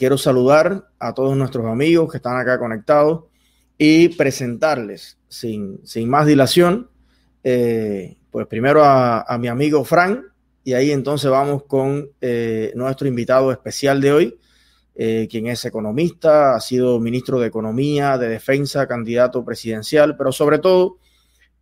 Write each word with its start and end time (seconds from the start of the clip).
quiero 0.00 0.16
saludar 0.16 0.88
a 0.98 1.12
todos 1.12 1.36
nuestros 1.36 1.66
amigos 1.66 2.10
que 2.10 2.16
están 2.16 2.38
acá 2.38 2.58
conectados 2.58 3.24
y 3.76 4.08
presentarles 4.08 5.18
sin, 5.28 5.78
sin 5.84 6.08
más 6.08 6.26
dilación, 6.26 6.88
eh, 7.44 8.16
pues 8.30 8.46
primero 8.46 8.82
a, 8.82 9.36
mi 9.38 9.48
amigo 9.48 9.84
Frank 9.84 10.22
y 10.64 10.72
ahí 10.72 10.90
entonces 10.90 11.30
vamos 11.30 11.64
con 11.64 12.08
eh, 12.22 12.72
nuestro 12.76 13.08
invitado 13.08 13.52
especial 13.52 14.00
de 14.00 14.12
hoy, 14.12 14.38
eh, 14.94 15.28
quien 15.30 15.48
es 15.48 15.66
economista, 15.66 16.54
ha 16.54 16.60
sido 16.60 16.98
ministro 16.98 17.38
de 17.38 17.48
Economía, 17.48 18.16
de 18.16 18.30
Defensa, 18.30 18.86
candidato 18.86 19.44
presidencial, 19.44 20.16
pero 20.16 20.32
sobre 20.32 20.60
todo 20.60 20.96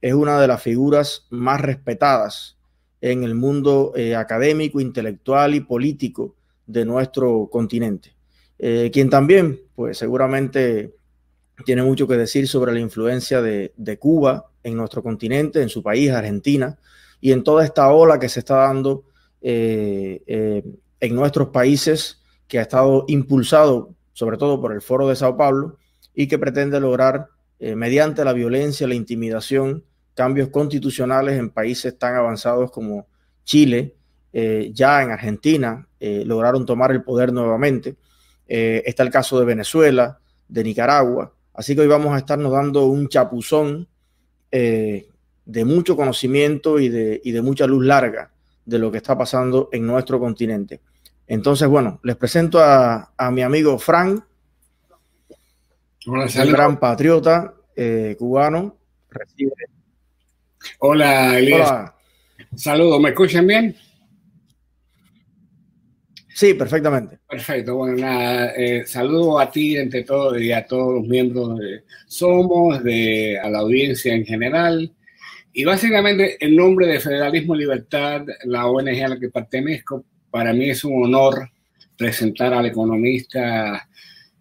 es 0.00 0.14
una 0.14 0.40
de 0.40 0.46
las 0.46 0.62
figuras 0.62 1.26
más 1.30 1.60
respetadas 1.60 2.56
en 3.00 3.24
el 3.24 3.34
mundo 3.34 3.94
eh, 3.96 4.14
académico, 4.14 4.80
intelectual 4.80 5.56
y 5.56 5.60
político 5.60 6.36
de 6.68 6.84
nuestro 6.84 7.48
continente. 7.50 8.17
Eh, 8.58 8.90
quien 8.92 9.08
también, 9.10 9.60
pues 9.74 9.98
seguramente 9.98 10.92
tiene 11.64 11.82
mucho 11.82 12.06
que 12.06 12.16
decir 12.16 12.48
sobre 12.48 12.72
la 12.72 12.80
influencia 12.80 13.42
de, 13.42 13.98
Cuba 13.98 14.50
en 14.62 14.76
nuestro 14.76 15.02
continente, 15.02 15.62
en 15.62 15.68
su 15.68 15.82
país, 15.82 16.10
Argentina, 16.10 16.78
y 17.20 17.32
en 17.32 17.42
toda 17.42 17.64
esta 17.64 17.92
ola 17.92 18.18
que 18.18 18.28
se 18.28 18.40
está 18.40 18.56
dando 18.56 19.04
eh, 19.40 20.22
eh, 20.26 20.64
en 21.00 21.14
nuestros 21.14 21.48
países, 21.48 22.22
que 22.46 22.58
ha 22.58 22.62
estado 22.62 23.04
impulsado 23.08 23.94
sobre 24.12 24.36
todo 24.36 24.60
por 24.60 24.72
el 24.72 24.80
Foro 24.80 25.06
de 25.06 25.14
Sao 25.14 25.36
Paulo 25.36 25.76
y 26.14 26.26
que 26.26 26.38
pretende 26.38 26.80
lograr, 26.80 27.28
eh, 27.60 27.76
mediante 27.76 28.24
la 28.24 28.32
violencia, 28.32 28.88
la 28.88 28.94
intimidación, 28.94 29.84
cambios 30.14 30.48
constitucionales 30.48 31.38
en 31.38 31.50
países 31.50 31.96
tan 31.98 32.16
avanzados 32.16 32.70
como 32.70 33.06
Chile, 33.44 33.94
ya 34.32 35.02
en 35.02 35.10
Argentina, 35.10 35.88
lograron 36.00 36.64
tomar 36.64 36.92
el 36.92 37.02
poder 37.02 37.32
nuevamente. 37.32 37.96
Eh, 38.48 38.82
está 38.86 39.02
el 39.02 39.10
caso 39.10 39.38
de 39.38 39.44
Venezuela, 39.44 40.18
de 40.48 40.64
Nicaragua. 40.64 41.32
Así 41.54 41.74
que 41.74 41.82
hoy 41.82 41.86
vamos 41.86 42.14
a 42.14 42.18
estarnos 42.18 42.52
dando 42.52 42.86
un 42.86 43.08
chapuzón 43.08 43.86
de 44.50 45.64
mucho 45.64 45.94
conocimiento 45.94 46.78
y 46.78 46.88
de, 46.88 47.20
y 47.22 47.32
de 47.32 47.42
mucha 47.42 47.66
luz 47.66 47.84
larga 47.84 48.30
de 48.64 48.78
lo 48.78 48.90
que 48.90 48.98
está 48.98 49.16
pasando 49.16 49.68
en 49.72 49.86
nuestro 49.86 50.18
continente. 50.18 50.80
Entonces, 51.26 51.68
bueno, 51.68 52.00
les 52.02 52.16
presento 52.16 52.60
a, 52.60 53.12
a 53.16 53.30
mi 53.30 53.42
amigo 53.42 53.78
Frank, 53.78 54.24
Hola, 56.06 56.26
un 56.42 56.52
gran 56.52 56.78
patriota 56.78 57.54
eh, 57.76 58.16
cubano. 58.18 58.76
Recibe. 59.10 59.52
Hola, 60.78 61.38
Elías. 61.38 61.70
Hola. 61.70 61.94
Saludos, 62.56 63.00
¿me 63.00 63.10
escuchan 63.10 63.46
bien? 63.46 63.76
Sí, 66.38 66.54
perfectamente. 66.54 67.18
Perfecto, 67.28 67.74
bueno, 67.74 67.96
nada, 67.96 68.52
eh, 68.56 68.86
saludo 68.86 69.40
a 69.40 69.50
ti 69.50 69.76
entre 69.76 70.04
todos 70.04 70.40
y 70.40 70.52
a 70.52 70.64
todos 70.64 70.94
los 70.94 71.08
miembros 71.08 71.58
de 71.58 71.82
Somos, 72.06 72.80
de, 72.84 73.36
a 73.42 73.50
la 73.50 73.58
audiencia 73.58 74.14
en 74.14 74.24
general. 74.24 74.88
Y 75.52 75.64
básicamente, 75.64 76.36
en 76.38 76.54
nombre 76.54 76.86
de 76.86 77.00
Federalismo 77.00 77.56
Libertad, 77.56 78.24
la 78.44 78.68
ONG 78.68 79.02
a 79.02 79.08
la 79.08 79.18
que 79.18 79.30
pertenezco, 79.30 80.04
para 80.30 80.52
mí 80.52 80.70
es 80.70 80.84
un 80.84 81.06
honor 81.06 81.50
presentar 81.96 82.54
al 82.54 82.66
economista 82.66 83.88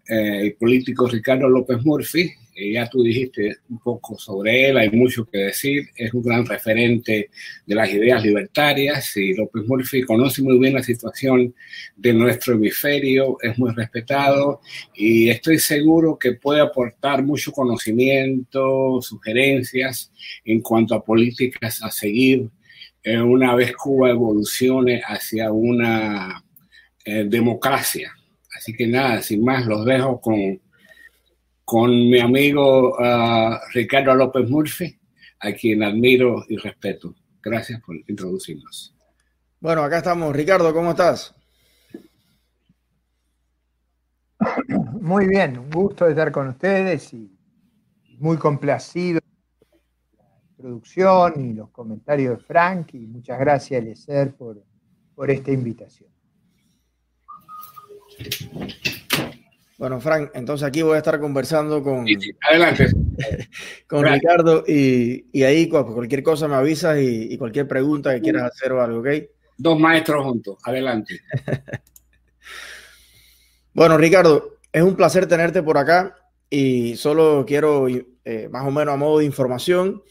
eh, 0.07 0.41
y 0.45 0.51
político 0.51 1.07
Ricardo 1.07 1.49
López 1.49 1.83
Murphy. 1.83 2.31
Ya 2.59 2.89
tú 2.89 3.03
dijiste 3.03 3.57
un 3.69 3.77
poco 3.77 4.17
sobre 4.17 4.69
él, 4.69 4.77
hay 4.77 4.89
mucho 4.89 5.25
que 5.25 5.37
decir. 5.37 5.89
Es 5.95 6.11
un 6.13 6.23
gran 6.23 6.43
referente 6.43 7.29
de 7.65 7.75
las 7.75 7.91
ideas 7.93 8.23
libertarias 8.23 9.15
y 9.15 9.35
López 9.35 9.63
Murphy 9.67 10.01
conoce 10.01 10.41
muy 10.41 10.57
bien 10.57 10.73
la 10.73 10.81
situación 10.81 11.53
de 11.95 12.13
nuestro 12.13 12.55
hemisferio, 12.55 13.37
es 13.43 13.59
muy 13.59 13.71
respetado 13.73 14.61
y 14.95 15.29
estoy 15.29 15.59
seguro 15.59 16.17
que 16.17 16.33
puede 16.33 16.61
aportar 16.61 17.23
mucho 17.23 17.51
conocimiento, 17.51 19.01
sugerencias 19.01 20.11
en 20.43 20.61
cuanto 20.61 20.95
a 20.95 21.05
políticas 21.05 21.83
a 21.83 21.91
seguir 21.91 22.49
eh, 23.03 23.21
una 23.21 23.53
vez 23.53 23.75
Cuba 23.75 24.09
evolucione 24.09 25.01
hacia 25.05 25.51
una 25.51 26.43
eh, 27.05 27.25
democracia. 27.27 28.11
Así 28.57 28.73
que 28.73 28.87
nada, 28.87 29.21
sin 29.21 29.45
más, 29.45 29.65
los 29.67 29.85
dejo 29.85 30.19
con, 30.19 30.59
con 31.67 31.91
mi 31.91 32.17
amigo 32.21 32.93
uh, 32.97 33.57
Ricardo 33.73 34.15
López 34.15 34.49
Murphy, 34.49 34.97
a 35.41 35.51
quien 35.51 35.83
admiro 35.83 36.45
y 36.47 36.55
respeto. 36.55 37.13
Gracias 37.43 37.81
por 37.81 37.97
introducirnos. 38.07 38.95
Bueno, 39.59 39.83
acá 39.83 39.97
estamos. 39.97 40.33
Ricardo, 40.33 40.73
¿cómo 40.73 40.91
estás? 40.91 41.35
Muy 45.01 45.27
bien, 45.27 45.57
un 45.57 45.69
gusto 45.69 46.05
de 46.05 46.11
estar 46.11 46.31
con 46.31 46.47
ustedes 46.47 47.13
y 47.13 47.37
muy 48.17 48.37
complacido 48.37 49.19
con 49.19 50.25
la 50.25 50.49
introducción 50.51 51.49
y 51.49 51.53
los 51.53 51.69
comentarios 51.71 52.37
de 52.37 52.43
Frank 52.45 52.93
y 52.93 53.07
muchas 53.07 53.37
gracias, 53.39 53.81
Eliezer, 53.81 54.33
por, 54.35 54.63
por 55.13 55.29
esta 55.29 55.51
invitación. 55.51 56.09
Bueno, 59.77 60.01
Frank, 60.01 60.31
entonces 60.33 60.67
aquí 60.67 60.81
voy 60.81 60.95
a 60.95 60.97
estar 60.97 61.19
conversando 61.19 61.83
con, 61.83 62.05
Sí, 62.07 62.15
sí, 62.19 62.31
adelante. 62.49 62.87
con. 63.87 64.03
Ricardo 64.05 64.63
y, 64.67 65.25
y 65.31 65.43
ahí 65.43 65.69
cu- 65.69 65.93
cualquier 65.93 66.23
cosa 66.23 66.47
me 66.47 66.55
avisas 66.55 66.97
y, 66.99 67.33
y 67.33 67.37
cualquier 67.37 67.67
pregunta 67.67 68.13
que 68.15 68.21
quieras 68.21 68.51
hacer 68.51 68.71
o 68.71 68.81
algo, 68.81 68.99
¿ok? 69.01 69.07
Dos 69.57 69.79
maestros 69.79 70.23
juntos, 70.25 70.57
adelante. 70.63 71.19
Bueno, 73.73 73.95
Ricardo, 73.97 74.57
es 74.71 74.81
un 74.81 74.95
placer 74.95 75.27
tenerte 75.27 75.61
por 75.61 75.77
acá 75.77 76.15
y 76.49 76.95
solo 76.95 77.45
quiero, 77.47 77.87
eh, 77.87 78.49
más 78.49 78.65
o 78.65 78.71
menos 78.71 78.93
a 78.95 78.97
modo 78.97 79.19
de 79.19 79.25
información, 79.25 80.01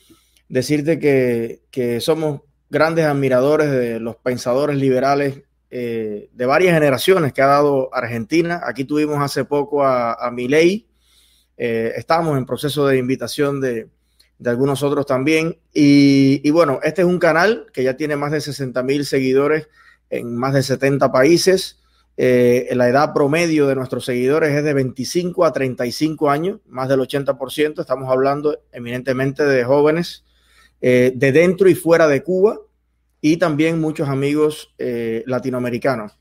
decirte 0.49 1.01
que, 1.01 1.63
que 1.73 2.01
somos 2.01 2.43
grandes 2.71 3.07
admiradores 3.07 3.69
de 3.71 3.99
los 3.99 4.15
pensadores 4.17 4.77
liberales 4.77 5.43
eh, 5.71 6.29
de 6.33 6.47
varias 6.47 6.75
generaciones 6.75 7.33
que 7.33 7.43
ha 7.43 7.47
dado 7.47 7.89
Argentina. 7.93 8.61
Aquí 8.65 8.85
tuvimos 8.85 9.21
hace 9.21 9.45
poco 9.45 9.85
a, 9.85 10.15
a 10.15 10.31
Milei, 10.31 10.87
eh, 11.57 11.95
estamos 11.97 12.37
en 12.37 12.45
proceso 12.45 12.87
de 12.87 12.99
invitación 12.99 13.61
de, 13.61 13.89
de 14.39 14.51
algunos 14.51 14.83
otros 14.83 15.07
también. 15.07 15.59
Y, 15.73 16.49
bueno, 16.51 16.81
este 16.83 17.03
es 17.03 17.09
un 17.09 17.19
canal 17.19 17.67
que 17.73 17.83
ya 17.83 17.97
tiene 17.97 18.17
más 18.17 18.33
de 18.33 18.41
60 18.41 18.83
mil 18.83 19.05
seguidores 19.05 19.69
en 20.11 20.37
más 20.37 20.55
de 20.55 20.63
70 20.63 21.11
países. 21.11 21.81
Eh, 22.19 22.69
la 22.73 22.89
edad 22.89 23.13
promedio 23.13 23.67
de 23.67 23.75
nuestros 23.75 24.07
seguidores 24.07 24.55
es 24.55 24.65
de 24.65 24.73
25 24.73 25.45
a 25.45 25.53
35 25.53 26.31
años, 26.31 26.61
más 26.67 26.89
del 26.89 27.01
80%. 27.01 27.81
Estamos 27.81 28.11
hablando 28.11 28.59
eminentemente 28.73 29.45
de 29.45 29.65
jóvenes 29.65 30.25
eh, 30.81 31.13
de 31.15 31.33
dentro 31.33 31.69
y 31.69 31.75
fuera 31.75 32.07
de 32.07 32.23
Cuba 32.23 32.59
y 33.27 33.39
también 33.39 33.81
muchos 33.81 34.09
amigos 34.09 34.73
eh, 34.79 35.25
latinoamericanos. 35.27 36.17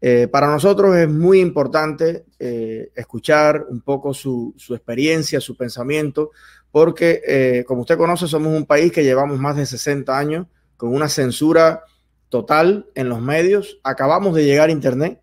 Eh, 0.00 0.26
para 0.26 0.46
nosotros 0.46 0.96
es 0.96 1.06
muy 1.06 1.40
importante 1.40 2.24
eh, 2.38 2.90
escuchar 2.94 3.66
un 3.68 3.82
poco 3.82 4.14
su, 4.14 4.54
su, 4.56 4.74
experiencia, 4.74 5.38
su 5.38 5.54
pensamiento, 5.54 6.30
porque 6.70 7.62
como 7.68 7.82
usted 7.82 7.98
conoce, 7.98 8.26
somos 8.26 8.56
un 8.56 8.64
país 8.64 8.90
que 8.90 9.04
llevamos 9.04 9.38
más 9.38 9.56
de 9.56 9.66
60 9.66 10.16
años 10.16 10.46
con 10.78 10.94
una 10.94 11.10
censura 11.10 11.82
total 12.30 12.86
en 12.94 13.10
los 13.10 13.20
medios. 13.20 13.78
Acabamos 13.82 14.34
de 14.34 14.46
llegar 14.46 14.70
a 14.70 14.72
Internet, 14.72 15.20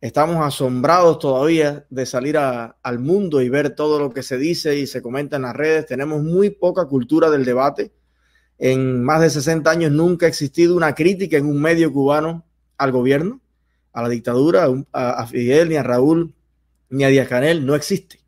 estamos 0.00 0.46
asombrados 0.46 1.18
todavía 1.18 1.86
de 1.90 2.06
salir 2.06 2.38
al 2.38 2.98
mundo 3.00 3.42
y 3.42 3.48
ver 3.48 3.74
todo 3.74 3.98
lo 3.98 4.10
que 4.10 4.22
se 4.22 4.38
dice 4.38 4.76
y 4.78 4.86
se 4.86 5.02
comenta 5.02 5.34
en 5.34 5.42
las 5.42 5.56
redes. 5.56 5.86
Tenemos 5.86 6.22
muy 6.22 6.50
poca 6.50 6.84
cultura 6.84 7.30
del 7.30 7.44
debate. 7.44 7.90
En 8.58 9.04
más 9.04 9.20
de 9.20 9.30
60 9.30 9.70
años 9.70 9.92
nunca 9.92 10.26
ha 10.26 10.28
existido 10.28 10.76
una 10.76 10.94
crítica 10.94 11.36
en 11.36 11.46
un 11.46 11.60
medio 11.60 11.92
cubano 11.92 12.44
al 12.76 12.92
gobierno, 12.92 13.40
a 13.92 14.02
la 14.02 14.08
dictadura, 14.08 14.68
a, 14.92 15.26
Fidel, 15.26 15.68
ni 15.68 15.76
a 15.76 15.82
Raúl, 15.82 16.34
ni 16.90 17.04
a 17.04 17.08
Díaz 17.08 17.28
Canel. 17.28 17.64
No 17.64 17.74
existe. 17.74 18.20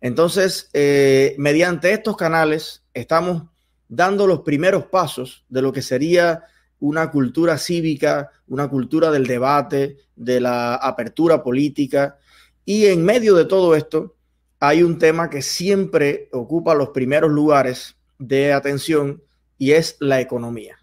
Entonces, 0.00 0.70
eh, 0.72 1.34
mediante 1.38 1.92
estos 1.92 2.16
canales 2.16 2.82
estamos 2.94 3.44
dando 3.88 4.26
los 4.26 4.40
primeros 4.40 4.84
pasos 4.86 5.44
de 5.48 5.62
lo 5.62 5.72
que 5.72 5.82
sería 5.82 6.44
una 6.78 7.10
cultura 7.10 7.58
cívica, 7.58 8.30
una 8.48 8.68
cultura 8.68 9.10
del 9.10 9.26
debate, 9.26 9.98
de 10.16 10.40
la 10.40 10.74
apertura 10.74 11.42
política. 11.42 12.18
Y 12.64 12.86
en 12.86 13.04
medio 13.04 13.34
de 13.34 13.44
todo 13.44 13.76
esto 13.76 14.16
hay 14.58 14.82
un 14.82 14.98
tema 14.98 15.30
que 15.30 15.42
siempre 15.42 16.28
ocupa 16.32 16.74
los 16.74 16.90
primeros 16.90 17.30
lugares 17.30 17.96
de 18.18 18.52
atención 18.52 19.22
y 19.60 19.72
es 19.72 19.98
la 20.00 20.22
economía. 20.22 20.78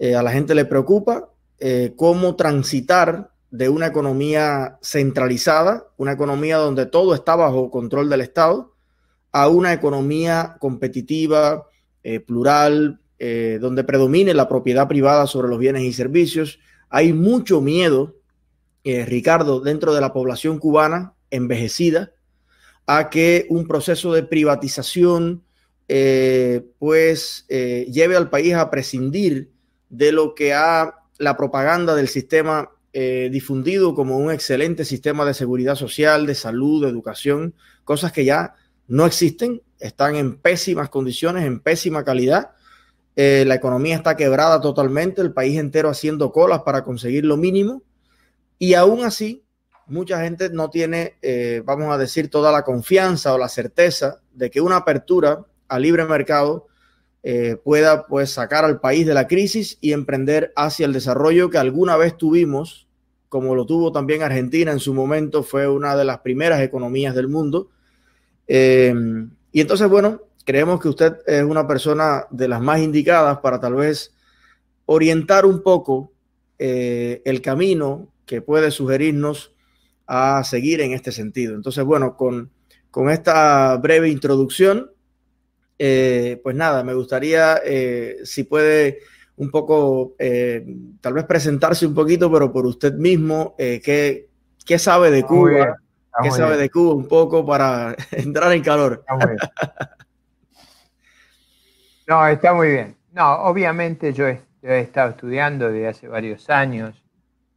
Eh, 0.00 0.16
a 0.16 0.24
la 0.24 0.32
gente 0.32 0.56
le 0.56 0.64
preocupa 0.64 1.30
eh, 1.60 1.94
cómo 1.96 2.34
transitar 2.34 3.30
de 3.52 3.68
una 3.68 3.86
economía 3.86 4.80
centralizada, 4.82 5.86
una 5.98 6.10
economía 6.10 6.56
donde 6.56 6.86
todo 6.86 7.14
está 7.14 7.36
bajo 7.36 7.70
control 7.70 8.10
del 8.10 8.22
Estado, 8.22 8.74
a 9.30 9.48
una 9.48 9.72
economía 9.72 10.56
competitiva, 10.58 11.68
eh, 12.02 12.20
plural, 12.20 12.98
donde 13.60 13.84
predomine 13.84 14.34
la 14.34 14.48
propiedad 14.48 14.88
privada 14.88 15.28
sobre 15.28 15.46
los 15.46 15.60
bienes 15.60 15.84
y 15.84 15.92
servicios. 15.92 16.58
Hay 16.88 17.12
mucho 17.12 17.60
miedo 17.60 18.16
Ricardo, 18.82 19.60
dentro 19.60 19.94
de 19.94 20.00
la 20.00 20.12
población 20.12 20.58
cubana 20.58 21.14
envejecida, 21.30 22.10
a 22.84 23.10
que 23.10 23.46
un 23.48 23.68
proceso 23.68 24.12
de 24.12 24.24
privatización 24.24 25.44
eh, 25.94 26.64
pues 26.78 27.44
eh, 27.48 27.86
lleve 27.92 28.16
al 28.16 28.30
país 28.30 28.54
a 28.54 28.70
prescindir 28.70 29.50
de 29.90 30.12
lo 30.12 30.34
que 30.34 30.54
ha 30.54 31.00
la 31.18 31.36
propaganda 31.36 31.94
del 31.94 32.08
sistema 32.08 32.70
difundido 32.94 33.94
como 33.94 34.18
un 34.18 34.30
excelente 34.30 34.84
sistema 34.84 35.24
de 35.24 35.32
seguridad 35.32 35.76
social, 35.76 36.26
de 36.26 36.34
salud, 36.34 36.84
de 36.84 36.90
educación, 36.90 37.54
cosas 37.84 38.12
que 38.12 38.26
ya 38.26 38.54
no 38.86 39.06
existen, 39.06 39.62
están 39.78 40.14
en 40.14 40.36
pésimas 40.36 40.90
condiciones, 40.90 41.46
en 41.46 41.60
pésima 41.60 42.04
calidad. 42.04 42.50
la 43.16 43.54
economía 43.54 43.96
está 43.96 44.14
quebrada 44.14 44.60
totalmente, 44.60 45.22
el 45.22 45.32
país 45.32 45.58
entero 45.58 45.88
haciendo 45.88 46.32
colas 46.32 46.64
para 46.64 46.84
conseguir 46.84 47.24
lo 47.24 47.38
mínimo 47.38 47.82
y 48.62 48.74
aún 48.74 49.04
así, 49.04 49.44
mucha 49.88 50.22
gente 50.22 50.48
no 50.48 50.70
tiene, 50.70 51.16
eh, 51.20 51.62
vamos 51.64 51.92
a 51.92 51.98
decir, 51.98 52.30
toda 52.30 52.52
la 52.52 52.62
confianza 52.62 53.34
o 53.34 53.38
la 53.38 53.48
certeza 53.48 54.20
de 54.32 54.52
que 54.52 54.60
una 54.60 54.76
apertura 54.76 55.44
a 55.72 55.78
libre 55.78 56.04
mercado 56.04 56.66
eh, 57.22 57.56
pueda 57.62 58.06
pues 58.06 58.30
sacar 58.30 58.64
al 58.64 58.80
país 58.80 59.06
de 59.06 59.14
la 59.14 59.28
crisis 59.28 59.78
y 59.80 59.92
emprender 59.92 60.52
hacia 60.56 60.86
el 60.86 60.92
desarrollo 60.92 61.50
que 61.50 61.58
alguna 61.58 61.96
vez 61.96 62.16
tuvimos, 62.16 62.88
como 63.28 63.54
lo 63.54 63.64
tuvo 63.64 63.92
también 63.92 64.22
Argentina 64.22 64.72
en 64.72 64.80
su 64.80 64.92
momento, 64.92 65.42
fue 65.42 65.68
una 65.68 65.96
de 65.96 66.04
las 66.04 66.18
primeras 66.18 66.60
economías 66.60 67.14
del 67.14 67.28
mundo. 67.28 67.70
Eh, 68.48 68.94
y 69.52 69.60
entonces, 69.60 69.88
bueno, 69.88 70.22
creemos 70.44 70.80
que 70.80 70.88
usted 70.88 71.18
es 71.26 71.42
una 71.42 71.66
persona 71.66 72.26
de 72.30 72.48
las 72.48 72.60
más 72.60 72.80
indicadas 72.80 73.38
para 73.38 73.60
tal 73.60 73.74
vez 73.74 74.12
orientar 74.86 75.46
un 75.46 75.62
poco 75.62 76.12
el 76.58 77.42
camino 77.42 78.12
que 78.24 78.40
puede 78.40 78.70
sugerirnos 78.70 79.52
a 80.06 80.44
seguir 80.44 80.80
en 80.80 80.92
este 80.92 81.12
sentido. 81.12 81.54
Entonces, 81.54 81.84
bueno, 81.84 82.16
con, 82.16 82.50
esta 83.10 83.76
breve 83.76 84.10
introducción, 84.10 84.90
eh, 85.84 86.40
pues 86.44 86.54
nada, 86.54 86.84
me 86.84 86.94
gustaría 86.94 87.60
eh, 87.64 88.18
si 88.22 88.44
puede 88.44 89.00
un 89.34 89.50
poco, 89.50 90.14
eh, 90.16 90.64
tal 91.00 91.14
vez 91.14 91.24
presentarse 91.24 91.84
un 91.84 91.92
poquito, 91.92 92.30
pero 92.30 92.52
por 92.52 92.66
usted 92.66 92.94
mismo, 92.94 93.56
¿qué, 93.58 94.28
¿qué, 94.64 94.78
sabe 94.78 95.10
de 95.10 95.24
Cuba? 95.24 95.76
¿Qué 96.22 96.30
sabe 96.30 96.56
de 96.56 96.70
Cuba 96.70 96.94
un 96.94 97.08
poco 97.08 97.44
para 97.44 97.96
entrar 98.12 98.52
en 98.52 98.62
calor? 98.62 99.04
no, 102.06 102.28
está 102.28 102.54
muy 102.54 102.68
bien. 102.68 102.96
No, 103.10 103.42
obviamente 103.42 104.12
yo 104.12 104.28
he 104.28 104.38
estado 104.62 105.10
estudiando 105.10 105.72
desde 105.72 105.88
hace 105.88 106.06
varios 106.06 106.48
años 106.48 107.02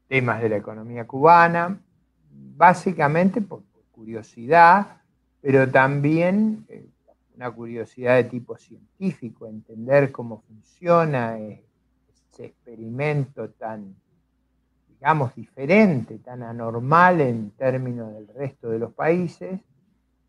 temas 0.08 0.42
de 0.42 0.50
la 0.50 0.58
economía 0.58 1.06
cubana, 1.06 1.78
básicamente 2.32 3.42
por, 3.42 3.62
curiosidad, 3.92 4.98
pero 5.42 5.70
también 5.70 6.66
una 7.36 7.52
curiosidad 7.52 8.16
de 8.16 8.26
tipo 8.26 8.58
científico, 8.58 9.48
entender 9.48 10.12
cómo 10.12 10.42
funciona 10.42 11.38
ese 11.38 12.46
experimento 12.46 13.50
tan, 13.52 13.96
digamos, 14.88 15.36
diferente, 15.36 16.20
tan 16.20 16.44
anormal 16.44 17.22
en 17.22 17.52
términos 17.52 18.14
del 18.14 18.28
resto 18.28 18.70
de 18.70 18.80
los 18.80 18.94
países, 18.94 19.60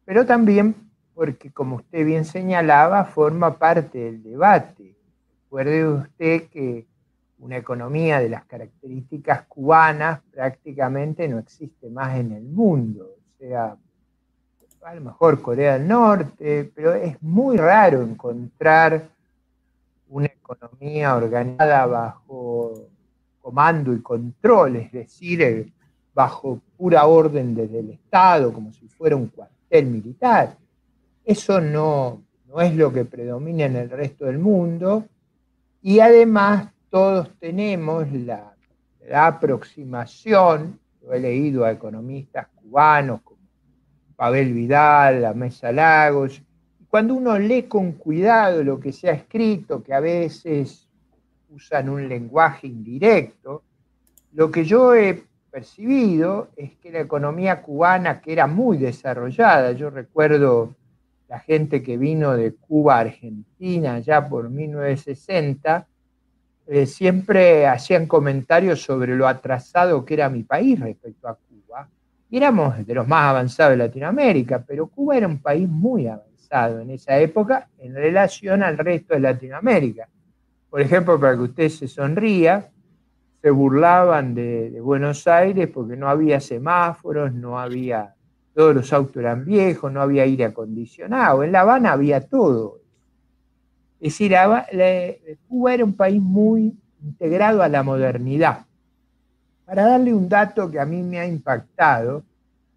pero 0.04 0.26
también 0.26 0.74
porque, 1.14 1.50
como 1.50 1.76
usted 1.76 2.04
bien 2.04 2.24
señalaba, 2.24 3.04
forma 3.04 3.58
parte 3.58 3.98
del 3.98 4.22
debate. 4.22 4.96
Recuerde 5.44 5.88
usted 5.88 6.48
que 6.48 6.86
una 7.38 7.56
economía 7.56 8.20
de 8.20 8.28
las 8.28 8.44
características 8.44 9.46
cubanas 9.46 10.20
prácticamente 10.30 11.26
no 11.28 11.38
existe 11.38 11.88
más 11.88 12.18
en 12.18 12.32
el 12.32 12.44
mundo. 12.44 13.04
O 13.04 13.38
sea, 13.38 13.76
a 14.86 14.94
lo 14.94 15.00
mejor 15.00 15.42
Corea 15.42 15.72
del 15.76 15.88
Norte, 15.88 16.70
pero 16.72 16.94
es 16.94 17.20
muy 17.20 17.56
raro 17.56 18.02
encontrar 18.02 19.08
una 20.08 20.26
economía 20.26 21.16
organizada 21.16 21.86
bajo 21.86 22.72
comando 23.40 23.92
y 23.92 24.00
control, 24.00 24.76
es 24.76 24.92
decir, 24.92 25.42
eh, 25.42 25.72
bajo 26.14 26.60
pura 26.76 27.04
orden 27.06 27.56
desde 27.56 27.80
el 27.80 27.90
Estado, 27.90 28.52
como 28.52 28.72
si 28.72 28.86
fuera 28.86 29.16
un 29.16 29.26
cuartel 29.26 29.86
militar. 29.86 30.56
Eso 31.24 31.60
no, 31.60 32.22
no 32.46 32.60
es 32.60 32.72
lo 32.76 32.92
que 32.92 33.04
predomina 33.04 33.64
en 33.64 33.74
el 33.74 33.90
resto 33.90 34.26
del 34.26 34.38
mundo 34.38 35.04
y 35.82 35.98
además 35.98 36.68
todos 36.90 37.28
tenemos 37.40 38.10
la, 38.12 38.52
aproximación, 39.12 40.78
lo 41.02 41.12
he 41.12 41.18
leído 41.18 41.64
a 41.64 41.72
economistas 41.72 42.46
cubanos 42.54 43.20
Pavel 44.16 44.52
Vidal, 44.52 45.22
la 45.22 45.34
Mesa 45.34 45.70
Lagos, 45.70 46.42
cuando 46.88 47.14
uno 47.14 47.38
lee 47.38 47.64
con 47.64 47.92
cuidado 47.92 48.64
lo 48.64 48.80
que 48.80 48.92
se 48.92 49.10
ha 49.10 49.12
escrito, 49.12 49.82
que 49.82 49.92
a 49.92 50.00
veces 50.00 50.88
usan 51.50 51.88
un 51.88 52.08
lenguaje 52.08 52.66
indirecto, 52.66 53.62
lo 54.32 54.50
que 54.50 54.64
yo 54.64 54.94
he 54.94 55.24
percibido 55.50 56.48
es 56.56 56.74
que 56.76 56.90
la 56.90 57.00
economía 57.00 57.62
cubana, 57.62 58.20
que 58.20 58.32
era 58.32 58.46
muy 58.46 58.78
desarrollada, 58.78 59.72
yo 59.72 59.90
recuerdo 59.90 60.74
la 61.28 61.40
gente 61.40 61.82
que 61.82 61.96
vino 61.96 62.36
de 62.36 62.54
Cuba 62.54 62.96
a 62.96 63.00
Argentina 63.00 63.98
ya 63.98 64.28
por 64.28 64.48
1960, 64.48 65.86
eh, 66.68 66.86
siempre 66.86 67.66
hacían 67.66 68.06
comentarios 68.06 68.82
sobre 68.82 69.16
lo 69.16 69.28
atrasado 69.28 70.04
que 70.04 70.14
era 70.14 70.28
mi 70.28 70.42
país 70.42 70.78
respecto 70.80 71.28
a. 71.28 71.38
Y 72.28 72.38
éramos 72.38 72.86
de 72.86 72.94
los 72.94 73.06
más 73.06 73.30
avanzados 73.30 73.72
de 73.72 73.84
Latinoamérica, 73.84 74.64
pero 74.66 74.88
Cuba 74.88 75.16
era 75.16 75.26
un 75.26 75.38
país 75.38 75.68
muy 75.68 76.08
avanzado 76.08 76.80
en 76.80 76.90
esa 76.90 77.18
época 77.18 77.68
en 77.78 77.94
relación 77.94 78.62
al 78.62 78.76
resto 78.78 79.14
de 79.14 79.20
Latinoamérica. 79.20 80.08
Por 80.68 80.80
ejemplo, 80.80 81.18
para 81.20 81.34
que 81.34 81.42
usted 81.42 81.68
se 81.68 81.88
sonría, 81.88 82.68
se 83.40 83.50
burlaban 83.50 84.34
de, 84.34 84.70
de 84.70 84.80
Buenos 84.80 85.26
Aires 85.26 85.68
porque 85.72 85.96
no 85.96 86.08
había 86.08 86.40
semáforos, 86.40 87.32
no 87.32 87.58
había, 87.58 88.14
todos 88.54 88.74
los 88.74 88.92
autos 88.92 89.16
eran 89.16 89.44
viejos, 89.44 89.92
no 89.92 90.02
había 90.02 90.24
aire 90.24 90.46
acondicionado. 90.46 91.44
En 91.44 91.52
La 91.52 91.60
Habana 91.60 91.92
había 91.92 92.20
todo 92.20 92.80
es 94.00 94.18
decir, 94.18 94.36
Cuba 95.48 95.74
era 95.74 95.84
un 95.84 95.94
país 95.94 96.20
muy 96.20 96.76
integrado 97.02 97.62
a 97.62 97.68
la 97.68 97.82
modernidad. 97.82 98.66
Para 99.66 99.84
darle 99.84 100.14
un 100.14 100.28
dato 100.28 100.70
que 100.70 100.78
a 100.78 100.86
mí 100.86 101.02
me 101.02 101.18
ha 101.18 101.26
impactado, 101.26 102.22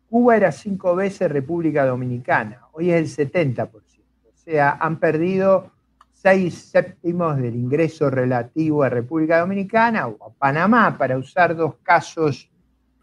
Cuba 0.10 0.36
era 0.36 0.52
cinco 0.52 0.96
veces 0.96 1.32
República 1.32 1.86
Dominicana, 1.86 2.64
hoy 2.72 2.92
es 2.92 3.20
el 3.20 3.32
70%. 3.32 3.70
O 3.70 3.82
sea, 4.34 4.72
han 4.82 5.00
perdido 5.00 5.72
seis 6.12 6.56
séptimos 6.56 7.38
del 7.38 7.56
ingreso 7.56 8.10
relativo 8.10 8.82
a 8.82 8.90
República 8.90 9.40
Dominicana 9.40 10.08
o 10.08 10.18
a 10.26 10.34
Panamá, 10.34 10.98
para 10.98 11.18
usar 11.18 11.56
dos 11.56 11.76
casos 11.84 12.50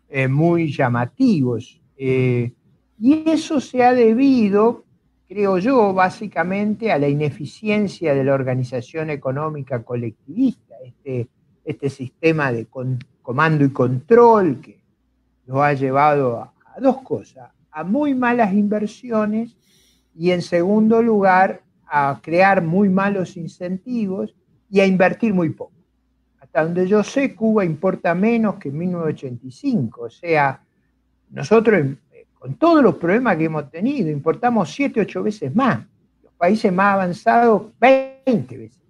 eh, 0.08 0.26
muy 0.26 0.72
llamativos. 0.72 1.80
Eh, 1.96 2.52
y 2.98 3.30
eso 3.30 3.60
se 3.60 3.84
ha 3.84 3.94
debido 3.94 4.84
creo 5.28 5.58
yo, 5.58 5.92
básicamente 5.92 6.92
a 6.92 6.98
la 6.98 7.08
ineficiencia 7.08 8.14
de 8.14 8.24
la 8.24 8.34
organización 8.34 9.10
económica 9.10 9.82
colectivista, 9.82 10.76
este, 10.84 11.28
este 11.64 11.90
sistema 11.90 12.52
de 12.52 12.66
comando 13.26 13.64
y 13.64 13.72
control 13.72 14.60
que 14.60 14.80
nos 15.46 15.58
ha 15.58 15.72
llevado 15.72 16.38
a, 16.38 16.54
dos 16.80 16.98
cosas, 16.98 17.50
a 17.72 17.82
muy 17.82 18.14
malas 18.14 18.52
inversiones 18.52 19.56
y 20.14 20.30
en 20.30 20.42
segundo 20.42 21.02
lugar 21.02 21.60
a 21.88 22.20
crear 22.22 22.62
muy 22.62 22.88
malos 22.88 23.36
incentivos 23.36 24.32
y 24.70 24.78
a 24.78 24.86
invertir 24.86 25.34
muy 25.34 25.50
poco. 25.50 25.72
Hasta 26.38 26.62
donde 26.62 26.86
yo 26.86 27.02
sé, 27.02 27.34
Cuba 27.34 27.64
importa 27.64 28.14
menos 28.14 28.60
que 28.60 28.68
en 28.68 28.78
1985, 28.78 30.02
o 30.02 30.10
sea, 30.10 30.62
nosotros 31.30 31.84
con 32.32 32.54
todos 32.54 32.80
los 32.80 32.94
problemas 32.94 33.36
que 33.38 33.46
hemos 33.46 33.68
tenido, 33.72 34.08
importamos 34.08 34.72
7, 34.72 35.00
8 35.00 35.22
veces 35.24 35.52
más. 35.52 35.84
Los 36.22 36.32
países 36.34 36.72
más 36.72 36.94
avanzados, 36.94 37.72
20 37.80 38.56
veces. 38.56 38.85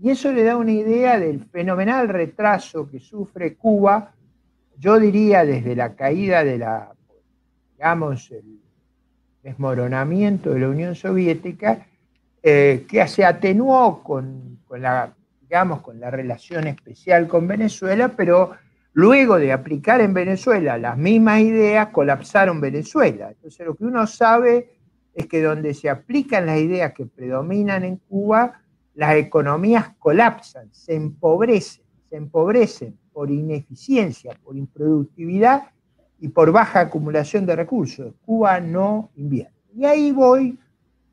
Y 0.00 0.10
eso 0.10 0.32
le 0.32 0.44
da 0.44 0.56
una 0.56 0.72
idea 0.72 1.18
del 1.18 1.44
fenomenal 1.46 2.08
retraso 2.08 2.88
que 2.88 3.00
sufre 3.00 3.56
Cuba, 3.56 4.14
yo 4.78 4.98
diría 4.98 5.44
desde 5.44 5.74
la 5.74 5.94
caída 5.94 6.44
de 6.44 6.58
la, 6.58 6.92
digamos, 7.72 8.30
el 8.30 8.60
desmoronamiento 9.42 10.50
de 10.50 10.60
la 10.60 10.68
Unión 10.68 10.94
Soviética, 10.94 11.86
eh, 12.42 12.86
que 12.88 13.06
se 13.08 13.24
atenuó 13.24 14.02
con, 14.02 14.60
con, 14.66 14.82
la, 14.82 15.12
digamos, 15.40 15.80
con 15.80 15.98
la 15.98 16.10
relación 16.10 16.68
especial 16.68 17.26
con 17.26 17.48
Venezuela, 17.48 18.08
pero 18.16 18.52
Luego 18.98 19.38
de 19.38 19.52
aplicar 19.52 20.00
en 20.00 20.12
Venezuela 20.12 20.76
las 20.76 20.98
mismas 20.98 21.38
ideas, 21.42 21.90
colapsaron 21.90 22.60
Venezuela. 22.60 23.28
Entonces 23.28 23.64
lo 23.64 23.76
que 23.76 23.84
uno 23.84 24.08
sabe 24.08 24.72
es 25.14 25.26
que 25.26 25.40
donde 25.40 25.72
se 25.72 25.88
aplican 25.88 26.46
las 26.46 26.58
ideas 26.58 26.94
que 26.94 27.06
predominan 27.06 27.84
en 27.84 27.98
Cuba, 27.98 28.60
las 28.98 29.14
economías 29.14 29.94
colapsan, 30.00 30.68
se 30.72 30.96
empobrecen, 30.96 31.84
se 32.10 32.16
empobrecen, 32.16 32.98
por 33.12 33.30
ineficiencia, 33.30 34.36
por 34.42 34.56
improductividad 34.56 35.70
y 36.18 36.26
por 36.26 36.50
baja 36.50 36.80
acumulación 36.80 37.46
de 37.46 37.54
recursos. 37.54 38.12
Cuba 38.26 38.58
no 38.58 39.10
invierte. 39.14 39.54
Y 39.76 39.84
ahí 39.84 40.10
voy 40.10 40.58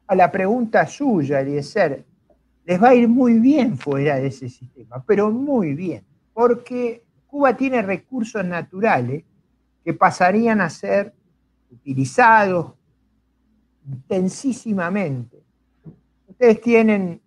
a 0.08 0.16
la 0.16 0.32
pregunta 0.32 0.88
suya, 0.88 1.42
Eliezer. 1.42 2.04
Les 2.66 2.82
va 2.82 2.90
a 2.90 2.96
ir 2.96 3.08
muy 3.08 3.38
bien 3.38 3.78
fuera 3.78 4.16
de 4.16 4.28
ese 4.30 4.50
sistema, 4.50 5.04
pero 5.06 5.30
muy 5.30 5.76
bien, 5.76 6.04
porque 6.34 7.04
Cuba 7.28 7.56
tiene 7.56 7.84
recursos 7.84 8.44
naturales 8.44 9.24
que 9.84 9.94
pasarían 9.94 10.60
a 10.60 10.72
ser 10.72 11.14
utilizados 11.70 12.74
intensísimamente. 13.88 15.44
Ustedes 16.28 16.60
tienen, 16.62 17.22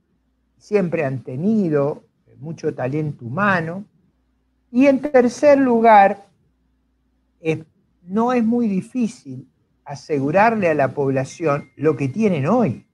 siempre 0.58 1.04
han 1.04 1.22
tenido 1.22 2.04
mucho 2.38 2.74
talento 2.74 3.24
humano. 3.24 3.84
Y 4.70 4.86
en 4.86 5.00
tercer 5.00 5.58
lugar, 5.58 6.26
no 8.02 8.32
es 8.32 8.44
muy 8.44 8.68
difícil 8.68 9.48
asegurarle 9.84 10.68
a 10.68 10.74
la 10.74 10.92
población 10.92 11.70
lo 11.76 11.96
que 11.96 12.08
tienen 12.08 12.46
hoy. 12.46 12.86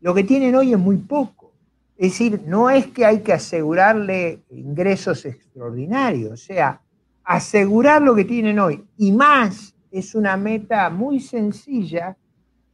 Lo 0.00 0.14
que 0.14 0.24
tienen 0.24 0.54
hoy 0.56 0.72
es 0.72 0.78
muy 0.78 0.96
poco. 0.96 1.52
Es 1.96 2.12
decir, 2.12 2.42
no 2.46 2.68
es 2.68 2.88
que 2.88 3.06
hay 3.06 3.20
que 3.20 3.32
asegurarle 3.32 4.40
ingresos 4.50 5.24
extraordinarios, 5.24 6.32
o 6.32 6.36
sea, 6.36 6.80
asegurar 7.22 8.02
lo 8.02 8.14
que 8.14 8.24
tienen 8.24 8.58
hoy 8.58 8.84
y 8.96 9.12
más 9.12 9.74
es 9.92 10.14
una 10.14 10.36
meta 10.36 10.90
muy 10.90 11.20
sencilla, 11.20 12.16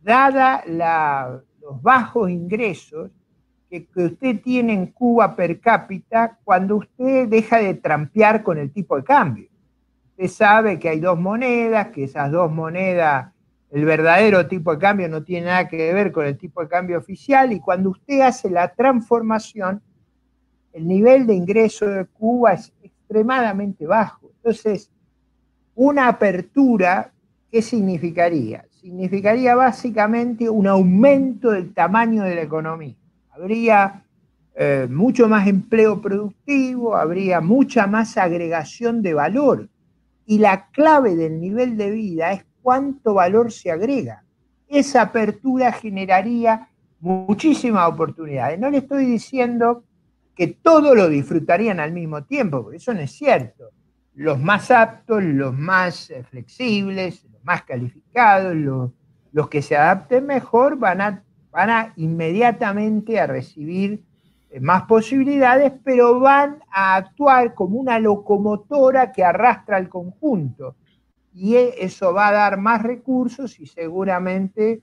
dada 0.00 0.64
los 1.60 1.82
bajos 1.82 2.30
ingresos 2.30 3.10
que, 3.68 3.86
usted 3.94 4.40
tiene 4.40 4.72
en 4.72 4.86
Cuba 4.86 5.36
per 5.36 5.60
cápita 5.60 6.38
cuando 6.44 6.76
usted 6.76 7.28
deja 7.28 7.58
de 7.58 7.74
trampear 7.74 8.42
con 8.42 8.58
el 8.58 8.72
tipo 8.72 8.96
de 8.96 9.04
cambio. 9.04 9.48
Usted 10.10 10.28
sabe 10.28 10.78
que 10.78 10.88
hay 10.88 11.00
dos 11.00 11.18
monedas, 11.18 11.88
que 11.88 12.04
esas 12.04 12.30
dos 12.32 12.50
monedas, 12.50 13.32
el 13.70 13.84
verdadero 13.84 14.46
tipo 14.48 14.72
de 14.72 14.78
cambio 14.78 15.08
no 15.08 15.22
tiene 15.22 15.46
nada 15.46 15.68
que 15.68 15.92
ver 15.92 16.10
con 16.10 16.24
el 16.24 16.38
tipo 16.38 16.62
de 16.62 16.68
cambio 16.68 16.98
oficial 16.98 17.52
y 17.52 17.60
cuando 17.60 17.90
usted 17.90 18.20
hace 18.22 18.50
la 18.50 18.68
transformación, 18.68 19.82
el 20.72 20.86
nivel 20.86 21.26
de 21.26 21.34
ingreso 21.34 21.86
de 21.86 22.06
Cuba 22.06 22.54
es 22.54 22.72
extremadamente 22.82 23.86
bajo. 23.86 24.30
Entonces, 24.36 24.90
una 25.74 26.08
apertura, 26.08 27.12
¿qué 27.50 27.60
significaría? 27.60 28.64
Significaría 28.70 29.54
básicamente 29.54 30.48
un 30.48 30.66
aumento 30.66 31.50
del 31.50 31.74
tamaño 31.74 32.22
de 32.22 32.34
la 32.34 32.42
economía 32.42 32.96
habría 33.38 34.04
eh, 34.54 34.88
mucho 34.90 35.28
más 35.28 35.46
empleo 35.46 36.00
productivo, 36.00 36.96
habría 36.96 37.40
mucha 37.40 37.86
más 37.86 38.16
agregación 38.16 39.02
de 39.02 39.14
valor. 39.14 39.68
Y 40.26 40.38
la 40.38 40.68
clave 40.70 41.14
del 41.14 41.40
nivel 41.40 41.76
de 41.76 41.90
vida 41.90 42.32
es 42.32 42.44
cuánto 42.62 43.14
valor 43.14 43.52
se 43.52 43.70
agrega. 43.70 44.24
Esa 44.66 45.02
apertura 45.02 45.72
generaría 45.72 46.68
muchísimas 47.00 47.88
oportunidades. 47.88 48.58
No 48.58 48.68
le 48.68 48.78
estoy 48.78 49.06
diciendo 49.06 49.84
que 50.34 50.48
todos 50.48 50.94
lo 50.96 51.08
disfrutarían 51.08 51.80
al 51.80 51.92
mismo 51.92 52.24
tiempo, 52.24 52.62
porque 52.62 52.76
eso 52.76 52.92
no 52.92 53.00
es 53.00 53.12
cierto. 53.12 53.70
Los 54.14 54.38
más 54.40 54.70
aptos, 54.70 55.22
los 55.22 55.56
más 55.56 56.10
eh, 56.10 56.24
flexibles, 56.24 57.24
los 57.32 57.42
más 57.44 57.62
calificados, 57.62 58.54
los, 58.54 58.90
los 59.32 59.48
que 59.48 59.62
se 59.62 59.76
adapten 59.76 60.26
mejor 60.26 60.76
van 60.76 61.00
a 61.00 61.22
van 61.50 61.70
a 61.70 61.92
inmediatamente 61.96 63.18
a 63.18 63.26
recibir 63.26 64.02
eh, 64.50 64.60
más 64.60 64.82
posibilidades, 64.84 65.72
pero 65.84 66.20
van 66.20 66.62
a 66.70 66.96
actuar 66.96 67.54
como 67.54 67.78
una 67.78 67.98
locomotora 67.98 69.12
que 69.12 69.24
arrastra 69.24 69.76
al 69.76 69.88
conjunto. 69.88 70.76
Y 71.34 71.56
e, 71.56 71.74
eso 71.78 72.12
va 72.12 72.28
a 72.28 72.32
dar 72.32 72.58
más 72.58 72.82
recursos 72.82 73.58
y 73.60 73.66
seguramente 73.66 74.80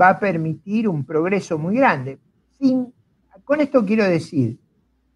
va 0.00 0.10
a 0.10 0.18
permitir 0.18 0.88
un 0.88 1.04
progreso 1.04 1.58
muy 1.58 1.76
grande. 1.76 2.18
Sin, 2.58 2.92
con 3.44 3.60
esto 3.60 3.84
quiero 3.84 4.04
decir, 4.04 4.58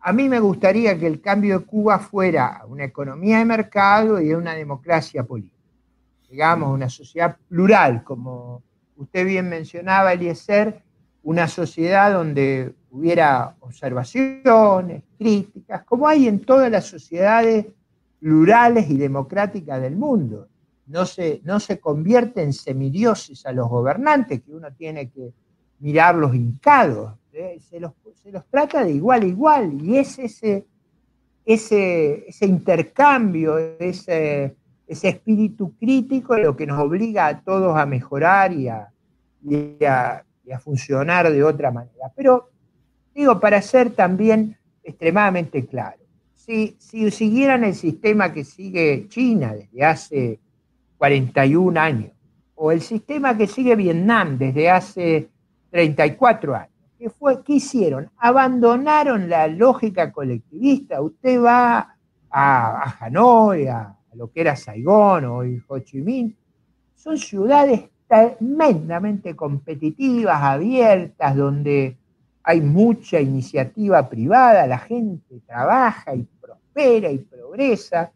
a 0.01 0.13
mí 0.13 0.29
me 0.29 0.39
gustaría 0.39 0.99
que 0.99 1.07
el 1.07 1.21
cambio 1.21 1.59
de 1.59 1.67
Cuba 1.67 1.99
fuera 1.99 2.63
una 2.69 2.85
economía 2.85 3.39
de 3.39 3.45
mercado 3.45 4.21
y 4.21 4.33
una 4.33 4.55
democracia 4.55 5.25
política. 5.25 5.57
Digamos, 6.31 6.73
una 6.73 6.89
sociedad 6.89 7.37
plural, 7.49 8.05
como 8.05 8.63
usted 8.97 9.27
bien 9.27 9.49
mencionaba, 9.49 10.13
Eliezer, 10.13 10.83
una 11.23 11.49
sociedad 11.49 12.13
donde 12.13 12.75
hubiera 12.91 13.57
observaciones, 13.61 15.03
críticas, 15.19 15.85
como 15.85 16.09
hay 16.09 16.29
en 16.29 16.41
todas 16.41 16.71
las 16.71 16.87
sociedades 16.87 17.67
plurales 18.21 18.89
y 18.91 18.97
democráticas 18.97 19.81
del 19.83 19.97
mundo. 19.97 20.49
No 20.87 21.05
se, 21.05 21.41
no 21.45 21.59
se 21.59 21.81
convierte 21.81 22.43
en 22.43 22.53
semidioses 22.53 23.45
a 23.45 23.53
los 23.53 23.69
gobernantes, 23.69 24.43
que 24.43 24.55
uno 24.55 24.73
tiene 24.73 25.11
que 25.11 25.33
mirarlos 25.81 26.35
hincados. 26.35 27.15
¿eh? 27.33 27.59
Se, 27.61 27.81
los, 27.81 27.93
se, 28.15 28.31
los, 28.31 28.47
trata 28.47 28.85
de 28.85 28.93
igual 28.93 29.23
a 29.23 29.27
igual, 29.27 29.83
y 29.83 29.99
es 29.99 30.19
ese, 30.19 30.65
ese, 31.45 32.29
ese 32.29 32.47
intercambio, 32.47 33.59
ese, 33.59 34.57
ese 34.87 35.09
espíritu 35.09 35.75
crítico 35.79 36.37
lo 36.37 36.57
que 36.57 36.67
nos 36.67 36.79
obliga 36.79 37.27
a 37.27 37.41
todos 37.41 37.77
a 37.77 37.87
mejorar 37.87 38.53
y 38.53 38.69
a, 38.69 38.93
funcionar 40.61 41.31
de 41.31 41.43
otra 41.43 41.71
manera. 41.71 42.13
Pero 42.15 42.51
digo, 43.15 43.41
para 43.41 43.61
ser 43.63 43.91
también 43.91 44.57
extremadamente 44.83 45.67
claro, 45.67 45.99
si, 46.35 46.77
si 46.79 47.11
siguieran 47.11 47.65
el 47.65 47.75
sistema 47.75 48.33
que 48.33 48.45
sigue 48.45 49.07
China 49.09 49.55
desde 49.55 49.85
hace 49.85 50.41
41 50.99 51.81
años, 51.81 52.13
o 52.55 52.71
el 52.73 52.81
sistema 52.81 53.37
que 53.37 53.47
sigue 53.49 53.75
Vietnam 53.75 54.39
desde 54.39 54.71
hace 54.71 55.29
34 55.71 56.55
años, 56.55 56.71
¿qué, 56.99 57.11
fue, 57.11 57.43
¿qué 57.43 57.55
hicieron? 57.55 58.09
Abandonaron 58.17 59.29
la 59.29 59.49
lógica 59.49 60.13
colectivista. 60.13 61.03
Usted 61.03 61.43
va 61.43 61.97
a, 62.31 62.83
a 62.83 63.05
Hanoi, 63.05 63.67
a 63.67 63.96
lo 64.17 64.31
que 64.31 64.41
era 64.41 64.57
Saigón 64.57 65.25
o 65.25 65.43
Ho 65.69 65.79
Chi 65.81 66.01
Minh, 66.01 66.35
son 66.95 67.19
ciudades 67.19 67.85
tremendamente 68.09 69.35
competitivas, 69.35 70.43
abiertas, 70.43 71.37
donde 71.37 71.97
hay 72.43 72.61
mucha 72.61 73.21
iniciativa 73.21 74.09
privada, 74.09 74.67
la 74.67 74.79
gente 74.79 75.41
trabaja 75.47 76.15
y 76.15 76.27
prospera 76.41 77.11
y 77.11 77.19
progresa, 77.19 78.13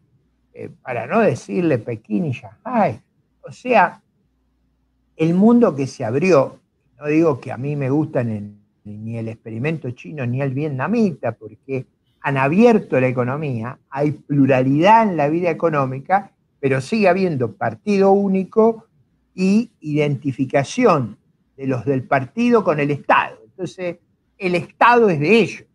eh, 0.53 0.69
para 0.81 1.05
no 1.05 1.19
decirle 1.19 1.77
Pekín 1.77 2.25
y 2.25 2.31
Shanghai. 2.31 3.01
O 3.41 3.51
sea, 3.51 4.01
el 5.15 5.33
mundo 5.33 5.75
que 5.75 5.87
se 5.87 6.05
abrió, 6.05 6.59
no 6.97 7.07
digo 7.07 7.39
que 7.39 7.51
a 7.51 7.57
mí 7.57 7.75
me 7.75 7.89
gustan 7.89 8.57
ni 8.83 9.17
el 9.17 9.27
experimento 9.27 9.91
chino 9.91 10.25
ni 10.25 10.41
el 10.41 10.53
vietnamita, 10.53 11.33
porque 11.33 11.85
han 12.21 12.37
abierto 12.37 12.99
la 12.99 13.07
economía, 13.07 13.79
hay 13.89 14.11
pluralidad 14.11 15.09
en 15.09 15.17
la 15.17 15.27
vida 15.27 15.49
económica, 15.49 16.31
pero 16.59 16.79
sigue 16.79 17.07
habiendo 17.07 17.53
partido 17.53 18.11
único 18.11 18.85
y 19.33 19.71
identificación 19.79 21.17
de 21.57 21.67
los 21.67 21.85
del 21.85 22.03
partido 22.03 22.63
con 22.63 22.79
el 22.79 22.91
Estado. 22.91 23.37
Entonces, 23.43 23.97
el 24.37 24.55
Estado 24.55 25.09
es 25.09 25.19
de 25.19 25.39
ellos 25.39 25.65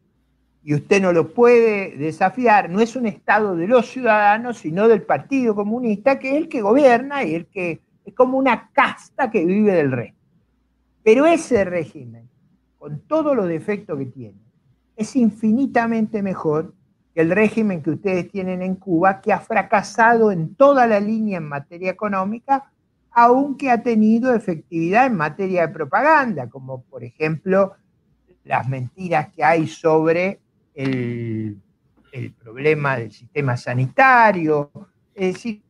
y 0.63 0.75
usted 0.75 1.01
no 1.01 1.13
lo 1.13 1.33
puede 1.33 1.97
desafiar. 1.97 2.71
No 2.71 2.81
es 2.81 2.97
un 2.97 3.07
Estado 3.07 3.57
de 3.57 3.69
los 3.69 3.87
ciudadanos, 3.87 4.59
sino 4.59 4.89
del 4.89 5.03
Partido 5.03 5.55
Comunista, 5.55 6.19
que 6.19 6.31
es 6.31 6.37
el 6.37 6.49
que 6.49 6.61
gobierna 6.61 7.25
y 7.25 7.35
el 7.35 7.47
que 7.47 7.81
es 8.05 8.15
como 8.15 8.39
una 8.39 8.71
casta 8.73 9.31
que 9.31 9.45
vive 9.45 9.73
del 9.73 9.93
rey. 9.93 10.13
Pero 11.03 11.27
ese 11.27 11.65
régimen, 11.65 12.29
con 12.79 13.01
todos 13.01 13.37
los 13.37 13.47
defectos 13.47 13.99
que 13.99 14.07
tiene, 14.07 14.46
es 14.97 15.15
infinitamente 15.15 16.23
mejor 16.23 16.75
que 17.15 17.21
el 17.21 17.31
régimen 17.31 17.83
que 17.83 17.91
ustedes 17.91 18.31
tienen 18.31 18.63
en 18.63 18.77
Cuba, 18.77 19.21
que 19.21 19.33
ha 19.33 19.41
fracasado 19.41 20.33
en 20.33 20.55
toda 20.55 20.87
la 20.87 21.01
línea 21.01 21.39
en 21.39 21.49
materia 21.49 21.91
económica, 21.91 22.71
aunque 23.11 23.71
ha 23.71 23.83
tenido 23.83 24.35
efectividad 24.35 25.07
en 25.07 25.17
materia 25.17 25.67
de 25.67 25.73
propaganda, 25.73 26.49
como 26.49 26.83
por 26.83 27.05
ejemplo 27.05 27.75
las 28.45 28.69
mentiras 28.69 29.33
que 29.33 29.43
hay 29.43 29.67
sobre 29.67 30.41
el, 30.75 31.59
problema 32.39 32.97
del 32.97 33.13
sistema 33.13 33.57
sanitario. 33.57 34.71
Es 35.15 35.35
decir, 35.35 35.63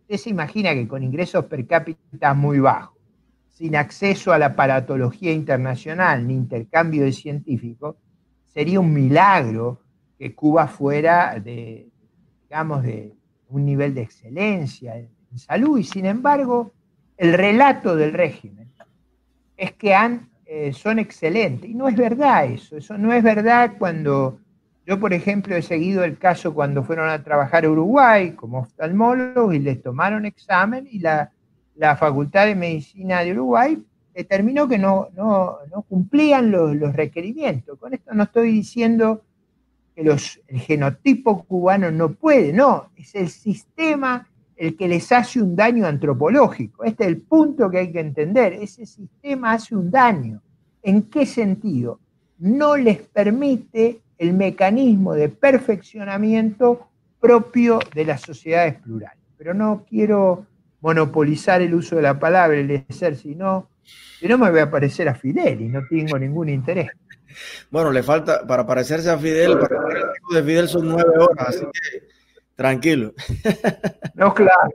usted 0.00 0.16
se 0.16 0.30
imagina 0.30 0.74
que 0.74 0.88
con 0.88 1.02
ingresos 1.02 1.44
per 1.46 1.66
cápita 1.66 2.34
muy 2.34 2.58
bajos, 2.60 2.98
sin 3.48 3.76
acceso 3.76 4.32
a 4.32 4.38
la 4.38 4.56
paratología 4.56 5.32
internacional 5.32 6.26
ni 6.26 6.34
intercambio 6.34 7.04
de 7.04 7.12
científicos, 7.12 7.96
sería 8.52 8.80
un 8.80 8.92
milagro 8.92 9.80
que 10.18 10.34
Cuba 10.34 10.66
fuera 10.66 11.40
de, 11.40 11.88
digamos, 12.42 12.82
de 12.82 13.14
un 13.48 13.64
nivel 13.64 13.94
de 13.94 14.02
excelencia 14.02 14.96
en 14.96 15.38
salud. 15.38 15.78
Y 15.78 15.84
sin 15.84 16.06
embargo 16.06 16.72
el 17.20 17.34
relato 17.34 17.96
del 17.96 18.14
régimen 18.14 18.72
es 19.54 19.72
que 19.72 19.94
eh, 20.46 20.72
son 20.72 20.98
excelentes. 20.98 21.68
Y 21.68 21.74
no 21.74 21.86
es 21.86 21.94
verdad 21.94 22.46
eso, 22.46 22.78
eso 22.78 22.96
no 22.96 23.12
es 23.12 23.22
verdad 23.22 23.74
cuando 23.78 24.40
Yo, 24.86 24.98
por 24.98 25.12
ejemplo, 25.12 25.54
he 25.54 25.60
seguido 25.62 26.02
el 26.02 26.16
caso 26.16 26.54
cuando 26.54 26.82
fueron 26.82 27.10
a 27.10 27.22
trabajar 27.22 27.66
a 27.66 27.70
Uruguay 27.70 28.32
como 28.32 28.60
oftalmólogos 28.60 29.54
y 29.54 29.58
les 29.58 29.82
tomaron 29.82 30.24
examen 30.24 30.88
y 30.90 30.98
la, 31.00 31.30
Facultad 31.98 32.46
de 32.46 32.54
Medicina 32.54 33.20
de 33.20 33.32
Uruguay 33.32 33.78
determinó 34.20 34.68
que 34.68 34.78
no, 34.78 35.08
no, 35.16 35.58
cumplían 35.88 36.50
los, 36.50 36.74
los, 36.76 36.94
requerimientos. 36.94 37.78
Con 37.78 37.94
esto 37.94 38.12
no 38.14 38.24
estoy 38.24 38.52
diciendo 38.52 39.22
que 39.94 40.04
los, 40.04 40.40
el 40.48 40.60
genotipo 40.60 41.44
cubano 41.44 41.90
no 41.90 42.12
puede, 42.12 42.52
no, 42.52 42.90
es 42.96 43.14
el 43.14 43.28
sistema 43.28 44.26
el 44.60 44.76
que 44.76 44.88
les 44.88 45.10
hace 45.10 45.40
un 45.40 45.56
daño 45.56 45.86
antropológico. 45.86 46.84
Este 46.84 47.04
es 47.04 47.08
el 47.08 47.22
punto 47.22 47.70
que 47.70 47.78
hay 47.78 47.90
que 47.90 48.00
entender. 48.00 48.52
Ese 48.52 48.84
sistema 48.84 49.52
hace 49.52 49.74
un 49.74 49.90
daño. 49.90 50.42
¿En 50.82 51.04
qué 51.04 51.24
sentido? 51.24 51.98
No 52.38 52.76
les 52.76 52.98
permite 52.98 54.02
el 54.18 54.34
mecanismo 54.34 55.14
de 55.14 55.30
perfeccionamiento 55.30 56.88
propio 57.18 57.78
de 57.94 58.04
las 58.04 58.20
sociedades 58.20 58.74
plurales. 58.74 59.24
Pero 59.38 59.54
no 59.54 59.86
quiero 59.88 60.44
monopolizar 60.82 61.62
el 61.62 61.74
uso 61.74 61.96
de 61.96 62.02
la 62.02 62.18
palabra, 62.18 62.58
el 62.58 62.84
ser, 62.90 63.16
sino, 63.16 63.69
si 63.82 64.28
no 64.28 64.38
me 64.38 64.50
voy 64.50 64.60
a 64.60 64.70
parecer 64.70 65.08
a 65.08 65.14
Fidel 65.14 65.60
y 65.60 65.68
no 65.68 65.80
tengo 65.88 66.18
ningún 66.18 66.48
interés. 66.48 66.90
Bueno, 67.70 67.92
le 67.92 68.02
falta, 68.02 68.46
para 68.46 68.66
parecerse 68.66 69.10
a 69.10 69.18
Fidel, 69.18 69.58
para 69.58 69.76
el 70.30 70.36
de 70.36 70.42
Fidel 70.42 70.68
son 70.68 70.88
nueve 70.88 71.12
horas, 71.18 71.48
así 71.48 71.60
que 71.60 72.08
tranquilo. 72.54 73.14
No, 74.14 74.34
claro. 74.34 74.70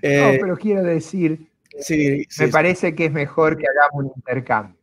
Eh, 0.00 0.20
no, 0.20 0.40
pero 0.40 0.56
quiero 0.56 0.84
decir, 0.84 1.48
sí, 1.80 2.24
me 2.38 2.48
parece 2.48 2.94
que 2.94 3.06
es 3.06 3.12
mejor 3.12 3.56
que 3.56 3.66
hagamos 3.66 4.04
un 4.04 4.12
intercambio. 4.14 4.76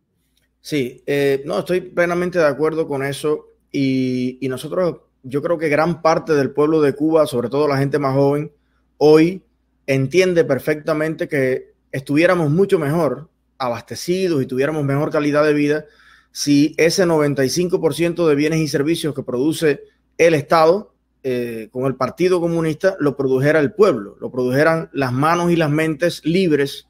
Sí, 0.60 1.04
eh, 1.06 1.44
no, 1.46 1.60
estoy 1.60 1.82
plenamente 1.82 2.40
de 2.40 2.48
acuerdo 2.48 2.88
con 2.88 3.04
eso 3.04 3.50
y, 3.72 4.40
nosotros, 4.50 5.02
yo 5.24 5.42
creo 5.42 5.58
que 5.58 5.70
gran 5.70 6.02
parte 6.02 6.34
del 6.34 6.52
pueblo 6.52 6.82
de 6.82 6.94
Cuba, 6.94 7.28
sobre 7.28 7.50
todo 7.50 7.68
la 7.68 7.78
gente 7.78 8.00
más 8.00 8.16
joven, 8.16 8.52
hoy 8.98 9.44
entiende 9.86 10.44
perfectamente 10.44 11.28
que 11.28 11.75
estuviéramos 11.96 12.50
mucho 12.52 12.78
mejor 12.78 13.30
abastecidos 13.58 14.44
y 14.44 14.46
tuviéramos 14.46 14.84
mejor 14.84 15.12
calidad 15.12 15.46
de 15.46 15.54
vida 15.54 15.86
si 16.34 16.76
ese 16.76 17.06
95% 17.06 18.28
de 18.28 18.36
bienes 18.36 18.60
y 18.60 18.68
servicios 18.68 19.16
que 19.16 19.24
produce 19.24 19.82
el 20.18 20.34
Estado 20.34 20.94
eh, 21.24 21.70
con 21.72 21.86
el 21.86 21.96
Partido 21.96 22.42
Comunista 22.42 22.98
lo 23.00 23.16
produjera 23.16 23.62
el 23.62 23.72
pueblo, 23.72 24.18
lo 24.20 24.30
produjeran 24.30 24.90
las 24.92 25.14
manos 25.14 25.52
y 25.52 25.56
las 25.56 25.70
mentes 25.70 26.26
libres 26.26 26.90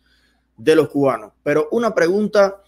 de 0.58 0.76
los 0.76 0.90
cubanos. 0.90 1.34
Pero 1.44 1.68
una 1.72 1.94
pregunta 1.94 2.64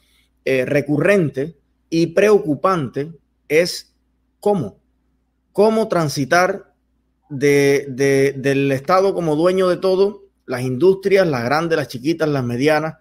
eh, 0.46 0.64
recurrente 0.64 1.58
y 1.90 2.06
preocupante 2.08 3.12
es 3.48 3.96
cómo, 4.40 4.78
cómo 5.54 5.88
transitar 5.88 6.72
del 7.30 8.72
Estado 8.72 9.16
como 9.16 9.36
dueño 9.36 9.68
de 9.70 9.78
todo, 9.78 10.27
las 10.48 10.62
industrias, 10.62 11.28
las 11.28 11.44
grandes, 11.44 11.78
las 11.78 11.88
chiquitas, 11.88 12.28
las 12.28 12.44
medianas. 12.44 12.96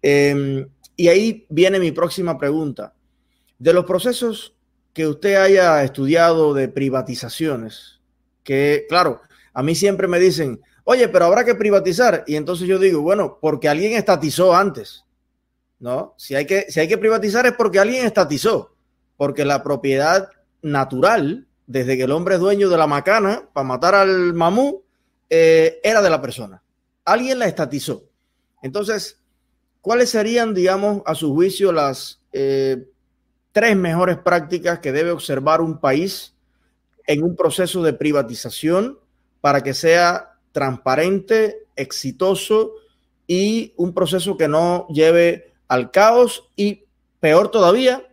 Em, 0.00 0.66
y 0.96 1.08
ahí 1.08 1.46
viene 1.50 1.78
mi 1.78 1.92
próxima 1.92 2.38
pregunta. 2.38 2.94
De 3.58 3.72
los 3.72 3.84
procesos 3.84 4.54
que 4.94 5.06
usted 5.06 5.34
haya 5.36 5.84
estudiado 5.84 6.54
de 6.54 6.68
privatizaciones, 6.68 8.00
que 8.42 8.86
claro, 8.88 9.20
a 9.52 9.62
mí 9.62 9.74
siempre 9.74 10.08
me 10.08 10.18
dicen, 10.18 10.60
oye, 10.84 11.08
pero 11.08 11.26
habrá 11.26 11.44
que 11.44 11.54
privatizar. 11.54 12.24
Y 12.26 12.36
entonces 12.36 12.66
yo 12.66 12.78
digo, 12.78 13.02
bueno, 13.02 13.38
porque 13.40 13.68
alguien 13.68 13.92
estatizó 13.92 14.54
antes. 14.54 15.04
¿no? 15.84 16.14
Si 16.16 16.34
hay, 16.34 16.46
que, 16.46 16.66
si 16.70 16.80
hay 16.80 16.88
que 16.88 16.96
privatizar 16.96 17.44
es 17.44 17.52
porque 17.52 17.78
alguien 17.78 18.06
estatizó, 18.06 18.74
porque 19.18 19.44
la 19.44 19.62
propiedad 19.62 20.30
natural, 20.62 21.46
desde 21.66 21.98
que 21.98 22.04
el 22.04 22.10
hombre 22.10 22.36
es 22.36 22.40
dueño 22.40 22.70
de 22.70 22.78
la 22.78 22.86
macana 22.86 23.48
para 23.52 23.66
matar 23.66 23.94
al 23.94 24.32
mamú, 24.32 24.82
eh, 25.28 25.80
era 25.82 26.00
de 26.00 26.08
la 26.08 26.22
persona. 26.22 26.62
Alguien 27.04 27.38
la 27.38 27.46
estatizó. 27.46 28.04
Entonces, 28.62 29.20
¿cuáles 29.80 30.10
serían, 30.10 30.54
digamos, 30.54 31.02
a 31.06 31.14
su 31.14 31.34
juicio, 31.34 31.72
las 31.72 32.20
eh, 32.32 32.88
tres 33.52 33.76
mejores 33.76 34.18
prácticas 34.18 34.78
que 34.80 34.92
debe 34.92 35.10
observar 35.10 35.60
un 35.60 35.78
país 35.78 36.34
en 37.06 37.22
un 37.22 37.36
proceso 37.36 37.82
de 37.82 37.92
privatización 37.92 38.98
para 39.40 39.62
que 39.62 39.74
sea 39.74 40.38
transparente, 40.52 41.66
exitoso 41.76 42.72
y 43.26 43.74
un 43.76 43.92
proceso 43.92 44.36
que 44.36 44.48
no 44.48 44.86
lleve 44.88 45.52
al 45.68 45.90
caos 45.90 46.50
y 46.56 46.84
peor 47.20 47.50
todavía, 47.50 48.06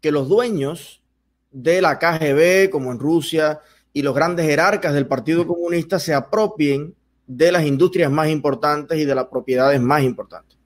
que 0.00 0.12
los 0.12 0.28
dueños 0.28 1.02
de 1.50 1.80
la 1.80 1.98
KGB, 1.98 2.70
como 2.70 2.92
en 2.92 2.98
Rusia, 2.98 3.60
y 3.92 4.02
los 4.02 4.14
grandes 4.14 4.46
jerarcas 4.46 4.94
del 4.94 5.06
Partido 5.06 5.46
Comunista 5.46 5.98
se 5.98 6.14
apropien 6.14 6.94
de 7.28 7.52
las 7.52 7.64
industrias 7.64 8.10
más 8.10 8.28
importantes 8.28 8.98
y 8.98 9.04
de 9.04 9.14
las 9.14 9.26
propiedades 9.26 9.80
más 9.80 10.02
importantes. 10.02 10.58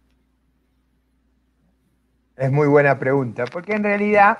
Es 2.36 2.50
muy 2.50 2.66
buena 2.66 2.98
pregunta, 2.98 3.44
porque 3.52 3.74
en 3.74 3.84
realidad 3.84 4.38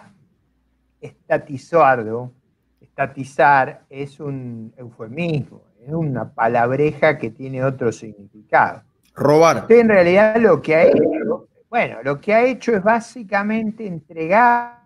estatizarlo, 1.00 2.32
estatizar 2.80 3.85
es 3.90 4.18
un 4.20 4.72
eufemismo, 4.78 5.64
es 5.87 5.92
una 5.92 6.32
palabreja 6.32 7.18
que 7.18 7.30
tiene 7.30 7.62
otro 7.62 7.92
significado. 7.92 8.82
Robar. 9.14 9.58
Usted 9.58 9.80
en 9.80 9.88
realidad 9.90 10.37
lo 10.37 10.62
que 10.62 10.74
ha 10.74 10.85
hecho 10.85 11.48
bueno, 11.72 12.02
lo 12.04 12.20
que 12.20 12.35
ha 12.35 12.44
hecho 12.44 12.76
es 12.76 12.82
básicamente 12.82 13.87
entregarle 13.87 14.76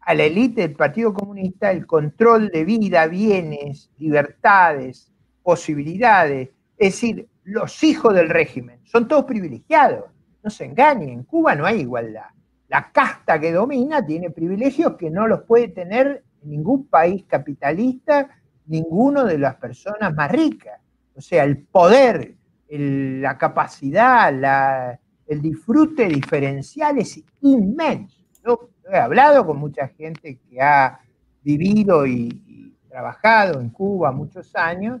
a 0.00 0.14
la 0.14 0.24
élite 0.24 0.60
del 0.60 0.76
Partido 0.76 1.14
Comunista 1.14 1.70
el 1.70 1.86
control 1.86 2.50
de 2.50 2.66
vida, 2.66 3.06
bienes, 3.06 3.90
libertades, 3.96 5.11
posibilidades. 5.42 6.50
Es 6.76 6.94
decir, 6.94 7.28
los 7.44 7.82
hijos 7.82 8.14
del 8.14 8.28
régimen 8.28 8.80
son 8.84 9.08
todos 9.08 9.24
privilegiados. 9.24 10.04
No 10.42 10.50
se 10.50 10.64
engañen, 10.64 11.10
en 11.10 11.22
Cuba 11.24 11.54
no 11.54 11.66
hay 11.66 11.80
igualdad. 11.80 12.26
La 12.68 12.90
casta 12.90 13.38
que 13.38 13.52
domina 13.52 14.04
tiene 14.04 14.30
privilegios 14.30 14.96
que 14.96 15.10
no 15.10 15.28
los 15.28 15.42
puede 15.42 15.68
tener 15.68 16.24
en 16.42 16.50
ningún 16.50 16.86
país 16.86 17.24
capitalista, 17.28 18.28
ninguno 18.66 19.24
de 19.24 19.38
las 19.38 19.56
personas 19.56 20.14
más 20.14 20.30
ricas. 20.30 20.80
O 21.14 21.20
sea, 21.20 21.44
el 21.44 21.58
poder, 21.58 22.34
la 22.68 23.36
capacidad, 23.36 24.98
el 25.26 25.42
disfrute 25.42 26.08
diferencial 26.08 26.98
es 26.98 27.22
inmenso. 27.42 28.24
Yo 28.44 28.70
he 28.90 28.96
hablado 28.96 29.46
con 29.46 29.58
mucha 29.58 29.88
gente 29.88 30.38
que 30.48 30.60
ha 30.60 30.98
vivido 31.42 32.06
y, 32.06 32.74
trabajado 32.88 33.60
en 33.60 33.70
Cuba 33.70 34.12
muchos 34.12 34.54
años 34.54 35.00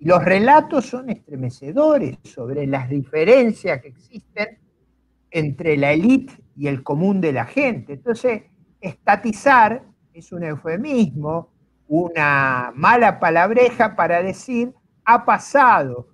los 0.00 0.24
relatos 0.24 0.86
son 0.86 1.10
estremecedores 1.10 2.18
sobre 2.24 2.66
las 2.66 2.88
diferencias 2.88 3.82
que 3.82 3.88
existen 3.88 4.58
entre 5.30 5.76
la 5.76 5.92
élite 5.92 6.34
y 6.56 6.68
el 6.68 6.82
común 6.82 7.20
de 7.20 7.32
la 7.32 7.44
gente. 7.44 7.94
Entonces, 7.94 8.42
estatizar 8.80 9.82
es 10.14 10.32
un 10.32 10.44
eufemismo, 10.44 11.50
una 11.86 12.72
mala 12.74 13.20
palabreja 13.20 13.94
para 13.94 14.22
decir 14.22 14.72
ha 15.04 15.24
pasado 15.24 16.08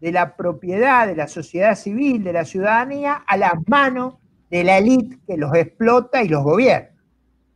de 0.00 0.12
la 0.12 0.36
propiedad 0.36 1.06
de 1.06 1.16
la 1.16 1.26
sociedad 1.26 1.74
civil, 1.74 2.22
de 2.22 2.32
la 2.32 2.44
ciudadanía, 2.44 3.24
a 3.26 3.36
las 3.36 3.54
manos 3.66 4.14
de 4.50 4.64
la 4.64 4.78
élite 4.78 5.18
que 5.26 5.36
los 5.36 5.54
explota 5.54 6.22
y 6.22 6.28
los 6.28 6.44
gobierna. 6.44 6.90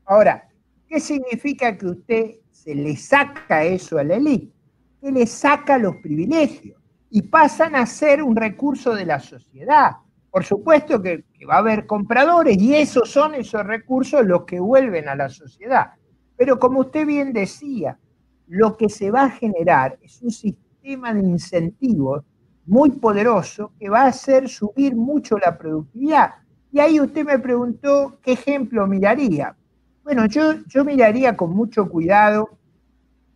Ahora, 0.06 0.48
¿qué 0.88 0.98
significa 0.98 1.76
que 1.78 1.86
usted 1.86 2.30
se 2.50 2.74
le 2.74 2.96
saca 2.96 3.64
eso 3.64 3.98
a 3.98 4.04
la 4.04 4.16
élite? 4.16 4.61
Que 5.02 5.12
le 5.12 5.26
saca 5.26 5.76
los 5.76 5.96
privilegios 5.96 6.80
y 7.10 7.20
pasan 7.20 7.76
a 7.76 7.84
ser 7.84 8.22
un 8.22 8.34
recurso 8.34 8.94
de 8.94 9.04
la 9.04 9.20
sociedad. 9.20 9.96
Por 10.30 10.44
supuesto 10.44 11.02
que, 11.02 11.24
que 11.34 11.44
va 11.44 11.56
a 11.56 11.58
haber 11.58 11.86
compradores 11.86 12.56
y 12.56 12.74
esos 12.74 13.10
son 13.10 13.34
esos 13.34 13.66
recursos 13.66 14.24
los 14.24 14.44
que 14.44 14.60
vuelven 14.60 15.08
a 15.08 15.14
la 15.14 15.28
sociedad. 15.28 15.90
Pero 16.36 16.58
como 16.58 16.80
usted 16.80 17.04
bien 17.04 17.34
decía, 17.34 17.98
lo 18.46 18.76
que 18.76 18.88
se 18.88 19.10
va 19.10 19.24
a 19.24 19.30
generar 19.30 19.98
es 20.00 20.22
un 20.22 20.30
sistema 20.30 21.12
de 21.12 21.20
incentivos 21.20 22.24
muy 22.66 22.90
poderoso 22.90 23.72
que 23.78 23.88
va 23.88 24.02
a 24.02 24.06
hacer 24.06 24.48
subir 24.48 24.94
mucho 24.94 25.36
la 25.38 25.58
productividad. 25.58 26.30
Y 26.72 26.80
ahí 26.80 27.00
usted 27.00 27.24
me 27.24 27.38
preguntó 27.38 28.18
qué 28.22 28.32
ejemplo 28.32 28.86
miraría. 28.86 29.56
Bueno, 30.02 30.26
yo, 30.26 30.54
yo 30.66 30.84
miraría 30.84 31.36
con 31.36 31.54
mucho 31.54 31.88
cuidado 31.88 32.58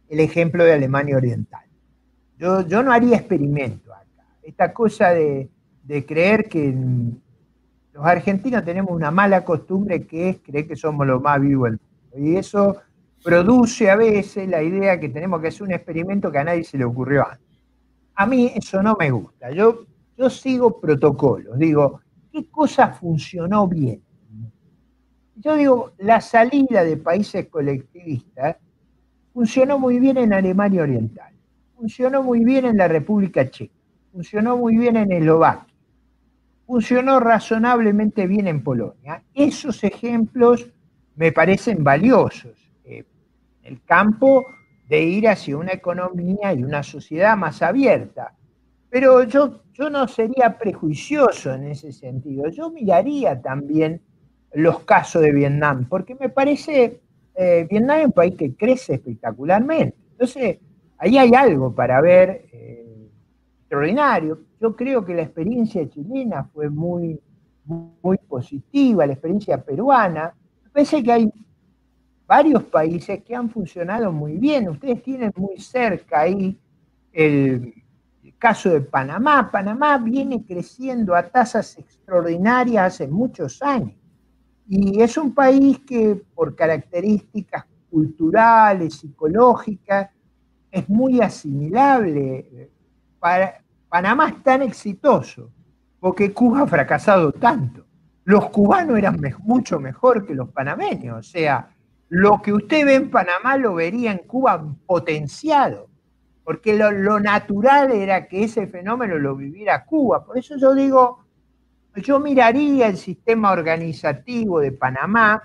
el 0.08 0.20
ejemplo 0.20 0.64
de 0.64 0.72
Alemania 0.72 1.16
Oriental. 1.16 1.64
Yo, 2.38 2.66
yo 2.66 2.82
no 2.82 2.92
haría 2.92 3.16
experimento 3.16 3.92
acá. 3.92 4.26
Esta 4.42 4.72
cosa 4.72 5.10
de, 5.10 5.48
creer 6.06 6.48
que 6.48 6.74
los 7.92 8.04
argentinos 8.04 8.64
tenemos 8.64 8.92
una 8.92 9.10
mala 9.10 9.44
costumbre 9.44 10.06
que 10.06 10.28
es 10.30 10.38
creer 10.38 10.66
que 10.66 10.76
somos 10.76 11.06
los 11.06 11.20
más 11.20 11.40
vivos 11.40 11.70
del 11.70 11.80
mundo. 11.80 12.30
Y 12.30 12.36
eso 12.36 12.76
produce 13.22 13.90
a 13.90 13.96
veces 13.96 14.48
la 14.48 14.62
idea 14.62 15.00
que 15.00 15.08
tenemos 15.08 15.40
que 15.40 15.48
hacer 15.48 15.62
un 15.62 15.72
experimento 15.72 16.30
que 16.30 16.38
a 16.38 16.44
nadie 16.44 16.64
se 16.64 16.78
le 16.78 16.84
ocurrió 16.84 17.26
antes. 17.26 17.46
A 18.14 18.26
mí 18.26 18.52
eso 18.54 18.82
no 18.82 18.96
me 18.98 19.10
gusta. 19.10 19.50
Yo, 19.50 19.84
yo 20.16 20.30
sigo 20.30 20.80
protocolos. 20.80 21.58
Digo, 21.58 22.00
¿qué 22.32 22.48
cosa 22.50 22.88
funcionó 22.88 23.66
bien? 23.66 24.02
Yo 25.36 25.54
digo, 25.54 25.92
la 25.98 26.20
salida 26.20 26.82
de 26.82 26.96
países 26.96 27.46
colectivistas 27.48 28.56
funcionó 29.36 29.78
muy 29.78 30.00
bien 30.00 30.16
en 30.16 30.32
Alemania 30.32 30.80
Oriental, 30.80 31.30
funcionó 31.76 32.22
muy 32.22 32.42
bien 32.42 32.64
en 32.64 32.78
la 32.78 32.88
República 32.88 33.50
Checa, 33.50 33.74
funcionó 34.10 34.56
muy 34.56 34.78
bien 34.78 34.96
en 34.96 35.12
Eslovaquia, 35.12 35.74
funcionó 36.66 37.20
razonablemente 37.20 38.26
bien 38.26 38.46
en 38.48 38.64
Polonia. 38.64 39.22
Esos 39.34 39.84
ejemplos 39.84 40.66
me 41.16 41.32
parecen 41.32 41.84
valiosos. 41.84 42.72
Eh, 42.82 43.04
el 43.62 43.82
campo 43.82 44.42
de 44.88 45.02
ir 45.02 45.28
hacia 45.28 45.58
una 45.58 45.72
economía 45.72 46.54
y 46.54 46.64
una 46.64 46.82
sociedad 46.82 47.36
más 47.36 47.60
abierta. 47.60 48.32
Pero 48.88 49.24
yo, 49.24 49.60
yo 49.74 49.90
no 49.90 50.08
sería 50.08 50.56
prejuicioso 50.56 51.52
en 51.52 51.64
ese 51.64 51.92
sentido. 51.92 52.48
Yo 52.48 52.70
miraría 52.70 53.38
también 53.42 54.00
los 54.54 54.78
casos 54.84 55.20
de 55.20 55.32
Vietnam, 55.32 55.84
porque 55.90 56.14
me 56.14 56.30
parece, 56.30 57.02
eh, 57.36 57.66
Vietnam 57.68 57.98
es 57.98 58.06
un 58.06 58.12
país 58.12 58.34
que 58.34 58.54
crece 58.54 58.94
espectacularmente. 58.94 59.96
Entonces, 60.12 60.58
ahí 60.98 61.18
hay 61.18 61.34
algo 61.34 61.74
para 61.74 62.00
ver 62.00 62.46
eh, 62.52 63.10
extraordinario. 63.60 64.40
Yo 64.60 64.74
creo 64.74 65.04
que 65.04 65.14
la 65.14 65.22
experiencia 65.22 65.88
chilena 65.88 66.44
fue 66.44 66.70
muy, 66.70 67.20
muy 67.64 68.18
positiva, 68.18 69.06
la 69.06 69.12
experiencia 69.12 69.62
peruana. 69.62 70.34
Parece 70.72 71.02
que 71.02 71.12
hay 71.12 71.32
varios 72.26 72.62
países 72.64 73.22
que 73.22 73.34
han 73.34 73.50
funcionado 73.50 74.12
muy 74.12 74.36
bien. 74.38 74.68
Ustedes 74.68 75.02
tienen 75.02 75.32
muy 75.36 75.58
cerca 75.58 76.20
ahí 76.20 76.58
el, 77.12 77.74
caso 78.38 78.70
de 78.70 78.80
Panamá. 78.80 79.50
Panamá 79.50 79.98
viene 79.98 80.44
creciendo 80.44 81.14
a 81.14 81.22
tasas 81.22 81.78
extraordinarias 81.78 82.94
hace 82.94 83.08
muchos 83.08 83.62
años. 83.62 83.94
Y 84.68 85.00
es 85.00 85.16
un 85.16 85.32
país 85.34 85.80
que 85.86 86.20
por 86.34 86.54
características 86.54 87.64
culturales, 87.90 88.94
psicológicas, 88.94 90.10
es 90.70 90.88
muy 90.88 91.20
asimilable. 91.20 92.70
Panamá 93.88 94.28
es 94.28 94.42
tan 94.42 94.62
exitoso 94.62 95.50
porque 96.00 96.32
Cuba 96.32 96.62
ha 96.62 96.66
fracasado 96.66 97.32
tanto. 97.32 97.84
Los 98.24 98.50
cubanos 98.50 98.98
eran 98.98 99.20
mucho 99.40 99.80
mejor 99.80 100.26
que 100.26 100.34
los 100.34 100.50
panameños, 100.50 101.18
o 101.18 101.22
sea, 101.22 101.70
lo 102.08 102.40
que 102.42 102.52
usted 102.52 102.84
ve 102.84 102.94
en 102.94 103.10
Panamá 103.10 103.56
lo 103.56 103.74
vería 103.74 104.12
en 104.12 104.18
Cuba 104.18 104.64
potenciado, 104.86 105.88
porque 106.44 106.76
lo, 106.76 107.18
natural 107.18 107.90
era 107.90 108.28
que 108.28 108.44
ese 108.44 108.66
fenómeno 108.68 109.18
lo 109.18 109.34
viviera 109.34 109.84
Cuba. 109.84 110.24
Por 110.24 110.38
eso 110.38 110.56
yo 110.56 110.74
digo, 110.74 111.25
yo 112.02 112.20
miraría 112.20 112.88
el 112.88 112.96
sistema 112.96 113.52
organizativo 113.52 114.60
de 114.60 114.72
Panamá, 114.72 115.42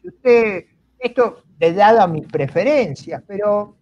si 0.00 0.08
usted, 0.08 0.64
esto 0.98 1.44
de 1.58 1.72
dado 1.74 2.00
a 2.00 2.06
mis 2.06 2.26
preferencias, 2.26 3.22
pero 3.26 3.76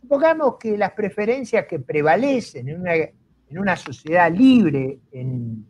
supongamos 0.00 0.56
que 0.58 0.76
las 0.78 0.92
preferencias 0.92 1.66
que 1.66 1.80
prevalecen 1.80 2.68
en 2.68 2.80
una, 2.80 2.94
en 2.94 3.58
una 3.58 3.76
sociedad 3.76 4.32
libre 4.32 5.00
en, 5.12 5.66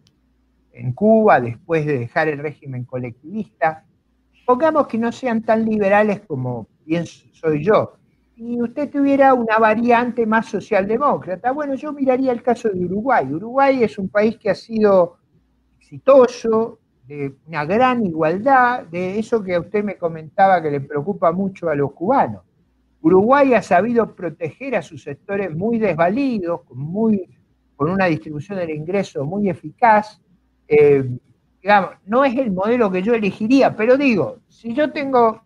en 0.72 0.92
Cuba 0.92 1.40
después 1.40 1.86
de 1.86 1.98
dejar 1.98 2.28
el 2.28 2.38
régimen 2.38 2.84
colectivista, 2.84 3.84
pongamos 4.46 4.86
que 4.86 4.98
no 4.98 5.10
sean 5.12 5.42
tan 5.42 5.64
liberales 5.64 6.20
como 6.20 6.68
pienso 6.84 7.26
soy 7.32 7.64
yo, 7.64 7.98
y 8.40 8.62
usted 8.62 8.88
tuviera 8.88 9.34
una 9.34 9.58
variante 9.58 10.24
más 10.24 10.46
socialdemócrata, 10.46 11.50
bueno, 11.50 11.74
yo 11.74 11.92
miraría 11.92 12.30
el 12.30 12.42
caso 12.42 12.68
de 12.68 12.84
Uruguay. 12.84 13.26
Uruguay 13.26 13.82
es 13.82 13.98
un 13.98 14.08
país 14.08 14.38
que 14.38 14.50
ha 14.50 14.54
sido 14.54 15.17
exitoso, 15.88 16.78
de 17.06 17.34
una 17.46 17.64
gran 17.64 18.04
igualdad, 18.04 18.84
de 18.84 19.18
eso 19.18 19.42
que 19.42 19.58
usted 19.58 19.82
me 19.82 19.96
comentaba 19.96 20.60
que 20.62 20.70
le 20.70 20.82
preocupa 20.82 21.32
mucho 21.32 21.70
a 21.70 21.74
los 21.74 21.92
cubanos. 21.92 22.42
Uruguay 23.00 23.54
ha 23.54 23.62
sabido 23.62 24.14
proteger 24.14 24.76
a 24.76 24.82
sus 24.82 25.02
sectores 25.02 25.54
muy 25.54 25.78
desvalidos, 25.78 26.60
muy, 26.74 27.26
con 27.76 27.88
una 27.88 28.04
distribución 28.06 28.58
del 28.58 28.70
ingreso 28.70 29.24
muy 29.24 29.48
eficaz, 29.48 30.20
eh, 30.66 31.08
digamos, 31.62 31.92
no 32.04 32.26
es 32.26 32.36
el 32.36 32.50
modelo 32.50 32.90
que 32.90 33.02
yo 33.02 33.14
elegiría, 33.14 33.74
pero 33.74 33.96
digo, 33.96 34.40
si 34.48 34.74
yo 34.74 34.92
tengo, 34.92 35.42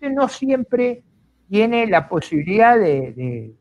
no 0.00 0.28
siempre 0.28 1.04
tiene 1.48 1.86
la 1.86 2.08
posibilidad 2.08 2.76
de, 2.76 3.54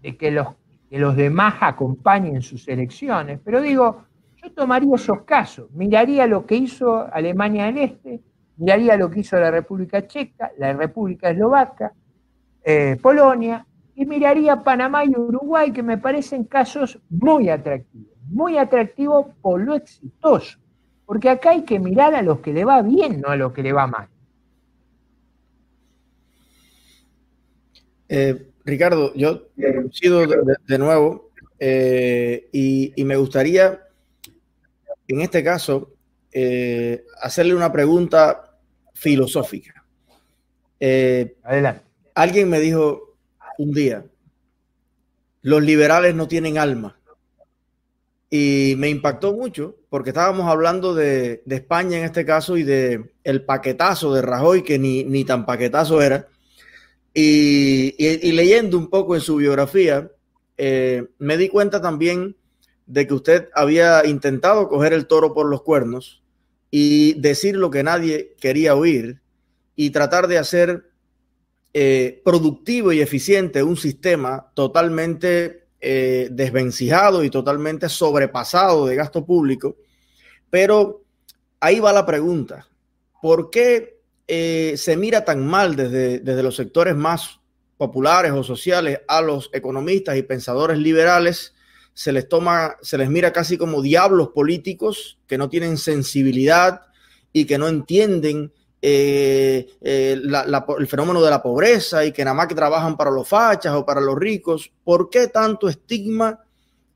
de, 0.00 0.16
que, 0.16 0.30
los, 0.30 0.48
que 0.88 0.98
los 0.98 1.14
demás 1.16 1.56
acompañen 1.60 2.40
sus 2.40 2.66
elecciones, 2.66 3.38
pero 3.44 3.60
digo, 3.60 4.06
yo 4.42 4.52
tomaría 4.52 4.94
esos 4.94 5.22
casos, 5.22 5.70
miraría 5.72 6.26
lo 6.26 6.46
que 6.46 6.56
hizo 6.56 7.06
Alemania 7.12 7.66
del 7.66 7.78
Este, 7.78 8.20
miraría 8.56 8.96
lo 8.96 9.10
que 9.10 9.20
hizo 9.20 9.38
la 9.38 9.50
República 9.50 10.06
Checa, 10.06 10.52
la 10.58 10.72
República 10.72 11.30
Eslovaca, 11.30 11.92
eh, 12.64 12.96
Polonia, 13.00 13.66
y 13.94 14.04
miraría 14.04 14.62
Panamá 14.62 15.04
y 15.04 15.10
Uruguay, 15.10 15.72
que 15.72 15.82
me 15.82 15.98
parecen 15.98 16.44
casos 16.44 17.00
muy 17.08 17.48
atractivos 17.48 18.16
muy 18.28 18.58
atractivo 18.58 19.34
por 19.40 19.60
lo 19.60 19.74
exitoso. 19.74 20.58
Porque 21.04 21.28
acá 21.28 21.50
hay 21.50 21.62
que 21.62 21.78
mirar 21.78 22.14
a 22.14 22.22
los 22.22 22.40
que 22.40 22.52
le 22.52 22.64
va 22.64 22.82
bien, 22.82 23.20
no 23.20 23.28
a 23.28 23.36
los 23.36 23.52
que 23.52 23.62
le 23.62 23.72
va 23.72 23.86
mal. 23.86 24.08
Eh, 28.08 28.50
Ricardo, 28.64 29.12
yo 29.14 29.48
coincido 29.56 30.26
de, 30.26 30.56
de 30.66 30.78
nuevo 30.78 31.30
eh, 31.58 32.48
y, 32.52 33.04
me 33.04 33.16
gustaría, 33.16 33.80
en 35.08 35.20
este 35.20 35.42
caso, 35.42 35.92
eh, 36.32 37.04
hacerle 37.20 37.54
una 37.54 37.72
pregunta 37.72 38.58
filosófica. 38.94 39.84
Adelante. 40.78 41.82
Alguien 42.14 42.48
me 42.48 42.60
dijo 42.60 43.16
un 43.58 43.72
día, 43.72 44.04
los 45.42 45.62
liberales 45.62 46.14
no 46.14 46.26
tienen 46.28 46.58
alma. 46.58 46.98
Y 48.28 48.74
me 48.78 48.90
impactó 48.90 49.32
mucho 49.32 49.76
porque 49.88 50.10
estábamos 50.10 50.50
hablando 50.50 50.94
de, 50.94 51.42
España 51.48 51.98
en 51.98 52.04
este 52.04 52.24
caso 52.24 52.56
y 52.56 52.64
de 52.64 53.12
el 53.22 53.44
paquetazo 53.44 54.12
de 54.12 54.22
Rajoy, 54.22 54.62
que 54.62 54.78
ni, 54.78 55.04
ni 55.04 55.24
tan 55.24 55.46
paquetazo 55.46 56.02
era. 56.02 56.26
Y, 57.14 57.94
leyendo 58.32 58.76
un 58.76 58.90
poco 58.90 59.14
en 59.14 59.20
su 59.20 59.36
biografía, 59.36 60.10
eh, 60.58 61.06
me 61.18 61.36
di 61.36 61.48
cuenta 61.48 61.80
también 61.80 62.36
de 62.86 63.06
que 63.06 63.14
usted 63.14 63.48
había 63.54 64.06
intentado 64.06 64.68
coger 64.68 64.92
el 64.92 65.06
toro 65.06 65.34
por 65.34 65.46
los 65.46 65.62
cuernos 65.62 66.22
y 66.70 67.14
decir 67.20 67.56
lo 67.56 67.70
que 67.70 67.82
nadie 67.82 68.34
quería 68.40 68.74
oír 68.74 69.20
y 69.74 69.90
tratar 69.90 70.28
de 70.28 70.38
hacer 70.38 70.90
eh, 71.74 72.22
productivo 72.24 72.92
y 72.92 73.00
eficiente 73.00 73.62
un 73.62 73.76
sistema 73.76 74.50
totalmente 74.54 75.66
eh, 75.80 76.28
desvencijado 76.30 77.22
y 77.22 77.30
totalmente 77.30 77.88
sobrepasado 77.88 78.86
de 78.86 78.96
gasto 78.96 79.26
público. 79.26 79.76
Pero 80.48 81.02
ahí 81.60 81.80
va 81.80 81.92
la 81.92 82.06
pregunta. 82.06 82.68
¿Por 83.20 83.50
qué 83.50 84.00
eh, 84.28 84.74
se 84.76 84.96
mira 84.96 85.24
tan 85.24 85.46
mal 85.46 85.76
desde, 85.76 86.20
desde 86.20 86.42
los 86.42 86.56
sectores 86.56 86.96
más 86.96 87.40
populares 87.76 88.32
o 88.32 88.42
sociales 88.42 89.00
a 89.06 89.20
los 89.20 89.50
economistas 89.52 90.16
y 90.16 90.22
pensadores 90.22 90.78
liberales? 90.78 91.55
Se 91.96 92.12
les 92.12 92.28
toma, 92.28 92.76
se 92.82 92.98
les 92.98 93.08
mira 93.08 93.32
casi 93.32 93.56
como 93.56 93.80
diablos 93.80 94.28
políticos 94.28 95.18
que 95.26 95.38
no 95.38 95.48
tienen 95.48 95.78
sensibilidad 95.78 96.82
y 97.32 97.46
que 97.46 97.56
no 97.56 97.68
entienden 97.68 98.52
eh, 98.82 99.66
eh, 99.80 100.12
el 100.12 100.86
fenómeno 100.86 101.22
de 101.22 101.30
la 101.30 101.42
pobreza 101.42 102.04
y 102.04 102.12
que 102.12 102.22
nada 102.22 102.34
más 102.34 102.48
que 102.48 102.54
trabajan 102.54 102.98
para 102.98 103.10
los 103.10 103.26
fachas 103.26 103.72
o 103.72 103.86
para 103.86 104.02
los 104.02 104.14
ricos. 104.14 104.70
¿Por 104.84 105.08
qué 105.08 105.28
tanto 105.28 105.70
estigma 105.70 106.44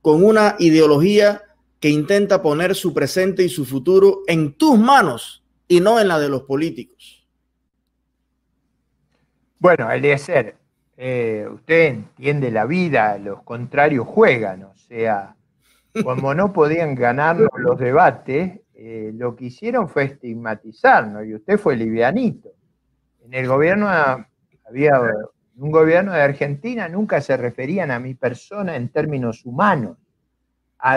con 0.03 0.23
una 0.23 0.57
ideología 0.59 1.45
que 1.81 1.89
intenta 1.89 2.43
poner 2.43 2.75
su 2.75 2.93
presente 2.93 3.43
y 3.43 3.49
su 3.49 3.65
futuro 3.65 4.21
en 4.27 4.53
tus 4.53 4.79
manos 4.79 5.43
y 5.67 5.81
no 5.81 5.99
en 5.99 6.09
la 6.09 6.19
de 6.19 6.29
los 6.29 6.43
políticos? 6.43 7.27
Bueno, 9.59 9.91
Eliezer, 9.91 10.57
eh, 10.99 11.49
usted 11.51 11.87
entiende 11.87 12.51
la 12.51 12.67
vida, 12.67 13.17
los 13.17 13.43
contrarios 13.45 14.07
juegan, 14.07 14.69
sea, 14.91 15.37
como 16.03 16.35
no 16.35 16.53
podían 16.53 16.97
ganar 16.97 17.37
los 17.37 17.79
debates, 17.79 18.61
eh, 18.75 19.13
lo 19.15 19.37
que 19.37 19.47
hicieron 19.47 19.89
fue 19.89 20.05
estigmatizarnos 20.05 21.25
y 21.27 21.35
usted 21.35 21.59
fue 21.59 21.77
livianito. 21.77 22.51
En 23.25 23.35
el 23.35 23.47
gobierno 23.47 23.89
había 23.89 25.01
un 25.57 25.71
gobierno 25.71 26.13
de 26.13 26.23
Argentina 26.23 26.89
nunca 26.89 27.21
se 27.21 27.37
referían 27.37 27.91
a 27.91 28.01
mi 28.01 28.15
persona 28.15 28.75
en 28.77 28.89
términos 28.89 29.45
humanos. 29.45 29.99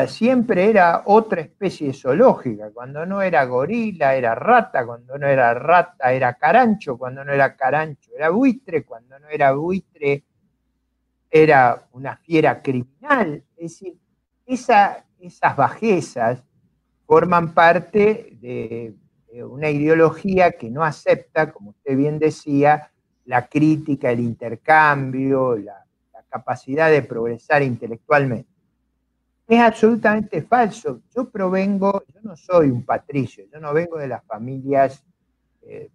siempre 0.07 0.69
era 0.69 1.03
otra 1.05 1.41
especie 1.41 1.93
zoológica. 1.93 2.71
Cuando 2.73 3.05
no 3.05 3.21
era 3.21 3.43
gorila, 3.43 4.15
era 4.15 4.33
rata. 4.33 4.85
Cuando 4.85 5.17
no 5.17 5.27
era 5.27 5.53
rata, 5.53 6.13
era 6.13 6.33
carancho. 6.35 6.97
Cuando 6.97 7.25
no 7.25 7.33
era 7.33 7.55
carancho, 7.57 8.11
era 8.15 8.29
buitre. 8.29 8.85
Cuando 8.85 9.19
no 9.19 9.27
era 9.27 9.51
buitre, 9.51 10.23
era 11.33 11.87
una 11.93 12.15
fiera 12.15 12.61
criminal. 12.61 13.43
Es 13.57 13.79
decir, 13.79 13.97
esas 14.45 15.55
bajezas 15.57 16.43
forman 17.07 17.55
parte 17.55 18.37
de, 18.39 18.93
una 19.43 19.71
ideología 19.71 20.51
que 20.51 20.69
no 20.69 20.83
acepta, 20.83 21.51
como 21.51 21.71
usted 21.71 21.97
bien 21.97 22.19
decía, 22.19 22.91
la 23.25 23.47
crítica, 23.47 24.11
el 24.11 24.19
intercambio, 24.19 25.57
la, 25.57 25.79
capacidad 26.29 26.89
de 26.89 27.03
progresar 27.03 27.61
intelectualmente. 27.61 28.49
Es 29.47 29.59
absolutamente 29.59 30.41
falso. 30.41 31.01
Yo 31.15 31.29
provengo, 31.29 32.03
yo 32.11 32.21
no 32.23 32.35
soy 32.35 32.71
un 32.71 32.83
patricio, 32.83 33.45
yo 33.53 33.59
no 33.59 33.71
vengo 33.71 33.99
de 33.99 34.07
las 34.07 34.23
familias 34.25 35.03
eh, 35.61 35.91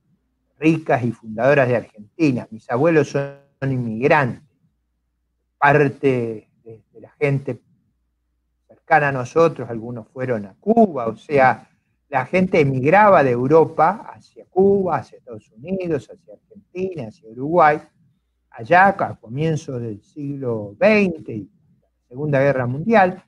ricas 0.60 1.02
y 1.02 1.10
fundadoras 1.10 1.66
de 1.66 1.76
Argentina. 1.76 2.46
Mis 2.52 2.70
abuelos 2.70 3.08
son 3.08 3.72
inmigrantes, 3.72 4.47
parte 5.58 6.48
de, 6.64 6.82
la 7.00 7.10
gente 7.10 7.60
cercana 8.66 9.08
a 9.08 9.12
nosotros, 9.12 9.68
algunos 9.68 10.08
fueron 10.08 10.46
a 10.46 10.54
Cuba, 10.58 11.06
o 11.06 11.16
sea, 11.16 11.68
la 12.08 12.24
gente 12.24 12.60
emigraba 12.60 13.22
de 13.22 13.32
Europa 13.32 14.10
hacia 14.14 14.46
Cuba, 14.46 14.96
hacia 14.96 15.18
Estados 15.18 15.50
Unidos, 15.52 16.08
hacia 16.10 16.34
Argentina, 16.34 17.08
hacia 17.08 17.28
Uruguay, 17.28 17.80
allá 18.50 18.88
a 18.88 19.16
comienzos 19.16 19.80
del 19.80 20.02
siglo 20.02 20.74
XX 20.78 21.28
y 21.28 21.50
la 21.80 21.88
Segunda 22.08 22.40
Guerra 22.40 22.66
Mundial. 22.66 23.22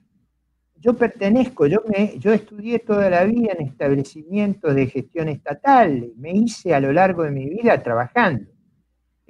Yo 0.75 0.95
pertenezco, 0.95 1.67
yo, 1.67 1.83
me, 1.87 2.17
yo 2.17 2.33
estudié 2.33 2.79
toda 2.79 3.07
la 3.09 3.23
vida 3.23 3.53
en 3.57 3.67
establecimientos 3.67 4.73
de 4.73 4.87
gestión 4.87 5.29
estatal, 5.29 6.11
me 6.17 6.31
hice 6.31 6.73
a 6.73 6.79
lo 6.79 6.91
largo 6.91 7.23
de 7.23 7.31
mi 7.31 7.47
vida 7.47 7.81
trabajando. 7.83 8.49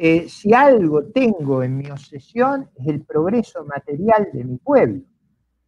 Eh, 0.03 0.27
si 0.29 0.51
algo 0.51 1.03
tengo 1.11 1.61
en 1.61 1.77
mi 1.77 1.87
obsesión 1.91 2.67
es 2.75 2.87
el 2.87 3.03
progreso 3.03 3.63
material 3.65 4.29
de 4.33 4.43
mi 4.43 4.57
pueblo, 4.57 5.03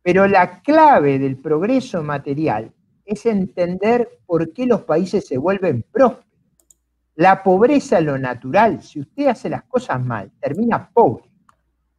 pero 0.02 0.28
la 0.28 0.60
clave 0.64 1.20
del 1.20 1.38
progreso 1.38 2.02
material 2.02 2.74
es 3.06 3.28
entender 3.28 4.22
por 4.26 4.52
qué 4.52 4.66
los 4.66 4.82
países 4.86 5.28
se 5.28 5.38
vuelven 5.38 5.84
prósperos. 5.84 6.26
La 7.14 7.44
pobreza 7.44 8.00
es 8.00 8.06
lo 8.06 8.18
natural. 8.18 8.82
Si 8.82 9.02
usted 9.02 9.28
hace 9.28 9.50
las 9.50 9.66
cosas 9.66 10.04
mal, 10.04 10.32
termina 10.40 10.90
pobre. 10.92 11.30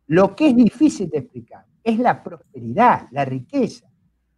Lo 0.09 0.35
que 0.35 0.49
es 0.49 0.57
difícil 0.57 1.09
de 1.11 1.19
explicar 1.19 1.65
es 1.85 2.01
la 2.01 2.21
prosperidad, 2.21 3.07
la 3.13 3.25
riqueza. 3.25 3.87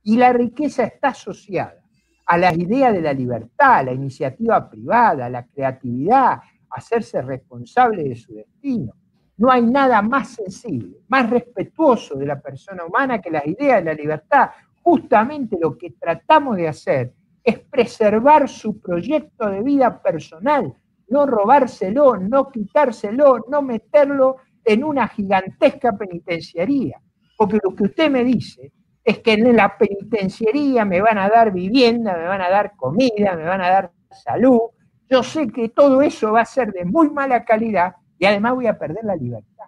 Y 0.03 0.19
la 0.19 0.35
riqueza 0.35 0.85
está 0.85 1.09
asociada 1.09 1.83
a 2.27 2.37
la 2.37 2.53
idea 2.53 2.93
de 2.93 3.01
la 3.01 3.15
libertad, 3.15 3.87
la 3.87 3.93
iniciativa 3.95 4.69
privada, 4.69 5.31
la 5.31 5.47
creatividad, 5.47 6.41
hacerse 6.77 7.23
responsable 7.23 8.05
de 8.05 8.17
su 8.17 8.35
destino. 8.35 8.93
No 9.39 9.51
hay 9.51 9.63
nada 9.63 10.01
más 10.03 10.29
sensible, 10.29 10.99
más 11.09 11.29
respetuoso 11.29 12.15
de 12.17 12.27
la 12.27 12.41
persona 12.41 12.85
humana 12.85 13.21
que 13.21 13.31
las 13.31 13.47
ideas 13.47 13.79
de 13.79 13.85
la 13.85 13.95
libertad, 13.95 14.51
justamente 14.83 15.59
lo 15.61 15.77
que 15.77 15.91
tratamos 15.91 16.57
de 16.57 16.69
hacer 16.69 17.13
es 17.43 17.59
preservar 17.61 18.49
su 18.49 18.81
proyecto 18.81 19.49
de 19.49 19.63
vida 19.63 20.03
personal, 20.03 20.75
no 21.09 21.27
robárselo, 21.27 22.17
no 22.17 22.51
quitárselo, 22.51 23.45
no 23.49 23.63
meterlo 23.63 24.37
en 24.65 24.85
una 24.85 25.07
gigantesca 25.09 25.93
penitenciaría. 25.93 27.01
Porque 27.37 27.59
lo 27.63 27.75
que 27.75 27.85
usted 27.85 28.11
me 28.11 28.25
dice 28.25 28.73
es 29.05 29.21
que 29.21 29.35
en 29.35 29.55
la 29.55 29.79
penitenciaría 29.79 30.85
me 30.85 31.01
van 31.01 31.19
a 31.19 31.29
dar 31.29 31.53
vivienda, 31.53 32.17
me 32.17 32.25
van 32.25 32.41
a 32.41 32.51
dar 32.51 32.75
comida, 32.77 33.37
me 33.37 33.45
van 33.45 33.61
a 33.61 33.69
dar 33.69 33.93
salud. 34.11 34.61
Yo 35.09 35.23
sé 35.23 35.49
que 35.49 35.69
todo 35.69 36.03
eso 36.03 36.33
va 36.33 36.41
a 36.43 36.47
ser 36.47 36.73
de 36.73 36.85
muy 36.85 37.11
mala 37.11 37.45
calidad 37.45 37.97
y 38.19 38.27
además 38.27 38.55
voy 38.55 38.67
a 38.67 38.79
perder 38.79 39.05
la 39.05 39.17
libertad. 39.17 39.67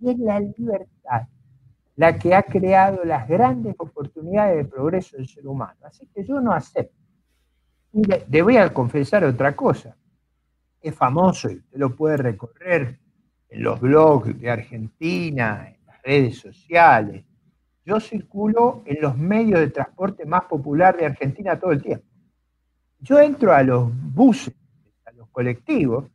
Y 0.00 0.10
es 0.10 0.18
la 0.18 0.40
libertad 0.40 1.28
la 1.96 2.18
que 2.18 2.34
ha 2.34 2.42
creado 2.42 3.04
las 3.04 3.28
grandes 3.28 3.74
oportunidades 3.78 4.56
de 4.56 4.64
progreso 4.64 5.16
del 5.16 5.28
ser 5.28 5.46
humano. 5.46 5.78
Así 5.82 6.06
que 6.14 6.24
yo 6.24 6.40
no 6.40 6.52
acepto. 6.52 6.96
Mire, 7.92 8.24
le 8.28 8.42
voy 8.42 8.56
a 8.56 8.72
confesar 8.72 9.24
otra 9.24 9.54
cosa. 9.54 9.96
Es 10.80 10.94
famoso 10.94 11.50
y 11.50 11.56
usted 11.56 11.78
lo 11.78 11.94
puede 11.94 12.16
recorrer 12.16 12.98
en 13.48 13.62
los 13.62 13.80
blogs 13.80 14.38
de 14.40 14.50
Argentina, 14.50 15.68
en 15.68 15.86
las 15.86 16.02
redes 16.02 16.38
sociales. 16.38 17.24
Yo 17.84 18.00
circulo 18.00 18.82
en 18.86 19.00
los 19.00 19.16
medios 19.16 19.60
de 19.60 19.68
transporte 19.68 20.24
más 20.24 20.44
popular 20.44 20.96
de 20.96 21.06
Argentina 21.06 21.58
todo 21.58 21.72
el 21.72 21.82
tiempo. 21.82 22.06
Yo 23.00 23.20
entro 23.20 23.52
a 23.52 23.62
los 23.62 23.90
buses, 23.92 24.54
colectivos, 25.32 26.10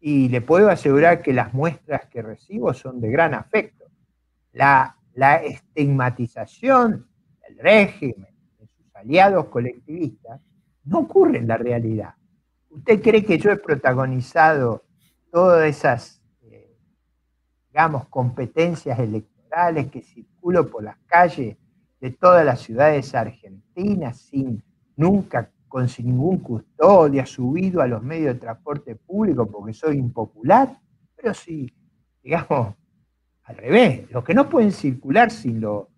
y 0.00 0.28
le 0.28 0.40
puedo 0.40 0.70
asegurar 0.70 1.20
que 1.20 1.32
las 1.32 1.52
muestras 1.52 2.06
que 2.06 2.22
recibo 2.22 2.72
son 2.72 3.00
de 3.00 3.10
gran 3.10 3.34
afecto. 3.34 3.84
La 4.52 4.96
estigmatización 5.44 7.06
del 7.46 7.58
régimen, 7.58 8.34
de 8.58 8.66
sus 8.66 8.94
aliados 8.94 9.46
colectivistas, 9.46 10.40
no 10.84 11.00
ocurre 11.00 11.38
en 11.38 11.48
la 11.48 11.58
realidad. 11.58 12.14
¿Usted 12.70 13.02
cree 13.02 13.24
que 13.24 13.38
yo 13.38 13.50
he 13.50 13.56
protagonizado 13.56 14.84
todas 15.30 15.68
esas, 15.68 16.22
eh, 16.42 16.76
digamos, 17.68 18.08
competencias 18.08 18.98
electorales 18.98 19.90
que 19.90 20.02
circulo 20.02 20.70
por 20.70 20.84
las 20.84 20.96
calles 21.06 21.56
de 22.00 22.10
todas 22.10 22.44
las 22.44 22.60
ciudades 22.60 23.14
argentinas 23.14 24.18
sin 24.18 24.62
nunca, 24.96 25.50
con 25.70 25.88
sin 25.88 26.06
ningún 26.06 26.40
custodia, 26.40 27.24
subido 27.24 27.80
a 27.80 27.86
los 27.86 28.02
medios 28.02 28.34
de 28.34 28.40
transporte 28.40 28.96
público 28.96 29.46
porque 29.46 29.72
soy 29.72 29.96
impopular? 29.96 30.78
Pero 31.16 31.32
si, 31.32 31.72
digamos, 32.22 32.74
al 33.44 33.56
revés, 33.56 34.10
los 34.10 34.24
que 34.24 34.34
no 34.34 34.50
pueden 34.50 34.72
circular 34.72 35.30
sin 35.30 35.60
lo, 35.60 35.88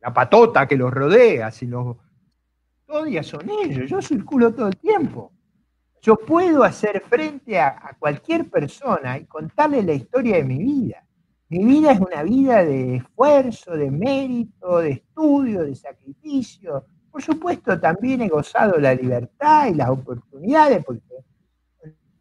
la 0.00 0.14
patota 0.14 0.68
que 0.68 0.76
los 0.76 0.92
rodea, 0.92 1.50
sin 1.50 1.72
los 1.72 1.96
todavía 2.86 3.22
son 3.22 3.50
ellos. 3.50 3.90
Yo 3.90 4.00
circulo 4.00 4.54
todo 4.54 4.68
el 4.68 4.76
tiempo. 4.76 5.32
Yo 6.00 6.16
puedo 6.16 6.62
hacer 6.62 7.00
frente 7.00 7.58
a, 7.58 7.96
cualquier 7.98 8.48
persona 8.48 9.18
y 9.18 9.26
contarle 9.26 9.82
la 9.82 9.94
historia 9.94 10.36
de 10.36 10.44
mi 10.44 10.58
vida. 10.58 11.04
Mi 11.48 11.64
vida 11.64 11.92
es 11.92 12.00
una 12.00 12.22
vida 12.22 12.64
de 12.64 12.96
esfuerzo, 12.96 13.72
de 13.72 13.90
mérito, 13.90 14.78
de 14.78 14.90
estudio, 14.92 15.64
de 15.64 15.74
sacrificio. 15.74 16.86
Por 17.18 17.24
supuesto, 17.24 17.80
también 17.80 18.22
he 18.22 18.28
gozado 18.28 18.78
la 18.78 18.94
libertad 18.94 19.66
y 19.66 19.74
las 19.74 19.88
oportunidades, 19.88 20.84
porque 20.84 21.02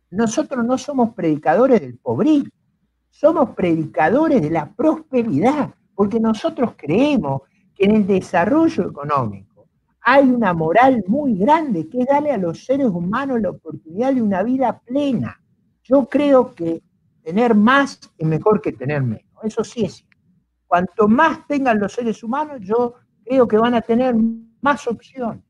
nosotros 0.10 0.65
no 0.65 0.75
somos 0.75 1.13
predicadores 1.13 1.81
del 1.81 1.99
pobrismo 1.99 2.49
somos 3.12 3.51
predicadores 3.51 4.41
de 4.41 4.49
la 4.49 4.71
prosperidad, 4.71 5.69
porque 5.93 6.19
nosotros 6.19 6.71
creemos 6.75 7.43
que 7.75 7.86
en 7.86 7.91
el 7.91 8.07
desarrollo 8.07 8.89
económico 8.89 9.67
hay 10.01 10.27
una 10.31 10.51
moral 10.51 11.03
muy 11.05 11.38
grande 11.38 11.88
que 11.88 12.01
es 12.01 12.07
darle 12.07 12.31
a 12.31 12.38
los 12.38 12.65
seres 12.65 12.88
humanos 12.88 13.39
la 13.39 13.51
oportunidad 13.51 14.15
de 14.15 14.23
una 14.23 14.41
vida 14.41 14.81
plena. 14.83 15.39
Yo 15.83 16.07
creo 16.07 16.55
que 16.55 16.81
tener 17.23 17.53
más 17.53 17.99
es 18.17 18.27
mejor 18.27 18.62
que 18.62 18.71
tener 18.71 19.03
menos, 19.03 19.43
eso 19.43 19.63
sí 19.63 19.86
es 19.86 19.93
cierto. 19.97 20.17
Cuanto 20.65 21.07
más 21.07 21.45
tengan 21.45 21.79
los 21.79 21.93
seres 21.93 22.23
humanos, 22.23 22.57
yo 22.62 22.95
creo 23.23 23.47
que 23.47 23.60
van 23.60 23.75
a 23.75 23.81
tener 23.81 24.15
más 24.61 24.87
opciones, 24.87 25.43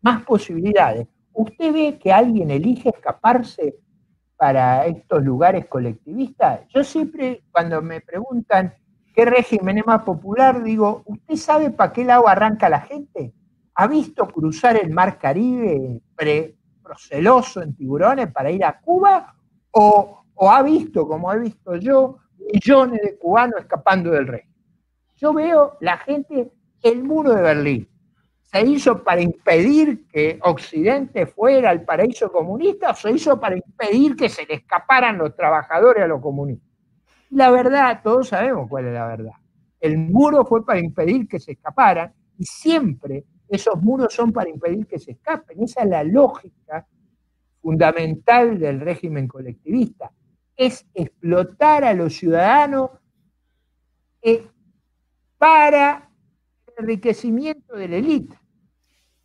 más 0.00 0.22
posibilidades. 0.24 1.08
Usted 1.32 1.72
ve 1.72 1.98
que 1.98 2.12
alguien 2.12 2.50
elige 2.50 2.90
escaparse 2.90 3.76
para 4.36 4.86
estos 4.86 5.24
lugares 5.24 5.66
colectivistas? 5.66 6.60
Yo 6.68 6.84
siempre, 6.84 7.44
cuando 7.50 7.80
me 7.82 8.00
preguntan 8.00 8.74
qué 9.14 9.24
régimen 9.24 9.78
es 9.78 9.86
más 9.86 10.02
popular, 10.02 10.62
digo, 10.62 11.02
¿usted 11.06 11.36
sabe 11.36 11.70
para 11.70 11.92
qué 11.92 12.04
lado 12.04 12.28
arranca 12.28 12.68
la 12.68 12.80
gente? 12.80 13.32
¿Ha 13.74 13.86
visto 13.86 14.26
cruzar 14.28 14.76
el 14.76 14.90
mar 14.90 15.18
Caribe 15.18 16.00
proceloso 16.82 17.62
en 17.62 17.74
tiburones 17.74 18.30
para 18.32 18.50
ir 18.50 18.64
a 18.64 18.78
Cuba? 18.80 19.34
¿O, 19.70 20.24
¿O 20.34 20.50
ha 20.50 20.62
visto, 20.62 21.06
como 21.06 21.32
he 21.32 21.38
visto 21.38 21.76
yo, 21.76 22.18
millones 22.52 23.00
de 23.02 23.16
cubanos 23.18 23.60
escapando 23.60 24.10
del 24.10 24.26
régimen? 24.26 24.54
Yo 25.16 25.32
veo 25.32 25.76
la 25.80 25.96
gente, 25.98 26.52
el 26.82 27.02
muro 27.02 27.34
de 27.34 27.42
Berlín, 27.42 27.88
¿Se 28.54 28.64
hizo 28.64 29.02
para 29.02 29.20
impedir 29.20 30.06
que 30.06 30.38
Occidente 30.42 31.26
fuera 31.26 31.72
el 31.72 31.82
paraíso 31.82 32.30
comunista 32.30 32.92
o 32.92 32.94
se 32.94 33.10
hizo 33.10 33.40
para 33.40 33.56
impedir 33.56 34.14
que 34.14 34.28
se 34.28 34.46
le 34.46 34.54
escaparan 34.54 35.18
los 35.18 35.34
trabajadores 35.34 36.04
a 36.04 36.06
los 36.06 36.20
comunistas? 36.20 36.70
La 37.30 37.50
verdad, 37.50 38.00
todos 38.00 38.28
sabemos 38.28 38.68
cuál 38.68 38.86
es 38.86 38.94
la 38.94 39.08
verdad. 39.08 39.32
El 39.80 39.98
muro 39.98 40.44
fue 40.44 40.64
para 40.64 40.78
impedir 40.78 41.26
que 41.26 41.40
se 41.40 41.50
escaparan 41.50 42.14
y 42.38 42.44
siempre 42.44 43.24
esos 43.48 43.82
muros 43.82 44.14
son 44.14 44.32
para 44.32 44.48
impedir 44.48 44.86
que 44.86 45.00
se 45.00 45.10
escapen. 45.10 45.60
Esa 45.60 45.82
es 45.82 45.88
la 45.88 46.04
lógica 46.04 46.86
fundamental 47.60 48.56
del 48.60 48.78
régimen 48.78 49.26
colectivista. 49.26 50.12
Es 50.56 50.86
explotar 50.94 51.82
a 51.82 51.92
los 51.92 52.14
ciudadanos 52.14 52.90
eh, 54.22 54.46
para 55.38 56.08
el 56.68 56.84
enriquecimiento 56.84 57.74
de 57.74 57.88
la 57.88 57.96
élite. 57.96 58.43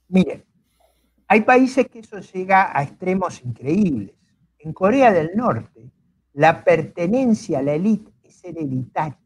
Miren, 0.09 0.43
hay 1.27 1.41
países 1.41 1.87
que 1.87 1.99
eso 1.99 2.19
llega 2.19 2.77
a 2.77 2.83
extremos 2.83 3.41
increíbles. 3.43 4.15
En 4.57 4.73
Corea 4.73 5.13
del 5.13 5.31
Norte, 5.35 5.91
la 6.33 6.63
pertenencia 6.63 7.59
a 7.59 7.61
la 7.61 7.73
élite 7.73 8.11
es 8.23 8.43
hereditaria. 8.43 9.17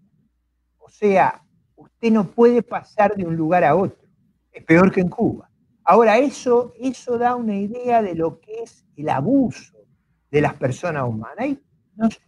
O 0.77 0.89
sea, 0.89 1.43
usted 1.75 2.11
no 2.11 2.25
puede 2.25 2.61
pasar 2.61 3.15
de 3.15 3.25
un 3.25 3.35
lugar 3.35 3.63
a 3.63 3.75
otro. 3.75 4.07
Es 4.51 4.63
peor 4.63 4.91
que 4.91 5.01
en 5.01 5.09
Cuba. 5.09 5.49
Ahora, 5.85 6.17
eso, 6.17 6.73
eso 6.79 7.17
da 7.17 7.35
una 7.35 7.55
idea 7.55 8.01
de 8.01 8.15
lo 8.15 8.39
que 8.39 8.63
es 8.63 8.85
el 8.95 9.09
abuso 9.09 9.77
de 10.29 10.41
las 10.41 10.53
personas 10.55 11.07
humanas. 11.07 11.57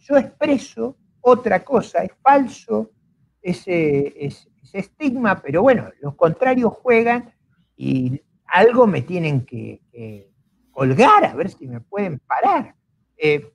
yo 0.00 0.16
expreso 0.16 0.96
otra 1.20 1.64
cosa, 1.64 2.04
es 2.04 2.12
falso 2.22 2.90
ese, 3.42 4.28
estigma, 4.72 5.40
pero 5.40 5.62
bueno, 5.62 5.90
los 6.00 6.14
contrarios 6.14 6.72
juegan 6.74 7.32
y 7.76 8.20
algo 8.56 8.86
me 8.86 9.02
tienen 9.02 9.44
que, 9.44 9.80
colgar 10.70 11.24
a 11.24 11.34
ver 11.34 11.50
si 11.50 11.66
me 11.66 11.80
pueden 11.80 12.18
parar. 12.20 12.74
Eh, 13.16 13.52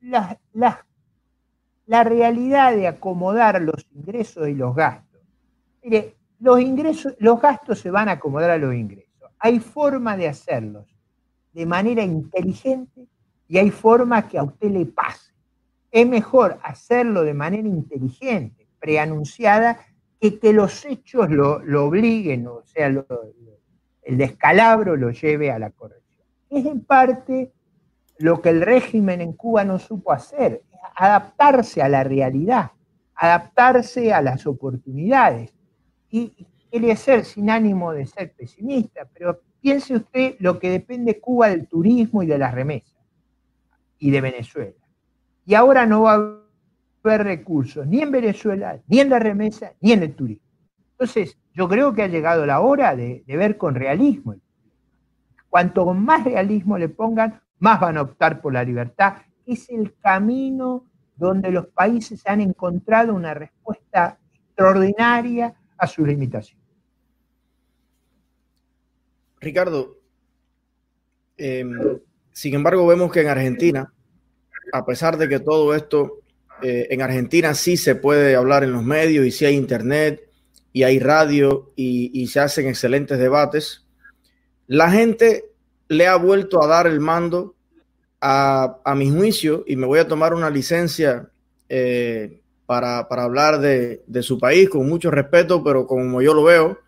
la, 0.00 0.38
la 1.86 2.04
realidad 2.04 2.74
de 2.74 2.86
acomodar 2.86 3.60
los 3.60 3.86
ingresos 3.94 4.48
y 4.48 4.54
los 4.54 4.74
gastos. 4.74 5.20
Mire, 5.82 6.16
los 6.38 6.60
ingresos, 6.60 7.14
los 7.18 7.40
gastos 7.40 7.80
se 7.80 7.90
van 7.90 8.08
a 8.08 8.12
acomodar 8.12 8.50
a 8.50 8.58
los 8.58 8.74
ingresos. 8.74 9.30
Hay 9.38 9.58
forma 9.58 10.16
de 10.16 10.28
hacerlos 10.28 10.86
de 11.52 11.66
manera 11.66 12.02
inteligente 12.02 13.08
y 13.48 13.58
hay 13.58 13.70
forma 13.70 14.28
que 14.28 14.38
a 14.38 14.44
usted 14.44 14.70
le 14.70 14.86
pase. 14.86 15.32
Es 15.90 16.06
mejor 16.06 16.58
hacerlo 16.62 17.22
de 17.22 17.34
manera 17.34 17.68
inteligente, 17.68 18.66
preanunciada, 18.78 19.78
que 20.20 20.38
que 20.38 20.52
los 20.52 20.84
hechos 20.84 21.28
lo, 21.30 21.60
obliguen, 21.84 22.46
o 22.46 22.62
sea, 22.64 22.88
el 24.02 24.18
descalabro 24.18 24.96
lo 24.96 25.10
lleve 25.10 25.50
a 25.50 25.58
la 25.58 25.70
corrección. 25.70 26.26
Es 26.50 26.66
en 26.66 26.84
parte 26.84 27.52
lo 28.18 28.42
que 28.42 28.50
el 28.50 28.60
régimen 28.60 29.20
en 29.20 29.32
Cuba 29.32 29.64
no 29.64 29.78
supo 29.78 30.12
hacer, 30.12 30.62
adaptarse 30.94 31.82
a 31.82 31.88
la 31.88 32.04
realidad, 32.04 32.72
adaptarse 33.14 34.12
a 34.12 34.20
las 34.20 34.46
oportunidades. 34.46 35.54
Y 36.10 36.46
quiere 36.70 36.94
ser 36.96 37.24
sin 37.24 37.50
ánimo 37.50 37.92
de 37.92 38.06
ser 38.06 38.32
pesimista, 38.32 39.08
pero 39.12 39.40
piense 39.60 39.94
usted 39.94 40.36
lo 40.40 40.58
que 40.58 40.70
depende 40.70 41.20
Cuba 41.20 41.48
del 41.48 41.66
turismo 41.66 42.22
y 42.22 42.26
de 42.26 42.38
las 42.38 42.54
remesas, 42.54 42.98
y 43.98 44.10
de 44.10 44.20
Venezuela. 44.20 44.74
Y 45.46 45.54
ahora 45.54 45.86
no 45.86 46.02
va 46.02 46.14
a 46.14 46.38
haber 47.04 47.24
recursos 47.24 47.86
ni 47.86 48.00
en 48.00 48.10
Venezuela, 48.10 48.80
ni 48.88 49.00
en 49.00 49.10
la 49.10 49.18
remesa, 49.18 49.72
ni 49.80 49.92
en 49.92 50.02
el 50.02 50.14
turismo. 50.14 50.46
Entonces, 50.92 51.38
yo 51.54 51.68
creo 51.68 51.94
que 51.94 52.02
ha 52.02 52.08
llegado 52.08 52.46
la 52.46 52.60
hora 52.60 52.96
de, 52.96 53.24
ver 53.26 53.56
con 53.58 53.74
realismo. 53.74 54.36
Cuanto 55.48 55.92
más 55.92 56.24
realismo 56.24 56.78
le 56.78 56.88
pongan, 56.88 57.40
más 57.58 57.80
van 57.80 57.98
a 57.98 58.02
optar 58.02 58.40
por 58.40 58.52
la 58.52 58.64
libertad. 58.64 59.16
Es 59.46 59.68
el 59.68 59.94
camino 59.98 60.86
donde 61.16 61.50
los 61.50 61.66
países 61.66 62.22
han 62.26 62.40
encontrado 62.40 63.14
una 63.14 63.34
respuesta 63.34 64.18
extraordinaria 64.46 65.54
a 65.76 65.86
sus 65.86 66.06
limitaciones. 66.06 66.62
Ricardo, 69.40 69.98
em, 71.36 71.98
sin 72.30 72.54
embargo, 72.54 72.86
vemos 72.86 73.12
que 73.12 73.20
en 73.20 73.28
Argentina, 73.28 73.92
a 74.72 74.86
pesar 74.86 75.18
de 75.18 75.28
que 75.28 75.40
todo 75.40 75.74
esto, 75.74 76.20
eh, 76.62 76.86
en 76.90 77.02
Argentina 77.02 77.52
sí 77.52 77.76
se 77.76 77.96
puede 77.96 78.36
hablar 78.36 78.64
en 78.64 78.72
los 78.72 78.84
medios 78.84 79.26
y 79.26 79.32
sí 79.32 79.44
hay 79.44 79.56
internet 79.56 80.31
y 80.72 80.84
hay 80.84 80.98
radio 80.98 81.72
y 81.76 82.26
se 82.28 82.40
hacen 82.40 82.68
excelentes 82.68 83.18
debates, 83.18 83.84
la 84.66 84.90
gente 84.90 85.50
le 85.88 86.06
ha 86.06 86.16
vuelto 86.16 86.62
a 86.62 86.66
dar 86.66 86.86
el 86.86 87.00
mando 87.00 87.54
a, 88.22 88.94
mi 88.96 89.10
juicio, 89.10 89.64
y 89.66 89.76
me 89.76 89.86
voy 89.86 89.98
a 89.98 90.06
tomar 90.06 90.32
una 90.32 90.48
licencia 90.48 91.28
eh, 91.68 92.40
para, 92.66 93.00
hablar 93.00 93.58
de, 93.58 94.00
su 94.22 94.38
país 94.38 94.70
con 94.70 94.88
mucho 94.88 95.10
respeto, 95.10 95.64
pero 95.64 95.86
como 95.86 96.22
yo 96.22 96.32
lo 96.32 96.44
veo, 96.44 96.78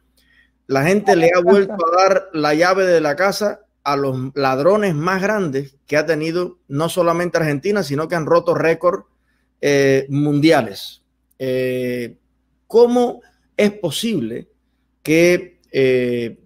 la 0.69 0.85
gente 0.85 1.17
le 1.17 1.31
ha 1.35 1.41
vuelto 1.41 1.75
a 1.75 2.03
dar 2.03 2.29
la 2.33 2.55
llave 2.55 2.87
de 2.87 3.01
la 3.01 3.17
casa 3.17 3.61
a 3.83 3.97
los 3.97 4.17
ladrones 4.35 4.95
más 4.95 5.21
grandes 5.21 5.77
que 5.87 5.97
ha 5.97 6.07
tenido 6.07 6.59
no 6.69 6.89
solamente 6.89 7.37
Argentina, 7.37 7.83
sino 7.83 8.09
que 8.09 8.15
han 8.15 8.27
roto 8.27 8.55
récords 8.55 9.05
eh, 9.61 10.07
mundiales. 10.09 11.03
Eh, 11.39 12.17
¿Cómo 12.67 13.21
es 13.57 13.73
posible 13.73 14.49
que 15.03 15.59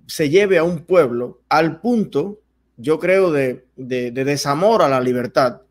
se 0.06 0.30
lleve 0.30 0.56
a 0.56 0.64
un 0.64 0.86
pueblo 0.86 1.42
al 1.48 1.80
punto 1.80 2.40
yo 2.78 2.98
creo, 2.98 3.32
de, 3.32 3.64
desamor 3.76 4.82
a 4.82 4.88
la 4.88 5.00
libertad, 5.00 5.62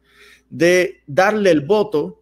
de 0.49 1.01
darle 1.07 1.51
el 1.51 1.61
voto 1.61 2.21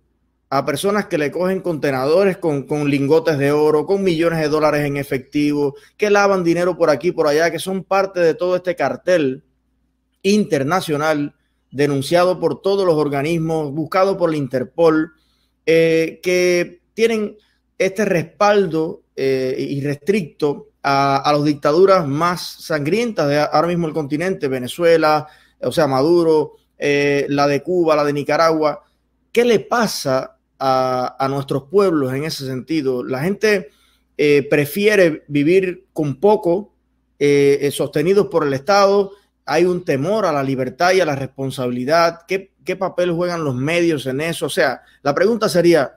a 0.49 0.63
personas 0.63 1.07
que 1.07 1.17
le 1.17 1.31
cogen 1.31 1.59
contenedores 1.59 2.37
con, 2.37 2.65
lingotes 2.89 3.39
de 3.39 3.51
oro, 3.51 3.87
con 3.87 4.03
millones 4.03 4.39
de 4.39 4.47
dólares 4.47 4.85
en 4.85 4.97
efectivo, 4.97 5.75
que 5.97 6.11
lavan 6.11 6.43
dinero 6.43 6.77
por 6.77 6.91
aquí, 6.91 7.11
por 7.11 7.27
allá, 7.27 7.51
que 7.51 7.59
son 7.59 7.83
parte 7.83 8.19
de 8.19 8.35
todo 8.35 8.55
este 8.55 8.75
cartel 8.75 9.43
internacional 10.21 11.35
denunciado 11.71 12.39
por 12.39 12.61
todos 12.61 12.85
los 12.85 12.95
organismos, 12.95 13.73
buscado 13.73 14.17
por 14.17 14.29
la 14.29 14.37
Interpol, 14.37 15.13
eh, 15.65 16.19
que 16.21 16.79
tienen 16.93 17.37
este 17.79 18.05
respaldo 18.05 19.01
eh, 19.15 19.55
irrestricto 19.57 20.69
a, 20.87 21.31
las 21.33 21.43
dictaduras 21.43 22.07
más 22.07 22.41
sangrientas 22.41 23.27
de 23.27 23.39
ahora 23.39 23.67
mismo 23.67 23.87
el 23.87 23.93
continente, 23.93 24.47
Venezuela, 24.47 25.27
o 25.61 25.71
sea, 25.71 25.87
Maduro, 25.87 26.57
eh, 26.77 27.25
la 27.29 27.47
de 27.47 27.63
Cuba, 27.63 27.95
la 27.95 28.03
de 28.03 28.13
Nicaragua. 28.13 28.83
¿Qué 29.31 29.43
le 29.43 29.59
pasa 29.59 30.37
a, 30.59 31.27
nuestros 31.29 31.63
pueblos 31.63 32.13
en 32.13 32.23
ese 32.23 32.45
sentido? 32.45 33.03
La 33.03 33.21
gente 33.21 33.71
eh, 34.17 34.47
prefiere 34.47 35.23
vivir 35.27 35.87
con 35.91 36.19
poco, 36.19 36.73
eh, 37.17 37.69
sostenidos 37.73 38.27
por 38.27 38.45
el 38.45 38.53
Estado. 38.53 39.11
Hay 39.45 39.65
un 39.65 39.83
temor 39.85 40.25
a 40.25 40.31
la 40.31 40.43
libertad 40.43 40.93
y 40.93 41.01
a 41.01 41.05
la 41.05 41.15
responsabilidad. 41.15 42.21
¿Qué, 42.27 42.53
¿Qué 42.63 42.75
papel 42.75 43.11
juegan 43.11 43.43
los 43.43 43.55
medios 43.55 44.05
en 44.05 44.21
eso? 44.21 44.45
O 44.45 44.49
sea, 44.49 44.83
la 45.01 45.15
pregunta 45.15 45.49
sería, 45.49 45.95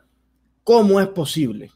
¿cómo 0.64 0.98
es 0.98 1.08
posible? 1.08 1.72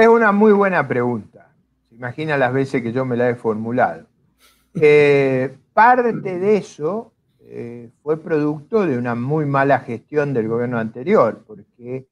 Es 0.00 0.08
una 0.08 0.32
muy 0.32 0.52
buena 0.52 0.88
pregunta. 0.88 1.52
Se 1.90 1.94
imagina 1.94 2.38
las 2.38 2.54
veces 2.54 2.82
que 2.82 2.90
yo 2.90 3.04
me 3.04 3.18
la 3.18 3.28
he 3.28 3.34
formulado. 3.34 4.06
Eh, 4.72 5.54
parte 5.74 6.38
de 6.38 6.56
eso 6.56 7.12
eh, 7.40 7.90
fue 8.02 8.16
producto 8.16 8.86
de 8.86 8.96
una 8.96 9.14
muy 9.14 9.44
mala 9.44 9.80
gestión 9.80 10.32
del 10.32 10.48
gobierno 10.48 10.78
anterior, 10.78 11.44
porque 11.46 12.06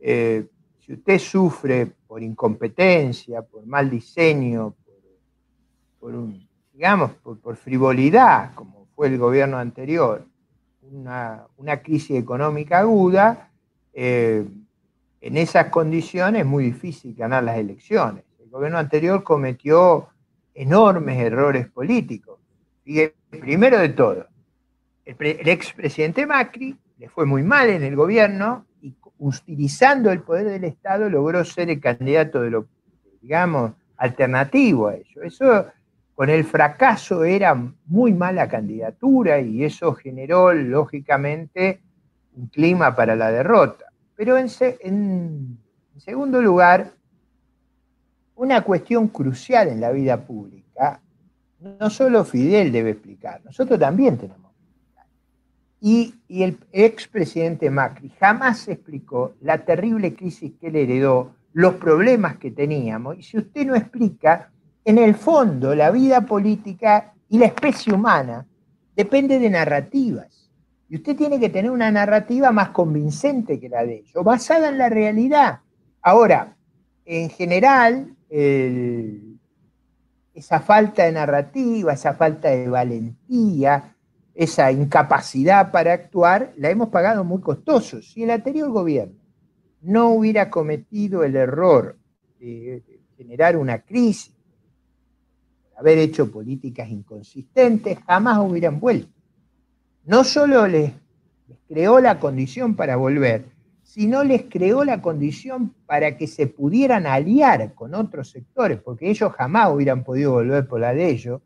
eh, 0.00 0.48
si 0.80 0.94
usted 0.94 1.20
sufre 1.20 1.92
por 2.08 2.24
incompetencia, 2.24 3.42
por 3.42 3.64
mal 3.66 3.88
diseño, 3.88 4.74
por, 6.00 6.12
digamos, 6.72 7.12
por, 7.22 7.54
frivolidad, 7.54 8.52
como 8.56 8.88
fue 8.96 9.06
el 9.06 9.18
gobierno 9.18 9.58
anterior, 9.58 10.26
una, 10.90 11.46
crisis 11.84 12.16
económica 12.16 12.80
aguda, 12.80 13.48
en 15.22 15.36
esas 15.36 15.66
condiciones 15.66 16.40
es 16.40 16.46
muy 16.46 16.64
difícil 16.64 17.14
ganar 17.14 17.44
las 17.44 17.56
elecciones. 17.56 18.24
El 18.42 18.50
gobierno 18.50 18.78
anterior 18.78 19.22
cometió 19.22 20.08
enormes 20.52 21.18
errores 21.20 21.68
políticos. 21.68 22.40
primero 23.30 23.78
de 23.78 23.90
todo, 23.90 24.26
el, 25.04 25.48
expresidente 25.48 26.26
Macri 26.26 26.76
le 26.98 27.08
fue 27.08 27.24
muy 27.24 27.44
mal 27.44 27.70
en 27.70 27.84
el 27.84 27.94
gobierno 27.94 28.66
y 28.80 28.96
utilizando 29.18 30.10
el 30.10 30.22
poder 30.22 30.46
del 30.46 30.64
Estado 30.64 31.08
logró 31.08 31.44
ser 31.44 31.70
el 31.70 31.80
candidato 31.80 32.42
de 32.42 32.50
lo, 32.50 32.66
digamos, 33.20 33.72
alternativo 33.96 34.88
a 34.88 34.96
ello. 34.96 35.22
Eso 35.22 35.66
con 36.16 36.30
el 36.30 36.42
fracaso 36.42 37.22
era 37.22 37.54
muy 37.86 38.12
mala 38.12 38.48
candidatura 38.48 39.38
y 39.38 39.62
eso 39.62 39.94
generó 39.94 40.52
lógicamente 40.52 41.80
un 42.34 42.48
clima 42.48 42.96
para 42.96 43.14
la 43.14 43.30
derrota. 43.30 43.91
Pero 44.22 44.38
en, 44.38 45.58
segundo 45.98 46.40
lugar, 46.40 46.92
una 48.36 48.60
cuestión 48.60 49.08
crucial 49.08 49.66
en 49.66 49.80
la 49.80 49.90
vida 49.90 50.24
pública, 50.24 51.00
no 51.58 51.90
solo 51.90 52.24
Fidel 52.24 52.70
debe 52.70 52.90
explicar, 52.90 53.44
nosotros 53.44 53.80
también 53.80 54.16
tenemos 54.18 54.52
que 54.52 54.62
explicar. 54.62 55.06
Y, 55.80 56.14
y 56.28 56.44
el 56.44 56.56
expresidente 56.70 57.68
Macri 57.68 58.10
jamás 58.10 58.68
explicó 58.68 59.34
la 59.40 59.58
terrible 59.64 60.14
crisis 60.14 60.52
que 60.60 60.68
él 60.68 60.76
heredó, 60.76 61.34
los 61.52 61.74
problemas 61.74 62.36
que 62.36 62.52
teníamos. 62.52 63.18
Y 63.18 63.24
si 63.24 63.38
usted 63.38 63.66
no 63.66 63.74
explica, 63.74 64.52
en 64.84 64.98
el 64.98 65.16
fondo 65.16 65.74
la 65.74 65.90
vida 65.90 66.20
política 66.20 67.12
y 67.28 67.38
la 67.38 67.46
especie 67.46 67.92
humana 67.92 68.46
depende 68.94 69.40
de 69.40 69.50
narrativas. 69.50 70.41
Y 70.92 70.96
usted 70.96 71.16
tiene 71.16 71.40
que 71.40 71.48
tener 71.48 71.70
una 71.70 71.90
narrativa 71.90 72.52
más 72.52 72.68
convincente 72.68 73.58
que 73.58 73.70
la 73.70 73.82
de 73.82 74.00
ellos, 74.00 74.22
basada 74.22 74.68
en 74.68 74.76
la 74.76 74.90
realidad. 74.90 75.60
Ahora, 76.02 76.54
en 77.06 77.30
general, 77.30 78.14
esa 80.34 80.60
falta 80.60 81.04
de 81.04 81.12
narrativa, 81.12 81.94
esa 81.94 82.12
falta 82.12 82.50
de 82.50 82.68
valentía, 82.68 83.96
esa 84.34 84.70
incapacidad 84.70 85.72
para 85.72 85.94
actuar, 85.94 86.52
la 86.58 86.68
hemos 86.68 86.90
pagado 86.90 87.24
muy 87.24 87.40
costoso. 87.40 88.02
Si 88.02 88.24
el 88.24 88.30
anterior 88.30 88.68
gobierno 88.68 89.16
no 89.80 90.10
hubiera 90.10 90.50
cometido 90.50 91.24
el 91.24 91.36
error 91.36 91.96
de, 92.38 92.82
generar 93.16 93.56
una 93.56 93.78
crisis, 93.78 94.36
haber 95.74 95.96
hecho 95.96 96.30
políticas 96.30 96.90
inconsistentes, 96.90 97.98
jamás 98.06 98.40
hubieran 98.40 98.78
vuelto. 98.78 99.21
No 100.04 100.24
solo 100.24 100.66
les, 100.66 100.92
creó 101.68 102.00
la 102.00 102.18
condición 102.18 102.74
para 102.74 102.96
volver, 102.96 103.46
sino 103.82 104.24
les 104.24 104.42
creó 104.42 104.84
la 104.84 105.00
condición 105.00 105.74
para 105.86 106.16
que 106.16 106.26
se 106.26 106.48
pudieran 106.48 107.06
aliar 107.06 107.74
con 107.74 107.94
otros 107.94 108.30
sectores, 108.30 108.80
porque 108.80 109.10
ellos 109.10 109.32
jamás 109.32 109.70
hubieran 109.70 110.02
podido 110.02 110.32
volver 110.32 110.66
por 110.66 110.80
la 110.80 110.92
de 110.92 111.08
ellos, 111.08 111.40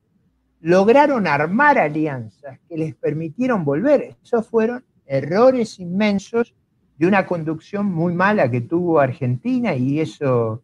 lograron 0.60 1.26
armar 1.26 1.78
alianzas 1.78 2.58
que 2.68 2.78
les 2.78 2.94
permitieron 2.94 3.64
volver. 3.64 4.16
Esos 4.24 4.48
fueron 4.48 4.84
errores 5.04 5.78
inmensos 5.78 6.54
de 6.96 7.06
una 7.06 7.26
conducción 7.26 7.86
muy 7.86 8.14
mala 8.14 8.50
que 8.50 8.62
tuvo 8.62 9.00
Argentina 9.00 9.74
y 9.74 10.00
eso, 10.00 10.62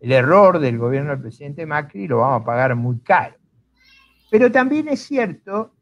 el 0.00 0.12
error 0.12 0.60
del 0.60 0.78
gobierno 0.78 1.10
del 1.10 1.22
presidente 1.22 1.66
Macri 1.66 2.06
lo 2.06 2.18
vamos 2.18 2.42
a 2.42 2.44
pagar 2.44 2.76
muy 2.76 2.98
caro. 3.00 3.34
Pero 4.30 4.52
también 4.52 4.88
es 4.88 5.00
cierto 5.00 5.72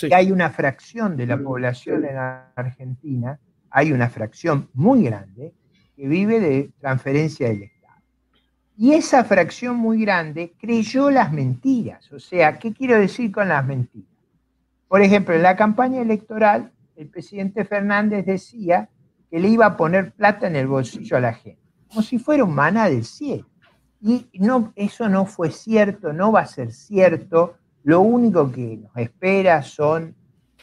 que 0.00 0.14
hay 0.14 0.30
una 0.30 0.50
fracción 0.50 1.16
de 1.16 1.26
la 1.26 1.36
mm. 1.36 1.44
población 1.44 2.04
en 2.04 2.16
Argentina, 2.16 3.38
hay 3.70 3.92
una 3.92 4.08
fracción 4.08 4.68
muy 4.74 5.04
grande 5.04 5.52
que 5.96 6.08
vive 6.08 6.40
de 6.40 6.70
transferencia 6.78 7.48
del 7.48 7.64
Estado. 7.64 8.02
Y 8.76 8.92
esa 8.92 9.24
fracción 9.24 9.76
muy 9.76 10.00
grande 10.02 10.54
creyó 10.60 11.10
las 11.10 11.32
mentiras. 11.32 12.12
O 12.12 12.20
sea, 12.20 12.58
¿qué 12.58 12.72
quiero 12.72 12.98
decir 12.98 13.32
con 13.32 13.48
las 13.48 13.66
mentiras? 13.66 14.08
Por 14.86 15.02
ejemplo, 15.02 15.34
en 15.34 15.42
la 15.42 15.56
campaña 15.56 16.00
electoral, 16.00 16.72
el 16.96 17.08
presidente 17.08 17.64
Fernández 17.64 18.24
decía 18.24 18.88
que 19.30 19.38
le 19.38 19.48
iba 19.48 19.66
a 19.66 19.76
poner 19.76 20.12
plata 20.12 20.46
en 20.46 20.56
el 20.56 20.66
bolsillo 20.66 21.16
a 21.16 21.20
la 21.20 21.34
gente, 21.34 21.60
como 21.88 22.02
si 22.02 22.18
fuera 22.18 22.44
un 22.44 22.54
maná 22.54 22.88
del 22.88 23.04
cielo. 23.04 23.46
Y 24.00 24.28
no, 24.34 24.72
eso 24.76 25.08
no 25.08 25.26
fue 25.26 25.50
cierto, 25.50 26.12
no 26.12 26.32
va 26.32 26.40
a 26.40 26.46
ser 26.46 26.72
cierto. 26.72 27.56
Lo 27.84 28.00
único 28.00 28.50
que 28.50 28.76
nos 28.76 28.96
espera 28.96 29.62
son 29.62 30.14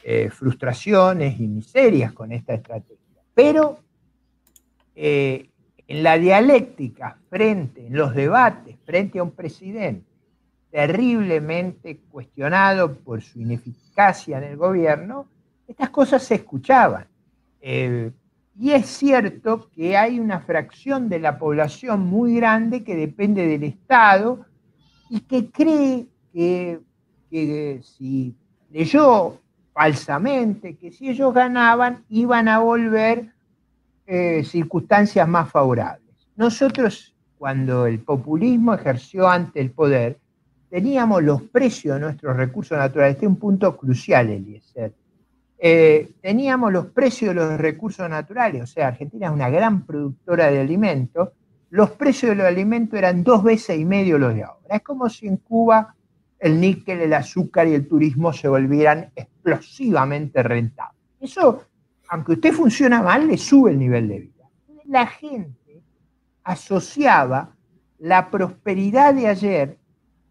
eh, 0.03 0.29
frustraciones 0.29 1.39
y 1.39 1.47
miserias 1.47 2.13
con 2.13 2.31
esta 2.31 2.53
estrategia. 2.53 3.21
Pero 3.33 3.79
eh, 4.95 5.49
en 5.87 6.03
la 6.03 6.17
dialéctica, 6.17 7.17
frente, 7.29 7.87
en 7.87 7.95
los 7.95 8.13
debates, 8.13 8.77
frente 8.85 9.19
a 9.19 9.23
un 9.23 9.31
presidente 9.31 10.15
terriblemente 10.75 12.01
cuestionado 12.11 12.95
por 12.95 13.21
su 13.21 13.39
ineficacia 13.39 14.39
en 14.39 14.43
el 14.43 14.57
gobierno, 14.57 15.25
estas 15.67 15.89
cosas 15.89 16.21
se 16.21 16.35
escuchaban. 16.35 17.07
Eh, 17.61 18.11
y 18.59 18.71
es 18.71 18.85
cierto 18.85 19.69
que 19.71 19.95
hay 19.95 20.19
una 20.19 20.41
fracción 20.41 21.07
de 21.07 21.19
la 21.19 21.39
población 21.39 22.05
muy 22.05 22.35
grande 22.35 22.83
que 22.83 22.95
depende 22.95 23.47
del 23.47 23.63
Estado 23.63 24.45
y 25.09 25.21
que 25.21 25.49
cree 25.49 26.07
que, 26.33 26.81
si 27.83 28.35
leyó 28.71 29.39
falsamente 29.73 30.75
que 30.75 30.91
si 30.91 31.09
ellos 31.09 31.33
ganaban 31.33 32.03
iban 32.09 32.47
a 32.47 32.59
volver 32.59 33.33
eh, 34.07 34.43
circunstancias 34.43 35.27
más 35.27 35.51
favorables. 35.51 36.15
Nosotros, 36.35 37.13
cuando 37.37 37.85
el 37.85 37.99
populismo 37.99 38.73
ejerció 38.73 39.27
ante 39.27 39.59
el 39.59 39.71
poder, 39.71 40.17
teníamos 40.69 41.23
los 41.23 41.41
precios 41.41 41.95
de 41.95 42.01
nuestros 42.01 42.37
recursos 42.37 42.77
naturales. 42.77 43.15
Este 43.15 43.25
es 43.25 43.29
un 43.29 43.37
punto 43.37 43.75
crucial, 43.75 44.29
Eliezer. 44.29 44.93
Eh, 45.57 46.11
teníamos 46.21 46.71
los 46.71 46.87
precios 46.87 47.33
de 47.33 47.41
los 47.41 47.57
recursos 47.57 48.09
naturales, 48.09 48.61
o 48.61 48.67
sea, 48.67 48.89
Argentina 48.89 49.27
es 49.27 49.33
una 49.33 49.49
gran 49.49 49.85
productora 49.85 50.51
de 50.51 50.59
alimentos, 50.59 51.29
los 51.69 51.91
precios 51.91 52.31
de 52.31 52.35
los 52.35 52.45
alimentos 52.45 52.97
eran 52.97 53.23
dos 53.23 53.43
veces 53.43 53.79
y 53.79 53.85
medio 53.85 54.17
los 54.17 54.33
de 54.35 54.43
ahora. 54.43 54.75
Es 54.75 54.81
como 54.81 55.09
si 55.09 55.27
en 55.27 55.37
Cuba 55.37 55.95
el 56.39 56.59
níquel, 56.59 57.01
el 57.01 57.13
azúcar 57.13 57.67
y 57.67 57.73
el 57.73 57.87
turismo 57.87 58.33
se 58.33 58.47
volvieran 58.47 59.11
explosivamente 59.15 60.43
rentables. 60.43 61.01
Eso, 61.19 61.63
aunque 62.09 62.33
usted 62.33 62.53
funciona 62.53 63.01
mal, 63.01 63.27
le 63.27 63.37
sube 63.37 63.71
el 63.71 63.79
nivel 63.79 64.07
de 64.07 64.19
vida. 64.19 64.49
La 64.85 65.07
gente 65.07 65.81
asociaba 66.43 67.55
la 67.97 68.29
prosperidad 68.29 69.13
de 69.13 69.27
ayer 69.27 69.77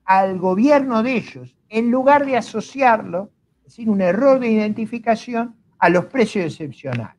al 0.05 0.38
gobierno 0.38 1.02
de 1.02 1.16
ellos, 1.16 1.57
en 1.68 1.90
lugar 1.90 2.26
de 2.26 2.36
asociarlo 2.36 3.30
es 3.64 3.72
decir, 3.72 3.88
un 3.88 4.02
error 4.02 4.38
de 4.40 4.50
identificación 4.50 5.57
a 5.78 5.88
los 5.88 6.05
precios 6.07 6.44
excepcionales. 6.44 7.16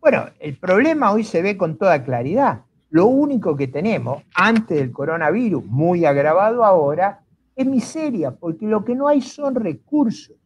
Bueno, 0.00 0.26
el 0.40 0.56
problema 0.56 1.12
hoy 1.12 1.22
se 1.22 1.42
ve 1.42 1.56
con 1.56 1.78
toda 1.78 2.02
claridad. 2.02 2.62
Lo 2.90 3.06
único 3.06 3.56
que 3.56 3.68
tenemos 3.68 4.24
antes 4.34 4.78
del 4.78 4.90
coronavirus, 4.90 5.64
muy 5.64 6.04
agravado 6.04 6.64
ahora, 6.64 7.20
es 7.56 7.66
miseria, 7.66 8.30
porque 8.30 8.66
lo 8.66 8.84
que 8.84 8.94
no 8.94 9.08
hay 9.08 9.20
son 9.20 9.54
recursos. 9.54 10.36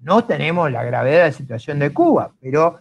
No 0.00 0.24
tenemos 0.24 0.70
la 0.70 0.84
gravedad 0.84 1.22
de 1.22 1.30
la 1.30 1.32
situación 1.32 1.80
de 1.80 1.92
Cuba, 1.92 2.32
pero 2.40 2.78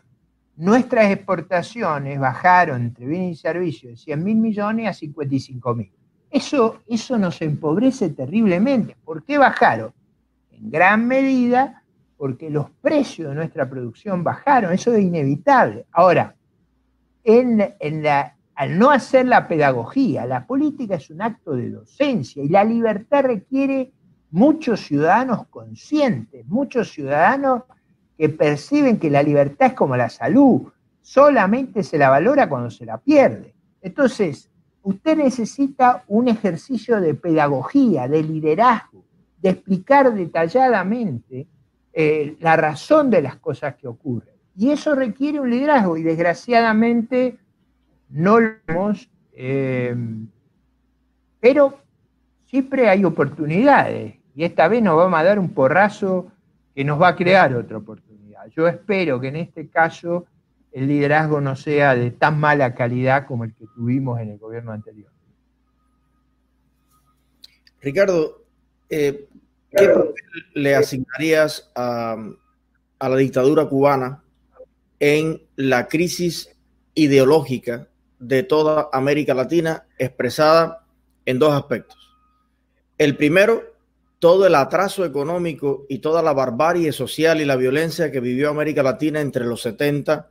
nuestras 0.57 1.09
exportaciones 1.11 2.19
bajaron 2.19 2.83
entre 2.83 3.07
bienes 3.07 3.39
y 3.39 3.41
servicios 3.41 3.93
de 3.93 3.97
100 3.97 4.23
mil 4.23 4.37
millones 4.37 4.89
a 4.89 4.93
55 4.93 5.73
mil. 5.73 5.91
Eso, 6.29 6.81
eso 6.85 7.17
nos 7.17 7.41
empobrece 7.41 8.09
terriblemente. 8.09 8.95
¿Por 9.03 9.23
qué 9.23 9.37
bajaron? 9.37 9.91
en 10.57 10.69
gran 10.69 11.07
medida 11.07 11.83
porque 12.17 12.49
los 12.49 12.69
precios 12.81 13.29
de 13.29 13.35
nuestra 13.35 13.69
producción 13.69 14.23
bajaron, 14.23 14.71
eso 14.73 14.93
es 14.93 15.03
inevitable. 15.03 15.85
Ahora, 15.91 16.35
al 18.55 18.79
no 18.79 18.89
hacer 18.89 19.25
la 19.25 19.47
pedagogía, 19.47 20.25
la 20.25 20.47
política 20.47 20.95
es 20.95 21.09
un 21.09 21.21
acto 21.21 21.53
de 21.53 21.69
docencia 21.69 22.41
y 22.41 22.47
la 22.47 22.63
libertad 22.63 23.23
requiere 23.25 23.91
muchos 24.31 24.81
ciudadanos 24.81 25.47
conscientes, 25.47 26.45
muchos 26.47 26.91
ciudadanos 26.91 27.63
que 28.17 28.29
perciben 28.29 28.97
que 28.97 29.09
la 29.09 29.21
libertad 29.21 29.67
es 29.67 29.73
como 29.73 29.97
la 29.97 30.09
salud, 30.09 30.61
solamente 31.01 31.83
se 31.83 31.97
la 31.97 32.09
valora 32.09 32.47
cuando 32.47 32.69
se 32.69 32.85
la 32.85 32.97
pierde. 32.97 33.53
Entonces, 33.81 34.49
usted 34.83 35.17
necesita 35.17 36.03
un 36.07 36.29
ejercicio 36.29 37.01
de 37.01 37.13
pedagogía, 37.13 38.07
de 38.07 38.23
liderazgo, 38.23 39.03
de 39.41 39.49
explicar 39.49 40.13
detalladamente 40.13 41.47
eh, 41.91 42.35
la 42.39 42.55
razón 42.55 43.09
de 43.09 43.21
las 43.21 43.35
cosas 43.35 43.75
que 43.75 43.87
ocurren. 43.87 44.33
Y 44.57 44.71
eso 44.71 44.95
requiere 44.95 45.39
un 45.39 45.49
liderazgo 45.49 45.97
y 45.97 46.03
desgraciadamente 46.03 47.37
no 48.15 48.39
lo 48.39 48.55
hemos, 48.67 49.09
eh, 49.33 49.93
pero 51.41 51.79
siempre 52.45 52.87
hay 52.87 53.03
oportunidades 53.03 54.15
y 54.33 54.45
esta 54.45 54.69
vez 54.69 54.81
nos 54.81 54.95
vamos 54.95 55.19
a 55.19 55.23
dar 55.23 55.37
un 55.37 55.53
porrazo 55.53 56.31
que 56.73 56.85
nos 56.85 57.01
va 57.01 57.09
a 57.09 57.15
crear 57.17 57.53
otra 57.53 57.77
oportunidad. 57.77 58.47
Yo 58.55 58.69
espero 58.69 59.19
que 59.19 59.27
en 59.27 59.35
este 59.35 59.67
caso 59.67 60.27
el 60.71 60.87
liderazgo 60.87 61.41
no 61.41 61.57
sea 61.57 61.93
de 61.93 62.11
tan 62.11 62.39
mala 62.39 62.73
calidad 62.73 63.27
como 63.27 63.43
el 63.43 63.53
que 63.53 63.65
tuvimos 63.75 64.21
en 64.21 64.29
el 64.29 64.37
gobierno 64.37 64.71
anterior. 64.71 65.11
Ricardo, 67.81 68.45
eh, 68.89 69.27
¿qué 69.71 69.89
papel 69.89 70.13
le 70.53 70.73
asignarías 70.73 71.69
a, 71.75 72.15
la 73.01 73.15
dictadura 73.17 73.67
cubana 73.67 74.23
en 74.99 75.41
la 75.57 75.89
crisis 75.89 76.57
ideológica 76.93 77.89
de 78.19 78.43
toda 78.43 78.89
América 78.91 79.33
Latina 79.33 79.85
expresada 79.97 80.85
en 81.25 81.39
dos 81.39 81.53
aspectos? 81.53 81.97
El 82.97 83.17
primero, 83.17 83.63
todo 84.19 84.45
el 84.47 84.55
atraso 84.55 85.05
económico 85.05 85.85
y 85.89 85.99
toda 85.99 86.21
la 86.21 86.33
barbarie 86.33 86.91
social 86.91 87.41
y 87.41 87.45
la 87.45 87.55
violencia 87.55 88.11
que 88.11 88.19
vivió 88.19 88.49
América 88.49 88.83
Latina 88.83 89.21
entre 89.21 89.45
los 89.45 89.61
70 89.61 90.29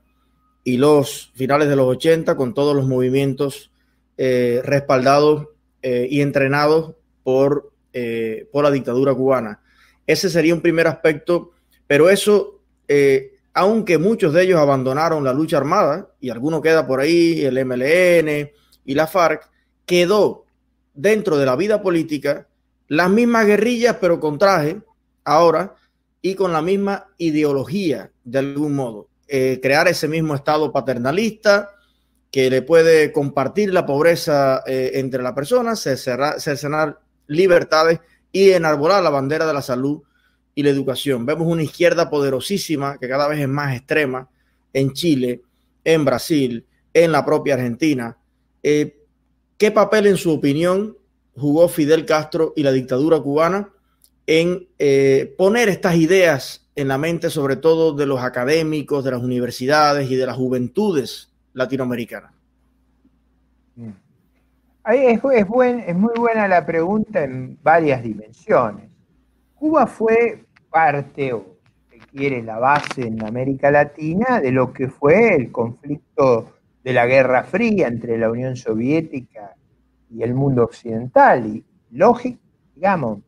y 0.65 0.79
los 0.79 1.31
finales 1.35 1.69
de 1.69 1.77
los 1.77 1.87
80 1.87 2.37
con 2.37 2.55
todos 2.55 2.75
los 2.75 2.87
movimientos 2.87 3.71
eh, 4.17 4.63
respaldados 4.65 5.49
eh, 5.83 6.07
y 6.11 6.23
entrenados 6.23 6.95
por 7.23 7.75
eh, 7.97 8.49
por 8.51 8.65
la 8.65 8.73
dictadura 8.73 9.15
cubana. 9.15 9.61
Ese 10.05 10.29
sería 10.29 10.53
un 10.53 10.61
primer 10.61 10.89
aspecto, 10.89 11.53
pero 11.87 12.11
eso, 12.11 12.61
eh, 12.89 13.34
aunque 13.55 13.99
muchos 13.99 14.35
de 14.35 14.43
ellos 14.43 14.59
abandonaron 14.59 15.23
la 15.23 15.33
lucha 15.33 15.57
armada, 15.57 16.11
y 16.21 16.31
alguno 16.31 16.61
queda 16.61 16.87
por 16.87 17.01
ahí, 17.01 17.45
el 17.45 17.65
MLN 17.65 18.51
y 18.85 18.95
la 18.95 19.07
FARC, 19.07 19.49
quedó 19.87 20.45
dentro 20.93 21.39
de 21.39 21.47
la 21.47 21.55
vida 21.55 21.81
política 21.81 22.49
las 22.89 23.09
mismas 23.09 23.47
guerrillas, 23.47 23.97
pero 24.01 24.19
con 24.19 24.39
traje, 24.39 24.81
ahora, 25.25 25.75
y 26.21 26.35
con 26.35 26.53
la 26.53 26.63
misma 26.63 27.07
ideología, 27.17 28.11
de 28.25 28.39
algún 28.41 28.75
modo. 28.75 29.09
Eh, 29.29 29.61
crear 29.63 29.87
ese 29.89 30.09
mismo 30.09 30.35
Estado 30.35 30.73
paternalista 30.73 31.71
que 32.31 32.51
le 32.51 32.63
puede 32.63 33.13
compartir 33.13 33.73
la 33.73 33.87
pobreza 33.87 34.63
entre 34.67 35.23
las 35.23 35.35
personas, 35.35 35.81
cercenar 35.81 36.99
libertades 37.29 38.01
y 38.33 38.51
enarbolar 38.51 39.03
la 39.03 39.11
bandera 39.11 39.47
de 39.47 39.53
la 39.55 39.63
salud 39.63 40.03
y 40.55 40.63
la 40.63 40.71
educación. 40.71 41.27
Vemos 41.27 41.47
una 41.47 41.63
izquierda 41.63 42.09
poderosísima 42.09 42.99
que 42.99 43.09
cada 43.09 43.29
vez 43.29 43.41
es 43.41 43.49
más 43.49 43.75
extrema 43.75 44.29
en 44.73 44.93
Chile, 44.93 45.43
en 45.85 46.05
Brasil, 46.05 46.65
en 46.93 47.13
la 47.13 47.25
propia 47.25 47.55
Argentina. 47.55 48.17
Eh, 48.63 48.97
¿qué 49.59 49.71
papel 49.71 50.07
en 50.07 50.17
su 50.17 50.33
opinión 50.33 50.97
jugó 51.37 51.69
Fidel 51.69 52.07
Castro 52.07 52.53
y 52.57 52.63
la 52.63 52.73
dictadura 52.73 53.21
cubana 53.21 53.69
en 54.27 54.67
eh, 54.79 55.35
poner 55.37 55.69
estas 55.69 55.97
ideas 55.97 56.67
en 56.77 56.89
la 56.89 56.99
mente, 56.99 57.31
sobre 57.31 57.57
todo 57.57 57.93
de 57.93 58.07
los 58.07 58.21
académicos, 58.21 59.05
de 59.05 59.11
las 59.11 59.23
universidades 59.23 60.11
y 60.11 60.17
de 60.17 60.27
las 60.27 60.37
juventudes 60.37 61.31
latinoamericanas? 61.53 62.33
Mm. 63.77 63.91
Es, 64.87 65.19
es, 65.25 65.47
es 65.87 65.97
muy 65.97 66.15
buena 66.17 66.47
la 66.47 66.65
pregunta 66.67 67.25
en 67.25 67.59
varias 67.63 68.03
dimensiones. 68.03 68.94
Cuba 69.65 69.87
fue 69.87 70.45
parte, 70.69 71.33
o 71.33 71.57
si 71.91 71.99
quiere, 71.99 72.43
la 72.43 72.59
base 72.59 73.07
en 73.07 73.25
América 73.25 73.71
Latina 73.71 74.39
de 74.39 74.53
lo 74.53 74.75
que 74.75 74.89
fue 74.89 75.35
el 75.35 75.51
conflicto 75.51 76.53
de 76.83 76.93
la 76.93 77.07
Guerra 77.07 77.45
Fría 77.45 77.89
entre 77.89 78.19
la 78.19 78.31
Unión 78.31 78.57
Soviética 78.57 79.57
y 80.11 80.23
el 80.23 80.35
mundo 80.35 80.65
occidental. 80.65 81.47
Y 81.47 81.65
lógico, 81.93 82.43
digamos, 82.75 83.21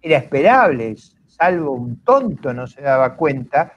era 0.00 0.18
esperable, 0.18 0.94
salvo 1.26 1.72
un 1.72 2.04
tonto 2.04 2.54
no 2.54 2.68
se 2.68 2.82
daba 2.82 3.16
cuenta 3.16 3.72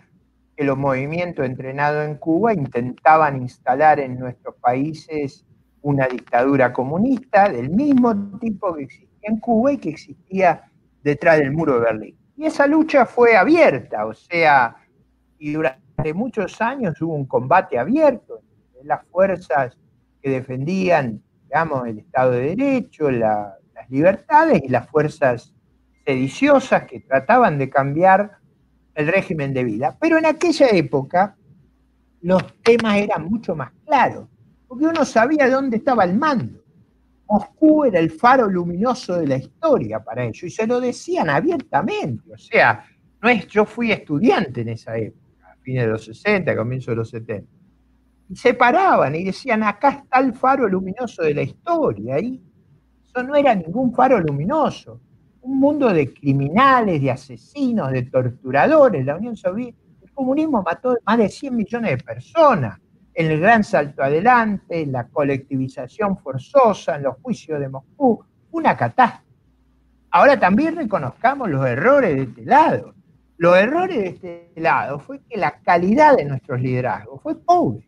que 0.55 0.63
los 0.63 0.77
movimientos 0.77 1.47
entrenados 1.47 2.05
en 2.05 2.17
Cuba 2.17 2.53
intentaban 2.53 3.41
instalar 3.41 3.99
en 3.99 4.19
nuestros 4.19 4.53
países 4.61 5.47
una 5.81 6.05
dictadura 6.05 6.73
comunista 6.73 7.49
del 7.49 7.71
mismo 7.71 8.37
tipo 8.37 8.75
que 8.75 8.83
existía 8.83 9.09
en 9.23 9.39
Cuba 9.39 9.71
y 9.71 9.77
que 9.79 9.89
existía 9.89 10.69
detrás 11.03 11.39
del 11.39 11.51
muro 11.51 11.75
de 11.75 11.79
Berlín. 11.81 12.17
Y 12.35 12.45
esa 12.45 12.65
lucha 12.65 13.05
fue 13.05 13.35
abierta, 13.35 14.05
o 14.05 14.13
sea, 14.13 14.75
y 15.37 15.53
durante 15.53 16.13
muchos 16.13 16.59
años 16.61 16.99
hubo 17.01 17.13
un 17.13 17.25
combate 17.25 17.77
abierto 17.77 18.41
entre 18.67 18.85
las 18.85 19.05
fuerzas 19.07 19.77
que 20.21 20.29
defendían, 20.29 21.21
digamos, 21.43 21.87
el 21.87 21.99
Estado 21.99 22.31
de 22.31 22.55
Derecho, 22.55 23.11
las 23.11 23.53
libertades 23.89 24.63
y 24.63 24.69
las 24.69 24.89
fuerzas 24.89 25.53
sediciosas 26.05 26.83
que 26.83 27.01
trataban 27.01 27.57
de 27.57 27.69
cambiar 27.69 28.37
el 28.95 29.07
régimen 29.07 29.53
de 29.53 29.63
vida. 29.63 29.97
Pero 29.99 30.17
en 30.17 30.25
aquella 30.25 30.69
época 30.69 31.35
los 32.21 32.41
temas 32.63 32.97
eran 32.97 33.25
mucho 33.25 33.55
más 33.55 33.71
claros, 33.85 34.27
porque 34.67 34.85
uno 34.85 35.05
sabía 35.05 35.49
dónde 35.49 35.77
estaba 35.77 36.05
el 36.05 36.17
mando. 36.17 36.62
Moscú 37.33 37.85
era 37.85 37.99
el 37.99 38.11
faro 38.11 38.47
luminoso 38.47 39.17
de 39.17 39.25
la 39.25 39.37
historia 39.37 40.03
para 40.03 40.23
ellos, 40.23 40.43
y 40.43 40.51
se 40.51 40.67
lo 40.67 40.79
decían 40.79 41.31
abiertamente. 41.31 42.31
O 42.31 42.37
sea, 42.37 42.85
no 43.23 43.31
yo 43.31 43.65
fui 43.65 43.91
estudiante 43.91 44.61
en 44.61 44.69
esa 44.69 44.95
época, 44.95 45.47
a 45.51 45.55
fines 45.63 45.85
de 45.85 45.89
los 45.89 46.05
60, 46.05 46.55
comienzo 46.55 46.91
de 46.91 46.97
los 46.97 47.09
70. 47.09 47.49
Y 48.29 48.35
se 48.35 48.53
paraban 48.53 49.15
y 49.15 49.23
decían, 49.23 49.63
acá 49.63 49.89
está 49.89 50.19
el 50.19 50.33
faro 50.33 50.67
luminoso 50.67 51.23
de 51.23 51.33
la 51.33 51.41
historia. 51.41 52.19
Y 52.19 52.39
eso 53.03 53.23
no 53.23 53.35
era 53.35 53.55
ningún 53.55 53.93
faro 53.95 54.19
luminoso 54.19 55.01
un 55.41 55.59
mundo 55.59 55.91
de 55.91 56.13
criminales, 56.13 57.01
de 57.01 57.11
asesinos, 57.11 57.91
de 57.91 58.03
torturadores. 58.03 59.05
La 59.05 59.17
Unión 59.17 59.35
Soviética, 59.35 59.77
el 60.03 60.11
comunismo 60.11 60.61
mató 60.61 60.95
más 61.05 61.17
de 61.17 61.29
100 61.29 61.55
millones 61.55 61.91
de 61.91 61.97
personas 61.97 62.79
el 63.13 63.39
gran 63.39 63.63
salto 63.63 64.03
adelante, 64.03 64.81
en 64.81 64.91
la 64.91 65.07
colectivización 65.07 66.17
forzosa, 66.17 66.95
en 66.95 67.03
los 67.03 67.17
juicios 67.21 67.59
de 67.59 67.69
Moscú, 67.69 68.23
una 68.51 68.75
catástrofe. 68.75 69.23
Ahora 70.11 70.39
también 70.39 70.75
reconozcamos 70.75 71.49
los 71.49 71.65
errores 71.65 72.15
de 72.15 72.23
este 72.23 72.45
lado. 72.45 72.93
Los 73.37 73.57
errores 73.57 74.21
de 74.21 74.47
este 74.47 74.61
lado 74.61 74.99
fue 74.99 75.21
que 75.27 75.37
la 75.37 75.59
calidad 75.61 76.15
de 76.15 76.25
nuestros 76.25 76.61
liderazgos 76.61 77.21
fue 77.21 77.35
pobre. 77.35 77.87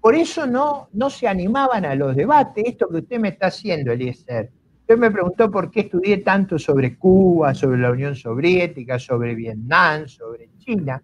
Por 0.00 0.14
eso 0.14 0.46
no, 0.46 0.88
no 0.92 1.10
se 1.10 1.28
animaban 1.28 1.84
a 1.84 1.94
los 1.94 2.16
debates. 2.16 2.64
Esto 2.66 2.88
que 2.88 2.98
usted 2.98 3.18
me 3.18 3.28
está 3.28 3.48
haciendo, 3.48 3.92
Eliezer, 3.92 4.50
Usted 4.88 4.98
me 4.98 5.10
preguntó 5.10 5.50
por 5.50 5.68
qué 5.68 5.80
estudié 5.80 6.18
tanto 6.18 6.60
sobre 6.60 6.96
Cuba, 6.96 7.52
sobre 7.54 7.78
la 7.78 7.90
Unión 7.90 8.14
Soviética, 8.14 9.00
sobre 9.00 9.34
Vietnam, 9.34 10.06
sobre 10.06 10.48
China. 10.58 11.02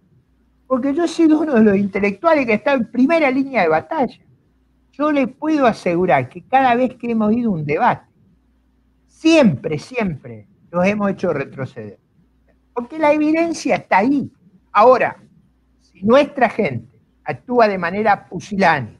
Porque 0.72 0.94
yo 0.94 1.04
he 1.04 1.08
sido 1.08 1.40
uno 1.40 1.52
de 1.52 1.64
los 1.64 1.76
intelectuales 1.76 2.46
que 2.46 2.54
está 2.54 2.72
en 2.72 2.90
primera 2.90 3.30
línea 3.30 3.60
de 3.60 3.68
batalla. 3.68 4.18
Yo 4.92 5.12
le 5.12 5.26
puedo 5.26 5.66
asegurar 5.66 6.30
que 6.30 6.46
cada 6.46 6.74
vez 6.74 6.94
que 6.94 7.10
hemos 7.10 7.30
ido 7.34 7.50
a 7.50 7.52
un 7.56 7.66
debate, 7.66 8.06
siempre, 9.06 9.78
siempre 9.78 10.48
nos 10.70 10.86
hemos 10.86 11.10
hecho 11.10 11.30
retroceder. 11.34 11.98
Porque 12.72 12.98
la 12.98 13.12
evidencia 13.12 13.76
está 13.76 13.98
ahí. 13.98 14.32
Ahora, 14.72 15.18
si 15.82 16.02
nuestra 16.04 16.48
gente 16.48 16.98
actúa 17.22 17.68
de 17.68 17.76
manera 17.76 18.26
pusilánime, 18.26 18.98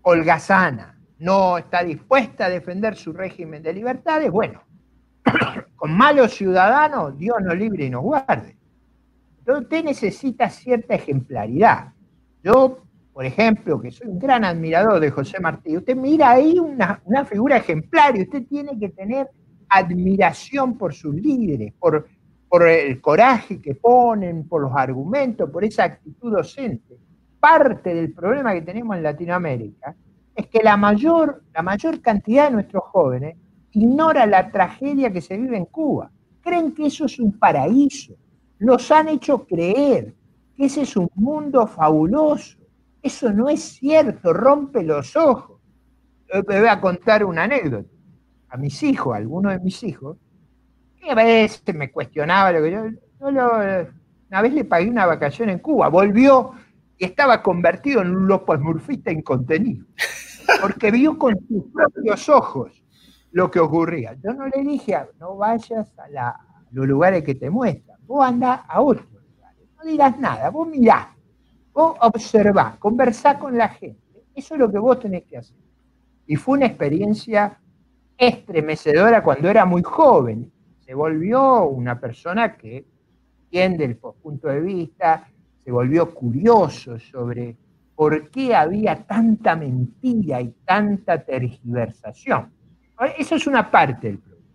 holgazana, 0.00 0.98
no 1.18 1.58
está 1.58 1.84
dispuesta 1.84 2.46
a 2.46 2.48
defender 2.48 2.96
su 2.96 3.12
régimen 3.12 3.62
de 3.62 3.74
libertades, 3.74 4.30
bueno, 4.30 4.62
con 5.76 5.92
malos 5.94 6.32
ciudadanos, 6.32 7.18
Dios 7.18 7.36
nos 7.42 7.54
libre 7.54 7.84
y 7.84 7.90
nos 7.90 8.00
guarde. 8.00 8.59
Usted 9.46 9.84
necesita 9.84 10.48
cierta 10.48 10.94
ejemplaridad. 10.94 11.92
Yo, 12.42 12.78
por 13.12 13.24
ejemplo, 13.24 13.80
que 13.80 13.90
soy 13.90 14.08
un 14.08 14.18
gran 14.18 14.44
admirador 14.44 15.00
de 15.00 15.10
José 15.10 15.40
Martí, 15.40 15.76
usted 15.76 15.96
mira 15.96 16.30
ahí 16.30 16.58
una, 16.58 17.00
figura 17.24 17.56
ejemplar 17.56 18.16
y 18.16 18.22
usted 18.22 18.46
tiene 18.46 18.78
que 18.78 18.90
tener 18.90 19.28
admiración 19.68 20.78
por 20.78 20.94
sus 20.94 21.14
líderes, 21.14 21.72
por, 21.78 22.06
por 22.48 22.66
el 22.68 23.00
coraje 23.00 23.60
que 23.60 23.74
ponen, 23.74 24.46
por 24.48 24.62
los 24.62 24.72
argumentos, 24.74 25.50
por 25.50 25.64
esa 25.64 25.84
actitud 25.84 26.32
docente. 26.32 26.96
Parte 27.38 27.94
del 27.94 28.12
problema 28.12 28.52
que 28.52 28.62
tenemos 28.62 28.96
en 28.96 29.02
Latinoamérica 29.02 29.94
es 30.34 30.46
que 30.46 30.62
la 30.62 30.76
mayor, 30.76 31.42
la 31.54 31.62
mayor 31.62 32.00
cantidad 32.00 32.46
de 32.46 32.52
nuestros 32.52 32.84
jóvenes 32.84 33.36
ignora 33.72 34.26
la 34.26 34.50
tragedia 34.50 35.12
que 35.12 35.20
se 35.20 35.36
vive 35.36 35.56
en 35.56 35.66
Cuba. 35.66 36.10
Creen 36.40 36.72
que 36.72 36.86
eso 36.86 37.04
es 37.04 37.18
un 37.18 37.38
paraíso. 37.38 38.14
Los 38.60 38.90
han 38.90 39.08
hecho 39.08 39.44
creer 39.44 40.14
que 40.56 40.66
ese 40.66 40.82
es 40.82 40.96
un 40.96 41.10
mundo 41.14 41.66
fabuloso. 41.66 42.56
Eso 43.02 43.32
no 43.32 43.48
es 43.48 43.60
cierto, 43.60 44.32
rompe 44.32 44.84
los 44.84 45.16
ojos. 45.16 45.60
Yo 46.32 46.42
voy 46.44 46.68
a 46.68 46.80
contar 46.80 47.24
una 47.24 47.42
anécdota. 47.42 47.88
A 48.48 48.56
mis 48.56 48.82
hijos, 48.82 49.14
a 49.14 49.16
algunos 49.16 49.52
de 49.52 49.60
mis 49.60 49.82
hijos, 49.82 50.16
que 51.00 51.10
a 51.10 51.14
veces 51.14 51.62
me 51.74 51.90
cuestionaba 51.90 52.52
lo 52.52 52.62
que 52.62 52.70
yo, 52.70 52.84
una 53.20 54.42
vez 54.42 54.52
le 54.52 54.64
pagué 54.64 54.88
una 54.88 55.06
vacación 55.06 55.50
en 55.50 55.58
Cuba, 55.58 55.88
volvió 55.88 56.52
y 56.98 57.04
estaba 57.04 57.42
convertido 57.42 58.02
en 58.02 58.14
un 58.14 58.28
lopasmurfista 58.28 59.10
incontenido 59.10 59.86
porque 60.60 60.90
vio 60.90 61.18
con 61.18 61.34
sus 61.46 61.64
propios 61.72 62.28
ojos 62.28 62.82
lo 63.32 63.50
que 63.50 63.60
ocurría. 63.60 64.16
Yo 64.22 64.32
no 64.32 64.48
le 64.48 64.62
dije, 64.62 64.96
no 65.18 65.36
vayas 65.36 65.92
a, 65.98 66.36
los 66.72 66.86
lugares 66.86 67.24
que 67.24 67.34
te 67.34 67.50
muestran, 67.50 67.89
vos 68.10 68.26
andás 68.26 68.62
a 68.66 68.80
otros 68.80 69.06
lugares, 69.12 69.68
no 69.78 69.88
digas 69.88 70.18
nada, 70.18 70.50
vos 70.50 70.66
mirá, 70.66 71.14
vos 71.72 71.96
observá, 72.00 72.76
conversá 72.80 73.38
con 73.38 73.56
la 73.56 73.68
gente, 73.68 74.24
eso 74.34 74.54
es 74.54 74.60
lo 74.60 74.68
que 74.68 74.80
vos 74.80 74.98
tenés 74.98 75.22
que 75.26 75.36
hacer. 75.36 75.56
Y 76.26 76.34
fue 76.34 76.58
una 76.58 76.66
experiencia 76.66 77.56
estremecedora 78.18 79.22
cuando 79.22 79.48
era 79.48 79.64
muy 79.64 79.84
joven, 79.84 80.50
se 80.80 80.92
volvió 80.92 81.62
una 81.66 82.00
persona 82.00 82.56
que 82.56 82.84
entiende 83.44 83.84
el 83.84 83.96
punto 83.96 84.48
de 84.48 84.60
vista, 84.60 85.28
se 85.64 85.70
volvió 85.70 86.12
curioso 86.12 86.98
sobre 86.98 87.56
por 87.94 88.28
qué 88.30 88.56
había 88.56 89.04
tanta 89.04 89.54
mentira 89.54 90.40
y 90.40 90.48
tanta 90.64 91.22
tergiversación. 91.22 92.50
Eso 93.16 93.36
es 93.36 93.46
una 93.46 93.70
parte 93.70 94.08
del 94.08 94.18
problema. 94.18 94.48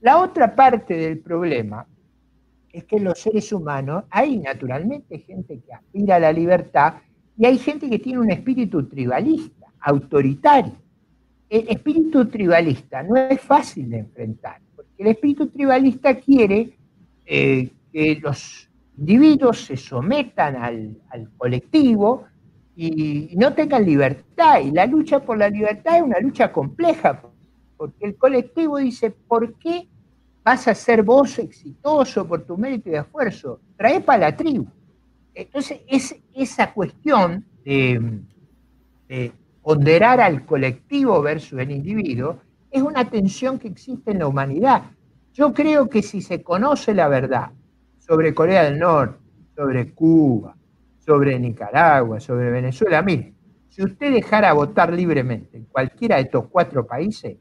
La 0.00 0.18
otra 0.18 0.54
parte 0.54 0.96
del 0.96 1.18
problema 1.18 1.86
es 2.72 2.84
que 2.84 3.00
los 3.00 3.18
seres 3.18 3.52
humanos 3.52 4.04
hay 4.10 4.38
naturalmente 4.38 5.18
gente 5.18 5.60
que 5.60 5.72
aspira 5.72 6.16
a 6.16 6.20
la 6.20 6.32
libertad 6.32 6.94
y 7.38 7.46
hay 7.46 7.58
gente 7.58 7.88
que 7.88 7.98
tiene 7.98 8.18
un 8.18 8.30
espíritu 8.30 8.84
tribalista, 8.86 9.66
autoritario. 9.80 10.74
El 11.48 11.68
espíritu 11.68 12.26
tribalista 12.26 13.02
no 13.02 13.16
es 13.16 13.40
fácil 13.40 13.90
de 13.90 13.98
enfrentar, 13.98 14.60
porque 14.74 14.90
el 14.98 15.08
espíritu 15.08 15.48
tribalista 15.48 16.14
quiere 16.16 16.70
eh, 17.24 17.70
que 17.92 18.18
los 18.20 18.68
individuos 18.98 19.60
se 19.66 19.76
sometan 19.76 20.56
al, 20.56 20.96
al 21.10 21.30
colectivo, 21.36 22.26
y 22.76 23.34
no 23.36 23.54
tengan 23.54 23.84
libertad. 23.84 24.60
Y 24.60 24.70
la 24.70 24.86
lucha 24.86 25.20
por 25.20 25.38
la 25.38 25.48
libertad 25.48 25.96
es 25.96 26.02
una 26.02 26.20
lucha 26.20 26.52
compleja, 26.52 27.22
porque 27.76 28.06
el 28.06 28.16
colectivo 28.16 28.78
dice, 28.78 29.10
¿por 29.10 29.54
qué 29.54 29.88
vas 30.46 30.68
a 30.68 30.76
ser 30.76 31.02
vos 31.02 31.40
exitoso 31.40 32.24
por 32.24 32.44
tu 32.44 32.56
mérito 32.56 32.88
y 32.88 32.94
esfuerzo? 32.94 33.58
Trae 33.76 34.00
para 34.00 34.30
la 34.30 34.36
tribu. 34.36 34.64
Entonces, 35.34 35.80
es 35.88 36.14
esa 36.32 36.72
cuestión 36.72 37.44
de, 37.64 38.22
ponderar 39.60 40.20
al 40.20 40.46
colectivo 40.46 41.20
versus 41.20 41.58
el 41.58 41.72
individuo 41.72 42.38
es 42.70 42.80
una 42.80 43.10
tensión 43.10 43.58
que 43.58 43.66
existe 43.66 44.12
en 44.12 44.20
la 44.20 44.28
humanidad. 44.28 44.82
Yo 45.32 45.52
creo 45.52 45.88
que 45.88 46.02
si 46.02 46.20
se 46.22 46.44
conoce 46.44 46.94
la 46.94 47.08
verdad 47.08 47.50
sobre 47.98 48.32
Corea 48.32 48.62
del 48.64 48.78
Norte, 48.78 49.18
sobre 49.56 49.92
Cuba, 49.92 50.56
sobre 50.98 51.40
Nicaragua, 51.40 52.20
sobre 52.20 52.50
Venezuela. 52.50 53.02
Mire, 53.02 53.34
si 53.68 53.82
usted 53.82 54.12
dejara 54.12 54.52
votar 54.52 54.92
libremente 54.92 55.56
en 55.56 55.64
cualquiera 55.64 56.16
de 56.16 56.22
estos 56.22 56.46
cuatro 56.46 56.86
países, 56.86 57.36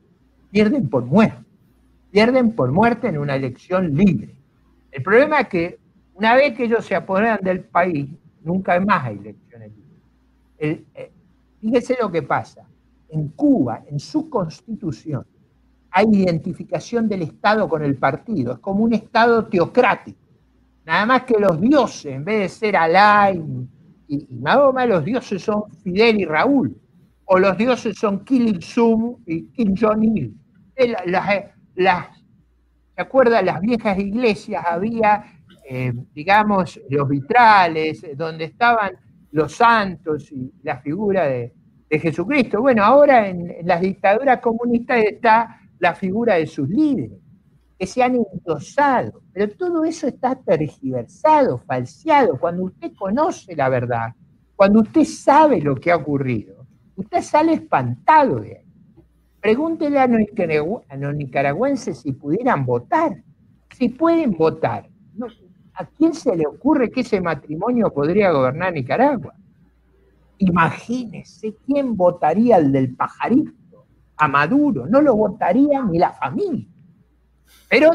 pierden 0.49 0.89
por 0.89 1.06
muerte. 1.06 1.45
Pierden 2.16 2.55
por 2.55 2.72
muerte 2.72 3.09
en 3.09 3.18
una 3.18 3.36
elección 3.36 3.93
libre. 3.93 4.34
El 4.89 5.03
problema 5.03 5.41
es 5.41 5.47
que 5.49 5.80
una 6.13 6.34
vez 6.34 6.55
que 6.55 6.63
ellos 6.63 6.86
se 6.86 6.95
apoderan 6.95 7.41
del 7.41 7.59
país, 7.59 8.09
nunca 8.41 8.80
más 8.80 9.03
hay 9.03 9.18
elecciones 9.18 9.72
libres. 9.76 10.01
Eh, 10.57 11.11
fíjese 11.59 11.97
lo 11.99 12.09
que 12.09 12.22
pasa. 12.22 12.66
En 13.09 13.28
Cuba, 13.28 13.84
en 13.91 13.99
su 13.99 14.30
constitución, 14.30 15.26
hay 15.91 16.05
identificación 16.09 17.09
del 17.09 17.24
Estado 17.24 17.68
con 17.68 17.84
el 17.84 17.97
partido. 17.97 18.53
Es 18.53 18.59
como 18.59 18.86
un 18.86 18.93
Estado 18.93 19.47
teocrático. 19.47 20.18
Nada 20.86 21.05
más 21.05 21.24
que 21.24 21.38
los 21.38 21.59
dioses, 21.59 22.13
en 22.13 22.24
vez 22.24 22.39
de 22.39 22.47
ser 22.47 22.78
Alá 22.78 23.34
y, 23.34 23.68
y, 24.07 24.36
Mahoma, 24.36 24.86
los 24.86 25.03
dioses 25.03 25.41
son 25.41 25.70
Fidel 25.84 26.22
y 26.22 26.24
Raúl. 26.24 26.78
O 27.26 27.38
los 27.38 27.57
dioses 27.57 27.97
son 27.97 28.24
Kim 28.24 28.47
Il-sung 28.47 29.18
y 29.26 29.47
Kim 29.47 29.76
Jong-il. 29.76 30.34
Las, 31.07 31.55
¿Se 31.76 33.01
acuerdan? 33.01 33.45
Las 33.45 33.59
viejas 33.59 33.97
iglesias 33.99 34.63
había, 34.67 35.26
eh, 35.69 35.93
digamos, 36.13 36.80
los 36.89 37.09
vitrales, 37.09 38.03
eh, 38.03 38.15
donde 38.15 38.45
estaban 38.45 38.93
los 39.32 39.53
santos 39.53 40.32
y 40.32 40.53
la 40.63 40.78
figura 40.78 41.26
de, 41.26 41.53
Jesucristo. 41.89 42.59
Bueno, 42.59 42.84
ahora 42.84 43.30
en, 43.30 43.55
las 43.63 43.80
dictaduras 43.80 44.41
comunistas 44.41 44.97
está 45.05 45.61
la 45.80 45.95
figura 45.95 46.36
de 46.36 46.45
sus 46.45 46.67
líderes 46.67 47.19
que 47.80 47.88
se 47.88 48.03
han 48.03 48.15
endosado, 48.15 49.21
pero 49.32 49.49
todo 49.55 49.86
eso 49.86 50.07
está 50.07 50.36
tergiversado, 50.36 51.57
falseado. 51.57 52.38
Cuando 52.38 52.63
usted 52.63 52.91
conoce 52.97 53.55
la 53.55 53.69
verdad, 53.69 54.13
cuando 54.57 54.82
usted 54.82 55.05
sabe 55.05 55.61
lo 55.61 55.76
que 55.76 55.89
ha 55.89 55.95
ocurrido, 55.95 56.65
usted 56.97 57.21
sale 57.21 57.53
espantado 57.53 58.41
de. 58.41 58.64
Pregúntele 59.46 60.00
a 60.00 60.08
los 60.08 61.16
nicaragüenses 61.16 62.00
si 62.00 62.14
pudieran 62.14 62.66
votar, 62.66 63.16
si 63.78 63.89
pueden 63.89 64.32
votar. 64.32 64.89
¿A 65.76 65.86
quién 65.86 66.16
se 66.16 66.36
le 66.36 66.48
ocurre 66.48 66.89
que 66.89 67.02
ese 67.02 67.22
matrimonio 67.22 67.93
podría 67.93 68.32
gobernar 68.32 68.74
Nicaragua? 68.74 69.36
Imagínese 70.39 71.54
quién 71.64 71.96
votaría 71.96 72.58
el 72.58 72.72
del 72.72 72.96
pajarito, 72.96 73.86
a 74.18 74.28
Maduro, 74.28 74.88
no 74.88 75.00
lo 75.00 75.16
votaría 75.16 75.80
ni 75.84 76.00
la 76.00 76.12
familia. 76.14 76.66
Pero, 77.70 77.91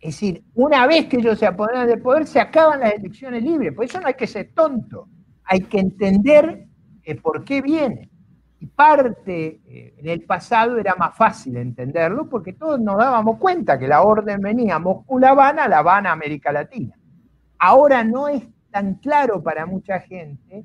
es 0.00 0.14
decir, 0.16 0.42
una 0.56 0.88
vez 0.88 1.06
que 1.06 1.18
ellos 1.18 1.38
se 1.38 1.46
apoderan 1.46 1.86
del 1.86 2.02
poder, 2.02 2.26
se 2.26 2.40
acaban 2.40 2.80
las 2.80 2.94
elecciones 2.94 3.44
libres. 3.44 3.74
Por 3.74 3.84
eso 3.84 4.00
no 4.00 4.08
hay 4.08 4.14
que 4.14 4.26
ser 4.26 4.50
tonto. 4.52 5.06
Hay 5.44 5.60
que 5.60 5.78
entender 5.78 6.66
eh, 7.04 7.14
por 7.14 7.44
qué 7.44 7.62
viene. 7.62 8.09
Y 8.60 8.66
parte, 8.66 9.60
eh, 9.66 9.94
en 9.98 10.08
el 10.08 10.22
pasado 10.22 10.78
era 10.78 10.94
más 10.94 11.16
fácil 11.16 11.56
entenderlo 11.56 12.28
porque 12.28 12.52
todos 12.52 12.78
nos 12.78 12.98
dábamos 12.98 13.38
cuenta 13.38 13.78
que 13.78 13.88
la 13.88 14.02
orden 14.02 14.40
venía 14.40 14.78
Moscú-La 14.78 15.30
Habana, 15.30 15.66
La 15.66 15.78
Habana, 15.78 16.12
América 16.12 16.52
Latina. 16.52 16.94
Ahora 17.58 18.04
no 18.04 18.28
es 18.28 18.44
tan 18.70 18.94
claro 18.94 19.42
para 19.42 19.66
mucha 19.66 20.00
gente 20.00 20.64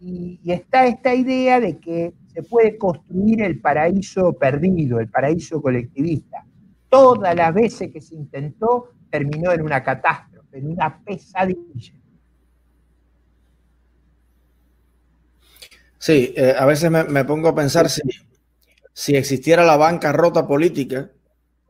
y 0.00 0.40
está 0.44 0.86
esta 0.86 1.14
idea 1.14 1.60
de 1.60 1.78
que 1.78 2.14
se 2.32 2.42
puede 2.42 2.78
construir 2.78 3.42
el 3.42 3.60
paraíso 3.60 4.32
perdido, 4.32 5.00
el 5.00 5.08
paraíso 5.08 5.60
colectivista 5.60 6.44
todas 6.88 7.34
las 7.34 7.54
veces 7.54 7.90
que 7.92 8.00
se 8.00 8.14
intentó, 8.14 8.92
terminó 9.10 9.52
en 9.52 9.62
una 9.62 9.82
catástrofe, 9.82 10.58
en 10.58 10.72
una 10.72 10.98
pesadilla. 10.98 11.94
Sí, 15.98 16.32
eh, 16.36 16.54
a 16.56 16.64
veces 16.64 16.90
me, 16.90 17.24
pongo 17.24 17.48
a 17.48 17.54
pensar 17.54 17.90
si, 17.90 18.02
si 18.92 19.16
existiera 19.16 19.64
la 19.64 19.76
bancarrota 19.76 20.46
política, 20.46 21.10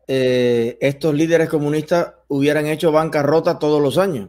eh, 0.06 0.76
estos 0.80 1.14
líderes 1.14 1.48
comunistas 1.48 2.12
hubieran 2.28 2.66
hecho 2.66 2.92
bancarrota 2.92 3.58
todos 3.58 3.82
los 3.82 3.96
años. 3.96 4.28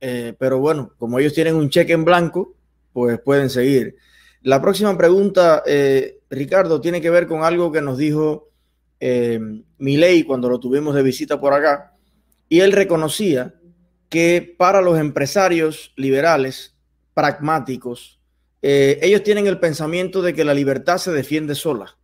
Eh, 0.00 0.34
pero 0.38 0.58
bueno, 0.58 0.92
como 0.98 1.18
ellos 1.18 1.34
tienen 1.34 1.54
un 1.54 1.70
cheque 1.70 1.92
en 1.92 2.04
blanco, 2.04 2.54
pues 2.92 3.20
pueden 3.20 3.50
seguir. 3.50 3.96
La 4.42 4.60
próxima 4.60 4.96
pregunta, 4.96 5.62
Ricardo, 6.30 6.80
tiene 6.80 7.00
que 7.02 7.10
ver 7.10 7.26
con 7.26 7.44
algo 7.44 7.70
que 7.70 7.82
nos 7.82 7.98
dijo 7.98 8.48
Milei 9.78 10.24
cuando 10.24 10.48
lo 10.48 10.58
tuvimos 10.58 10.94
de 10.94 11.02
visita 11.02 11.38
por 11.38 11.52
acá, 11.52 11.94
y 12.48 12.60
él 12.60 12.72
reconocía 12.72 13.54
que 14.08 14.54
para 14.58 14.80
los 14.80 14.98
empresarios 14.98 15.92
liberales, 15.94 16.74
pragmáticos, 17.12 18.19
eh, 18.62 18.98
ellos 19.02 19.22
tienen 19.22 19.46
el 19.46 19.58
pensamiento 19.58 20.22
de 20.22 20.34
que 20.34 20.44
la 20.44 20.54
libertad 20.54 20.98
se 20.98 21.12
defiende 21.12 21.54
sola. 21.54 21.96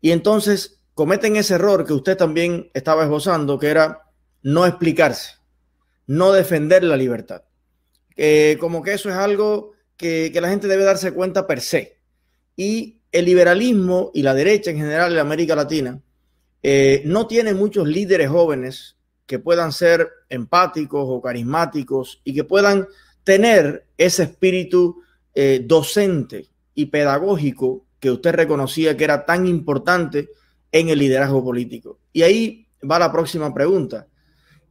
Y 0.00 0.12
entonces 0.12 0.80
cometen 0.94 1.36
ese 1.36 1.54
error 1.54 1.84
que 1.84 1.92
usted 1.92 2.16
también 2.16 2.70
estaba 2.74 3.04
esbozando, 3.04 3.58
que 3.58 3.68
era 3.68 4.02
no 4.42 4.66
explicarse, 4.66 5.34
no 6.06 6.32
defender 6.32 6.84
la 6.84 6.96
libertad. 6.96 7.42
como 8.58 8.82
que 8.82 8.94
eso 8.94 9.08
es 9.08 9.16
algo 9.16 9.72
que, 9.96 10.30
que 10.32 10.40
la 10.40 10.48
gente 10.48 10.68
debe 10.68 10.84
darse 10.84 11.12
cuenta 11.12 11.46
per 11.46 11.60
se. 11.60 11.98
Y 12.56 13.00
el 13.12 13.24
liberalismo 13.24 14.10
y 14.14 14.22
la 14.22 14.34
derecha 14.34 14.70
en 14.70 14.78
general 14.78 15.12
en 15.12 15.18
América 15.18 15.56
Latina 15.56 16.00
eh, 16.62 17.02
no 17.04 17.26
tiene 17.26 17.54
muchos 17.54 17.88
líderes 17.88 18.28
jóvenes 18.28 18.96
que 19.26 19.38
puedan 19.38 19.72
ser 19.72 20.08
empáticos 20.28 21.04
o 21.06 21.20
carismáticos 21.20 22.20
y 22.24 22.34
que 22.34 22.44
puedan 22.44 22.86
tener 23.24 23.86
ese 23.96 24.24
espíritu 24.24 25.02
eh, 25.34 25.62
docente 25.64 26.46
y 26.74 26.86
pedagógico 26.86 27.84
que 27.98 28.10
usted 28.10 28.34
reconocía 28.34 28.96
que 28.96 29.04
era 29.04 29.26
tan 29.26 29.46
importante 29.46 30.30
en 30.72 30.88
el 30.88 30.98
liderazgo 30.98 31.44
político. 31.44 31.98
Y 32.12 32.22
ahí 32.22 32.66
va 32.88 32.98
la 32.98 33.12
próxima 33.12 33.52
pregunta. 33.52 34.06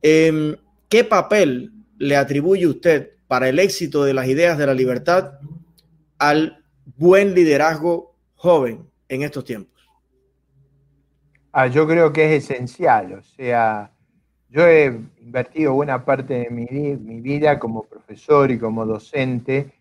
Em, 0.01 0.55
¿Qué 0.87 1.03
papel 1.03 1.71
le 1.97 2.15
atribuye 2.15 2.65
usted 2.65 3.11
para 3.27 3.47
el 3.47 3.59
éxito 3.59 4.03
de 4.03 4.13
las 4.13 4.27
ideas 4.27 4.57
de 4.57 4.65
la 4.65 4.73
libertad 4.73 5.33
al 6.17 6.63
buen 6.97 7.35
liderazgo 7.35 8.15
joven 8.35 8.89
en 9.07 9.21
estos 9.21 9.45
tiempos? 9.45 9.87
Ah, 11.51 11.67
yo 11.67 11.87
creo 11.87 12.11
que 12.11 12.35
es 12.35 12.43
esencial, 12.43 13.13
o 13.13 13.23
sea, 13.23 13.91
yo 14.49 14.67
he 14.67 14.85
invertido 15.19 15.73
buena 15.73 16.05
parte 16.05 16.33
de 16.33 16.49
mi, 16.49 16.65
mi, 16.65 17.21
vida 17.21 17.59
como 17.59 17.83
profesor 17.83 18.51
y 18.51 18.59
como 18.59 18.85
docente, 18.85 19.73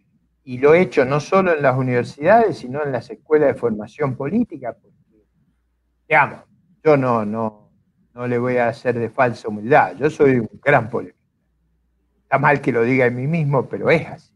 y 0.49 0.57
lo 0.57 0.73
he 0.73 0.81
hecho 0.81 1.05
no 1.05 1.21
solo 1.21 1.55
en 1.55 1.61
las 1.61 1.77
universidades, 1.77 2.57
sino 2.57 2.83
en 2.83 2.91
las 2.91 3.11
escuelas 3.11 3.49
de 3.49 3.61
formación 3.61 4.17
política, 4.17 4.73
porque, 4.73 4.97
digamos, 6.09 6.41
yo 6.83 6.97
no, 6.97 7.27
no, 7.27 7.71
no 8.15 8.27
le 8.27 8.39
voy 8.39 8.57
a 8.57 8.69
hacer 8.69 8.99
de 8.99 9.11
falsa 9.11 9.49
humildad, 9.49 9.95
yo 9.99 10.09
soy 10.09 10.39
un 10.39 10.49
gran 10.65 10.89
polémico. 10.89 11.19
Está 12.23 12.39
mal 12.39 12.63
que 12.63 12.73
lo 12.73 12.83
diga 12.83 13.05
en 13.05 13.17
mí 13.17 13.27
mismo, 13.27 13.69
pero 13.69 13.91
es 13.91 14.07
así. 14.07 14.33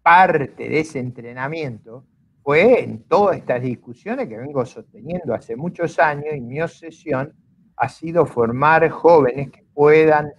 Parte 0.00 0.68
de 0.68 0.78
ese 0.78 1.00
entrenamiento 1.00 2.04
fue 2.44 2.84
en 2.84 3.02
todas 3.08 3.38
estas 3.38 3.62
discusiones 3.62 4.28
que 4.28 4.36
vengo 4.36 4.64
sosteniendo 4.64 5.34
hace 5.34 5.56
muchos 5.56 5.98
años 5.98 6.36
y 6.36 6.40
mi 6.40 6.62
obsesión 6.62 7.34
ha 7.78 7.88
sido 7.88 8.26
formar 8.26 8.88
jóvenes 8.90 9.50
que 9.50 9.64
puedan 9.74 10.30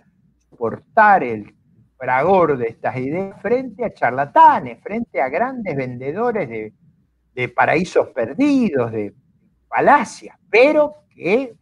portar 0.58 1.26
el 1.26 1.54
fragor 2.04 2.58
de 2.58 2.68
estas 2.68 2.98
ideas 2.98 3.42
frente 3.42 3.86
a 3.86 3.94
charlatanes, 3.94 4.78
frente 4.84 5.22
a 5.22 5.30
grandes 5.30 5.74
vendedores 5.74 6.50
de, 6.50 6.74
de 7.34 7.48
paraísos 7.48 8.10
perdidos, 8.10 8.92
de 8.92 9.14
falacias, 9.70 10.38
pero 10.50 11.06
que 11.10 11.56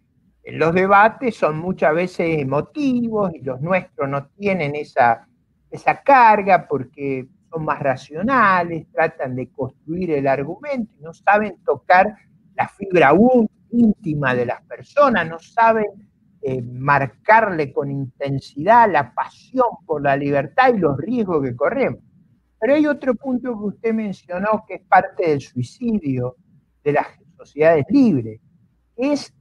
en 0.44 0.58
los 0.58 0.74
debates 0.74 1.36
son 1.36 1.60
muchas 1.60 1.94
veces 1.94 2.40
emotivos 2.40 3.32
y 3.36 3.42
los 3.42 3.62
nuestros 3.62 4.10
no 4.10 4.30
tienen 4.30 4.76
esa, 4.76 5.28
esa 5.70 6.02
carga 6.02 6.68
porque 6.68 7.28
son 7.52 7.64
más 7.64 7.80
racionales, 7.80 8.88
tratan 8.92 9.36
de 9.36 9.48
construir 9.52 10.10
el 10.10 10.26
argumento 10.26 10.92
y 10.98 11.04
no 11.04 11.14
saben 11.14 11.58
tocar 11.64 12.16
la 12.56 12.68
fibra 12.68 13.14
íntima 13.70 14.34
de 14.34 14.48
las 14.48 14.64
personas, 14.64 15.30
no 15.30 15.38
saben 15.38 15.86
eh, 16.44 16.62
marcarle 16.62 17.72
con 17.72 17.92
intensidad 17.92 18.92
la 18.92 19.14
pasión 19.14 19.68
por 19.86 20.02
la 20.02 20.16
libertad 20.18 20.74
y 20.74 20.80
los 20.80 20.98
riesgos 20.98 21.44
que 21.44 21.56
corremos. 21.56 22.00
Pero 22.60 22.74
hay 22.74 22.88
otro 22.88 23.14
punto 23.16 23.58
que 23.58 23.66
usted 23.66 23.94
mencionó 23.94 24.64
que 24.68 24.76
es 24.76 24.82
parte 24.82 25.30
del 25.30 25.42
suicidio 25.42 26.36
de 26.84 26.94
las 26.94 27.08
sociedades 27.38 27.86
libres, 27.90 28.40
es 28.96 29.34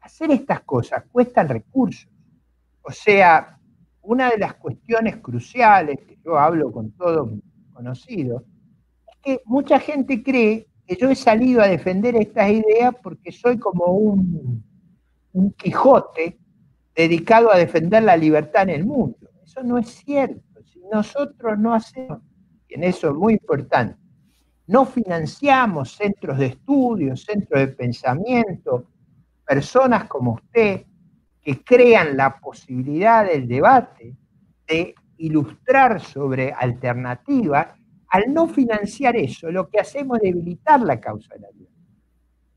hacer 0.00 0.30
estas 0.30 0.60
cosas, 0.60 1.04
cuestan 1.10 1.48
recursos. 1.48 2.08
O 2.82 2.92
sea, 2.92 3.58
una 4.02 4.30
de 4.30 4.38
las 4.38 4.54
cuestiones 4.54 5.16
cruciales 5.16 5.98
que 6.06 6.16
yo 6.24 6.38
hablo 6.38 6.70
con 6.70 6.92
todo 6.92 7.38
conocido, 7.72 8.44
es 9.08 9.16
que 9.22 9.42
mucha 9.44 9.80
gente 9.80 10.22
cree 10.22 10.68
que 10.86 10.96
yo 10.96 11.10
he 11.10 11.16
salido 11.16 11.60
a 11.60 11.66
defender 11.66 12.14
estas 12.14 12.50
ideas 12.50 12.94
porque 13.02 13.32
soy 13.32 13.58
como 13.58 13.86
un, 13.86 14.64
un 15.36 15.52
Quijote 15.52 16.38
dedicado 16.94 17.52
a 17.52 17.58
defender 17.58 18.02
la 18.02 18.16
libertad 18.16 18.62
en 18.62 18.70
el 18.70 18.86
mundo. 18.86 19.28
Eso 19.44 19.62
no 19.62 19.76
es 19.76 19.88
cierto. 19.88 20.62
Si 20.64 20.80
nosotros 20.90 21.58
no 21.58 21.74
hacemos, 21.74 22.20
y 22.68 22.74
en 22.74 22.84
eso 22.84 23.08
es 23.10 23.14
muy 23.14 23.34
importante, 23.34 24.00
no 24.66 24.86
financiamos 24.86 25.92
centros 25.92 26.38
de 26.38 26.46
estudio, 26.46 27.16
centros 27.16 27.60
de 27.60 27.68
pensamiento, 27.68 28.86
personas 29.46 30.08
como 30.08 30.32
usted 30.34 30.86
que 31.42 31.62
crean 31.62 32.16
la 32.16 32.38
posibilidad 32.38 33.26
del 33.26 33.46
debate, 33.46 34.16
de 34.66 34.94
ilustrar 35.18 36.00
sobre 36.00 36.50
alternativas, 36.52 37.68
al 38.08 38.32
no 38.32 38.48
financiar 38.48 39.16
eso, 39.16 39.50
lo 39.50 39.68
que 39.68 39.80
hacemos 39.80 40.18
es 40.18 40.32
debilitar 40.32 40.80
la 40.80 40.98
causa 40.98 41.34
de 41.34 41.40
la 41.40 41.50
libertad. 41.50 41.75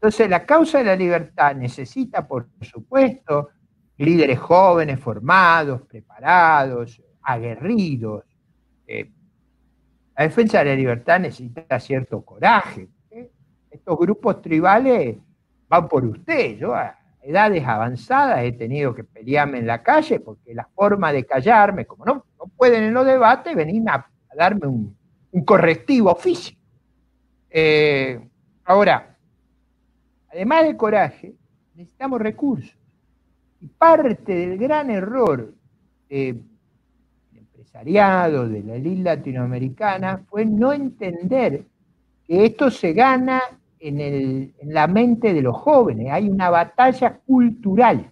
Entonces, 0.02 0.30
la 0.30 0.46
causa 0.46 0.78
de 0.78 0.86
la 0.86 0.96
libertad 0.96 1.54
necesita, 1.58 2.26
por 2.26 2.48
supuesto, 2.62 3.50
líderes 3.98 4.40
jóvenes, 4.40 4.98
formados, 4.98 5.82
preparados, 5.82 7.04
aguerridos. 7.22 8.24
Eh, 8.88 9.12
la 10.18 10.24
defensa 10.24 10.60
de 10.60 10.66
la 10.70 10.76
libertad 10.76 11.20
necesita 11.20 11.78
cierto 11.82 12.22
coraje. 12.22 12.88
Estos 13.70 14.00
grupos 14.00 14.42
tribales 14.42 15.18
van 15.68 15.90
por 15.90 16.06
usted. 16.06 16.58
Yo 16.58 16.74
a 16.74 16.98
edades 17.22 17.66
avanzadas 17.66 18.46
he 18.46 18.54
tenido 18.54 18.96
que 18.96 19.04
pelearme 19.04 19.58
en 19.58 19.68
la 19.68 19.84
calle 19.84 20.22
porque 20.22 20.54
la 20.54 20.70
forma 20.74 21.12
de 21.12 21.26
callarme, 21.26 21.86
como 21.86 22.06
no, 22.06 22.26
no 22.38 22.46
pueden 22.56 22.86
en 22.86 22.94
los 22.94 23.06
debates, 23.06 23.54
venir 23.54 23.84
a, 23.90 24.10
darme 24.34 24.66
un, 24.66 24.96
correctivo 25.46 26.16
físico. 26.16 26.62
Eh, 27.50 28.20
ahora, 28.64 29.18
además 30.32 30.64
de 30.66 30.78
coraje, 30.78 31.36
necesitamos 31.76 32.22
recursos. 32.22 32.78
Y 33.62 33.68
parte 33.68 34.34
del 34.34 34.58
gran 34.58 34.90
error 34.90 35.54
del 36.10 36.44
empresariado, 37.34 38.48
de 38.48 38.64
la 38.64 38.76
elite 38.76 39.04
latinoamericana, 39.04 40.24
fue 40.30 40.46
no 40.46 40.72
entender 40.74 41.66
que 42.26 42.46
esto 42.46 42.72
se 42.72 42.94
gana 42.94 43.42
en, 43.80 44.54
la 44.64 44.88
mente 44.88 45.34
de 45.34 45.42
los 45.42 45.56
jóvenes. 45.58 46.08
Hay 46.12 46.30
una 46.30 46.50
batalla 46.50 47.20
cultural. 47.26 48.12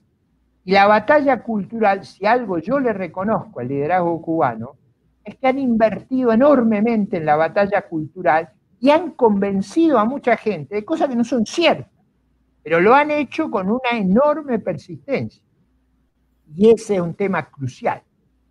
Y 0.64 0.72
la 0.72 0.86
batalla 0.86 1.42
cultural, 1.44 2.06
si 2.06 2.26
algo 2.26 2.60
yo 2.60 2.80
le 2.80 2.92
reconozco 2.94 3.60
al 3.60 3.70
liderazgo 3.70 4.22
cubano, 4.22 4.76
es 5.24 5.36
que 5.36 5.48
han 5.48 5.60
invertido 5.60 6.32
enormemente 6.32 7.18
en 7.18 7.26
la 7.26 7.36
batalla 7.36 7.82
cultural 7.84 8.50
y 8.80 8.90
han 8.90 9.12
convencido 9.12 9.98
a 9.98 10.06
mucha 10.06 10.38
gente 10.38 10.76
de 10.76 10.86
cosas 10.86 11.10
que 11.10 11.16
no 11.16 11.24
son 11.24 11.46
ciertas, 11.46 11.88
pero 12.68 12.82
lo 12.82 12.94
han 12.94 13.12
hecho 13.12 13.50
con 13.50 13.70
una 13.70 13.92
enorme 13.94 14.60
persistencia. 14.60 15.42
Y 16.54 16.70
ese 16.70 16.96
es 16.96 17.00
un 17.00 17.14
tema 17.14 17.50
crucial. 17.50 18.04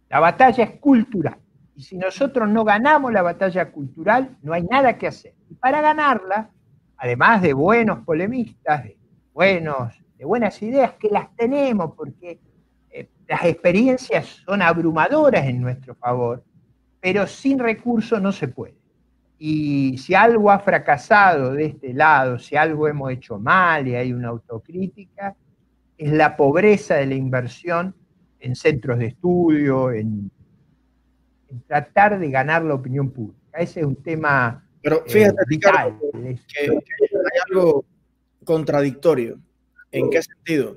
La 0.08 0.20
batalla 0.20 0.64
es 0.64 0.80
cultural. 0.80 1.36
Y 1.74 1.82
si 1.82 1.98
nosotros 1.98 2.48
no 2.48 2.64
ganamos 2.64 3.12
la 3.12 3.20
batalla 3.20 3.70
cultural, 3.70 4.34
no 4.40 4.54
hay 4.54 4.62
nada 4.62 4.96
que 4.96 5.08
hacer. 5.08 5.34
Y 5.50 5.54
para 5.56 5.82
ganarla, 5.82 6.48
además 6.96 7.42
de 7.42 7.52
buenos 7.52 8.06
polemistas, 8.06 8.84
de, 8.84 8.96
buenos, 9.34 10.02
de 10.16 10.24
buenas 10.24 10.62
ideas, 10.62 10.94
que 10.94 11.10
las 11.10 11.36
tenemos, 11.36 11.92
porque 11.94 12.40
eh, 12.88 13.10
las 13.28 13.44
experiencias 13.44 14.24
son 14.46 14.62
abrumadoras 14.62 15.44
en 15.44 15.60
nuestro 15.60 15.94
favor, 15.94 16.42
pero 17.00 17.26
sin 17.26 17.58
recursos 17.58 18.22
no 18.22 18.32
se 18.32 18.48
puede. 18.48 18.76
Y 19.39 19.99
si 19.99 20.14
algo 20.14 20.51
ha 20.51 20.59
fracasado 20.59 21.53
de 21.53 21.66
este 21.66 21.93
lado, 21.93 22.39
si 22.39 22.57
algo 22.57 22.89
hemos 22.89 23.12
hecho 23.12 23.39
mal 23.39 23.87
y 23.87 23.95
hay 23.95 24.12
una 24.12 24.28
autocrítica, 24.28 25.37
es 25.99 26.12
la 26.12 26.37
pobreza 26.37 26.95
de 26.95 27.07
la 27.07 27.14
inversión 27.14 27.95
en 28.41 28.55
centros 28.55 28.99
de 28.99 29.07
estudio, 29.07 29.93
en, 29.93 30.30
en 31.49 31.62
tratar 31.62 32.18
de 32.18 32.30
ganar 32.30 32.64
la 32.64 32.74
opinión 32.74 33.11
pública. 33.11 33.59
Ese 33.59 33.80
es 33.80 33.87
un 33.87 33.97
tema 33.97 34.62
pero 34.87 35.05
eh, 35.05 35.11
fíjate, 35.11 35.43
Ricardo, 35.49 35.99
que 36.12 36.70
hay 36.70 37.41
algo 37.51 37.84
contradictorio. 38.45 39.41
¿En 39.91 40.11
qué 40.11 40.22
sentido? 40.22 40.76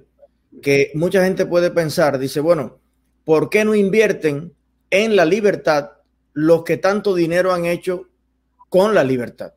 Que 0.63 0.89
mucha 0.95 1.23
gente 1.23 1.45
puede 1.45 1.69
pensar, 1.69 2.17
dice, 2.17 2.39
bueno, 2.39 2.79
¿por 3.23 3.51
qué 3.51 3.63
no 3.63 3.75
invierten 3.75 4.51
en 4.89 5.15
la 5.15 5.25
libertad 5.25 5.91
los 6.33 6.63
que 6.63 6.77
tanto 6.77 7.13
dinero 7.13 7.53
han 7.53 7.65
hecho 7.67 8.08
con 8.69 8.95
la 8.95 9.03
libertad? 9.03 9.53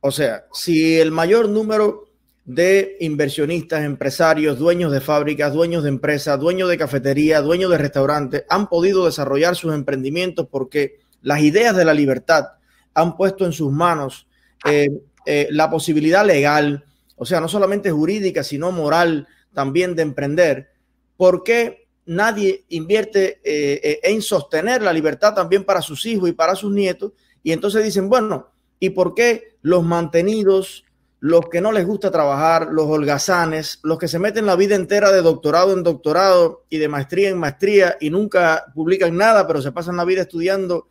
O 0.00 0.10
sea, 0.10 0.46
si 0.52 0.98
el 0.98 1.10
mayor 1.10 1.48
número 1.48 2.10
de 2.44 2.96
inversionistas, 3.00 3.84
empresarios, 3.84 4.58
dueños 4.58 4.90
de 4.90 5.00
fábricas, 5.00 5.52
dueños 5.52 5.82
de 5.84 5.90
empresas, 5.90 6.40
dueños 6.40 6.68
de 6.68 6.78
cafetería, 6.78 7.40
dueños 7.40 7.70
de 7.70 7.78
restaurantes, 7.78 8.44
han 8.48 8.68
podido 8.68 9.04
desarrollar 9.04 9.54
sus 9.56 9.74
emprendimientos 9.74 10.48
porque 10.50 10.98
las 11.22 11.40
ideas 11.40 11.76
de 11.76 11.84
la 11.84 11.94
libertad 11.94 12.46
han 12.94 13.16
puesto 13.16 13.44
en 13.44 13.52
sus 13.52 13.70
manos 13.70 14.26
eh, 14.64 14.88
eh, 15.26 15.48
la 15.50 15.70
posibilidad 15.70 16.26
legal, 16.26 16.84
o 17.16 17.24
sea, 17.24 17.40
no 17.40 17.48
solamente 17.48 17.90
jurídica, 17.90 18.42
sino 18.42 18.72
moral 18.72 19.28
también 19.52 19.94
de 19.94 20.02
emprender, 20.02 20.70
¿por 21.16 21.44
qué 21.44 21.86
nadie 22.06 22.64
invierte 22.70 23.40
eh, 23.44 24.00
en 24.02 24.22
sostener 24.22 24.82
la 24.82 24.92
libertad 24.92 25.34
también 25.34 25.64
para 25.64 25.82
sus 25.82 26.06
hijos 26.06 26.28
y 26.28 26.32
para 26.32 26.56
sus 26.56 26.72
nietos? 26.72 27.12
Y 27.42 27.52
entonces 27.52 27.84
dicen, 27.84 28.08
bueno, 28.08 28.50
¿y 28.78 28.90
por 28.90 29.14
qué 29.14 29.56
los 29.62 29.84
mantenidos, 29.84 30.84
los 31.20 31.48
que 31.48 31.60
no 31.60 31.72
les 31.72 31.86
gusta 31.86 32.10
trabajar, 32.10 32.68
los 32.70 32.86
holgazanes, 32.86 33.80
los 33.82 33.98
que 33.98 34.08
se 34.08 34.18
meten 34.18 34.46
la 34.46 34.56
vida 34.56 34.74
entera 34.74 35.12
de 35.12 35.22
doctorado 35.22 35.72
en 35.72 35.82
doctorado 35.82 36.64
y 36.70 36.78
de 36.78 36.88
maestría 36.88 37.28
en 37.28 37.38
maestría 37.38 37.96
y 38.00 38.10
nunca 38.10 38.72
publican 38.74 39.16
nada, 39.16 39.46
pero 39.46 39.60
se 39.60 39.72
pasan 39.72 39.96
la 39.96 40.04
vida 40.04 40.22
estudiando 40.22 40.88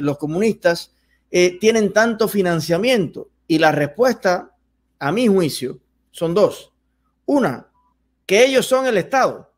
los 0.00 0.18
comunistas, 0.18 0.94
eh, 1.36 1.58
tienen 1.58 1.92
tanto 1.92 2.28
financiamiento? 2.28 3.28
Y 3.48 3.58
la 3.58 3.72
respuesta, 3.72 4.54
a 5.00 5.10
mi 5.10 5.26
juicio, 5.26 5.80
son 6.12 6.32
dos. 6.32 6.72
Una, 7.26 7.66
que 8.24 8.44
ellos 8.44 8.66
son 8.66 8.86
el 8.86 8.96
Estado. 8.96 9.52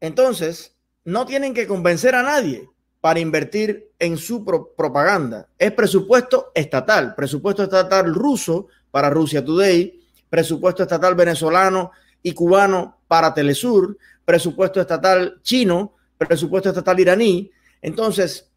Entonces, 0.00 0.76
no 1.04 1.24
tienen 1.24 1.54
que 1.54 1.68
convencer 1.68 2.16
a 2.16 2.24
nadie 2.24 2.68
para 3.00 3.20
invertir 3.20 3.90
en 3.98 4.16
su 4.16 4.44
propaganda. 4.44 5.48
Es 5.58 5.72
presupuesto 5.72 6.50
estatal, 6.54 7.14
presupuesto 7.14 7.62
estatal 7.62 8.12
ruso 8.14 8.66
para 8.90 9.10
Rusia 9.10 9.44
Today, 9.44 10.00
presupuesto 10.28 10.82
estatal 10.82 11.14
venezolano 11.14 11.92
y 12.22 12.32
cubano 12.32 12.98
para 13.06 13.32
Telesur, 13.32 13.96
presupuesto 14.24 14.80
estatal 14.80 15.40
chino, 15.42 15.94
presupuesto 16.18 16.70
estatal 16.70 16.98
iraní. 16.98 17.50
Entonces, 17.80 18.50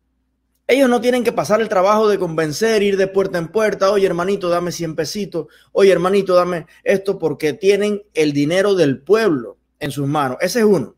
ellos 0.67 0.89
no 0.89 1.01
tienen 1.01 1.23
que 1.23 1.31
pasar 1.31 1.61
el 1.61 1.69
trabajo 1.69 2.07
de 2.07 2.17
convencer, 2.17 2.81
ir 2.81 2.97
de 2.97 3.07
puerta 3.07 3.37
en 3.37 3.49
puerta, 3.49 3.91
oye 3.91 4.07
hermanito, 4.07 4.49
dame 4.49 4.71
100 4.71 4.95
pesitos, 4.95 5.47
oye 5.71 5.91
hermanito, 5.91 6.33
dame 6.33 6.65
esto, 6.83 7.19
porque 7.19 7.53
tienen 7.53 8.03
el 8.13 8.33
dinero 8.33 8.73
del 8.73 9.01
pueblo 9.01 9.57
en 9.79 9.91
sus 9.91 10.07
manos. 10.07 10.37
Ese 10.41 10.59
es 10.59 10.65
uno. 10.65 10.95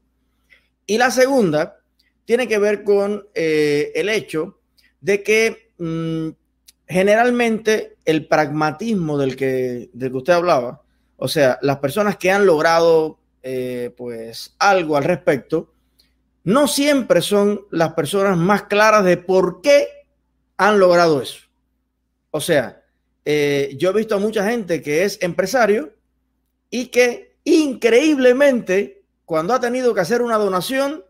Y 0.85 0.97
la 0.97 1.11
segunda 1.11 1.82
tiene 2.26 2.47
que 2.47 2.57
ver 2.57 2.84
con 2.84 3.28
eh, 3.34 3.91
el 3.95 4.09
hecho 4.09 4.59
de 5.01 5.24
que 5.24 5.71
mm, 5.78 6.30
generalmente 6.88 7.97
el 8.05 8.28
pragmatismo 8.28 9.17
del 9.17 9.36
que, 9.36 9.89
del 9.93 10.11
que 10.11 10.17
usted 10.17 10.34
hablaba, 10.34 10.82
o 11.17 11.28
sea, 11.28 11.57
las 11.61 11.78
personas 11.78 12.17
que 12.17 12.32
han 12.32 12.45
logrado 12.45 13.19
eh, 13.45 13.93
pues 13.97 14.55
algo 14.57 14.95
al 14.95 15.03
respecto, 15.03 15.74
no 16.45 16.67
siempre 16.67 17.21
son 17.21 17.61
las 17.71 17.93
personas 17.93 18.38
más 18.38 18.63
claras 18.63 19.03
de 19.03 19.17
por 19.17 19.61
qué 19.61 19.88
han 20.55 20.80
logrado 20.80 21.21
eso. 21.21 21.41
O 22.32 22.39
sea, 22.39 22.82
eh, 23.26 23.76
yo 23.78 23.89
he 23.89 23.93
visto 23.93 24.15
a 24.15 24.19
mucha 24.19 24.49
gente 24.49 24.82
que 24.82 25.03
es 25.03 25.17
empresario 25.21 25.93
y 26.69 26.88
que 26.88 27.36
increíblemente 27.43 29.03
cuando 29.26 29.53
ha 29.53 29.59
tenido 29.59 29.93
que 29.93 30.01
hacer 30.01 30.21
una 30.21 30.38
donación 30.38 31.03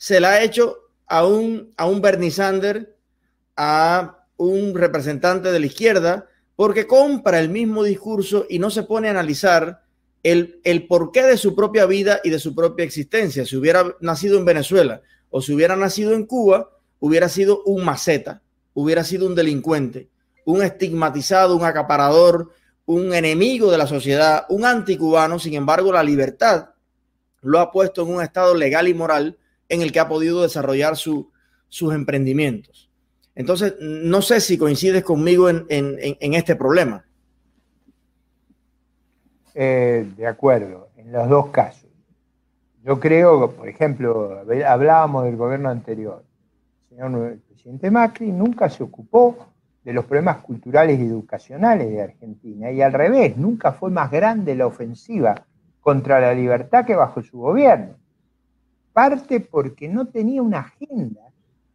se 0.00 0.18
la 0.18 0.30
ha 0.30 0.42
hecho 0.42 0.78
a 1.06 1.26
un, 1.26 1.74
a 1.76 1.84
un 1.84 2.00
Bernie 2.00 2.30
Sanders, 2.30 2.86
a 3.54 4.24
un 4.38 4.74
representante 4.74 5.52
de 5.52 5.60
la 5.60 5.66
izquierda, 5.66 6.26
porque 6.56 6.86
compra 6.86 7.38
el 7.38 7.50
mismo 7.50 7.84
discurso 7.84 8.46
y 8.48 8.58
no 8.58 8.70
se 8.70 8.84
pone 8.84 9.08
a 9.08 9.10
analizar 9.10 9.82
el, 10.22 10.86
porqué 10.88 11.22
de 11.24 11.36
su 11.36 11.54
propia 11.54 11.84
vida 11.84 12.22
y 12.24 12.30
de 12.30 12.38
su 12.38 12.54
propia 12.54 12.86
existencia. 12.86 13.44
Si 13.44 13.58
hubiera 13.58 13.94
nacido 14.00 14.38
en 14.38 14.46
Venezuela 14.46 15.02
o 15.28 15.42
si 15.42 15.52
hubiera 15.52 15.76
nacido 15.76 16.14
en 16.14 16.24
Cuba, 16.24 16.70
hubiera 16.98 17.28
sido 17.28 17.62
un 17.64 17.84
maceta, 17.84 18.40
hubiera 18.72 19.04
sido 19.04 19.26
un 19.26 19.34
delincuente, 19.34 20.08
un 20.46 20.62
estigmatizado, 20.62 21.54
un 21.54 21.64
acaparador, 21.64 22.48
un 22.86 23.12
enemigo 23.12 23.70
de 23.70 23.76
la 23.76 23.86
sociedad, 23.86 24.46
un 24.48 24.64
anticubano. 24.64 25.38
Sin 25.38 25.52
embargo, 25.52 25.92
la 25.92 26.02
libertad 26.02 26.70
lo 27.42 27.60
ha 27.60 27.70
puesto 27.70 28.00
en 28.00 28.14
un 28.14 28.22
estado 28.22 28.54
legal 28.54 28.88
y 28.88 28.94
moral 28.94 29.36
en 29.70 29.80
el 29.80 29.92
que 29.92 30.00
ha 30.00 30.08
podido 30.08 30.42
desarrollar 30.42 30.96
sus 30.96 31.94
emprendimientos. 31.94 32.90
Entonces, 33.34 33.76
no 33.80 34.20
sé 34.20 34.40
si 34.40 34.58
coincides 34.58 35.02
conmigo 35.02 35.48
en 35.48 36.34
este 36.34 36.56
problema. 36.56 37.06
Eh, 39.54 40.06
de 40.16 40.26
acuerdo, 40.26 40.90
en 40.96 41.12
los 41.12 41.28
dos 41.28 41.48
casos. 41.48 41.90
Yo 42.82 43.00
creo, 43.00 43.50
por 43.50 43.68
ejemplo, 43.68 44.42
hablábamos 44.66 45.24
del 45.24 45.36
gobierno 45.36 45.68
anterior. 45.68 46.24
El 46.90 46.96
señor 46.96 47.38
presidente 47.46 47.90
Macri 47.90 48.32
nunca 48.32 48.70
se 48.70 48.82
ocupó 48.82 49.48
de 49.84 49.92
los 49.92 50.04
problemas 50.04 50.38
culturales 50.38 50.98
y 50.98 51.04
educacionales 51.04 51.90
de 51.90 52.02
Argentina. 52.02 52.70
Y 52.70 52.80
al 52.80 52.92
revés, 52.92 53.36
nunca 53.36 53.72
fue 53.72 53.90
más 53.90 54.10
grande 54.10 54.54
la 54.54 54.66
ofensiva 54.66 55.34
contra 55.80 56.20
la 56.20 56.32
libertad 56.32 56.86
que 56.86 56.94
bajo 56.94 57.22
su 57.22 57.38
gobierno. 57.38 57.96
Parte 58.92 59.40
porque 59.40 59.88
no 59.88 60.06
tenía 60.06 60.42
una 60.42 60.60
agenda 60.60 61.20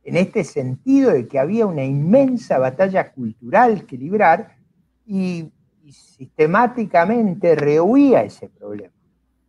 en 0.04 0.18
este 0.18 0.44
sentido 0.44 1.12
de 1.12 1.28
que 1.28 1.40
había 1.40 1.66
una 1.66 1.84
inmensa 1.84 2.60
batalla 2.60 3.12
cultural 3.12 3.86
que 3.86 3.98
librar 3.98 4.56
y, 5.06 5.52
sistemáticamente 5.88 7.56
rehuía 7.56 8.24
ese 8.24 8.50
problema. 8.50 8.94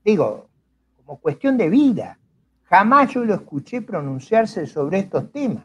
Digo, 0.05 0.49
como 0.97 1.19
cuestión 1.19 1.57
de 1.57 1.71
vida. 1.71 2.19
Jamás 2.65 3.15
yo 3.15 3.25
lo 3.25 3.35
escuché 3.35 3.81
pronunciarse 3.81 4.67
sobre 4.67 4.99
estos 4.99 5.31
temas. 5.31 5.65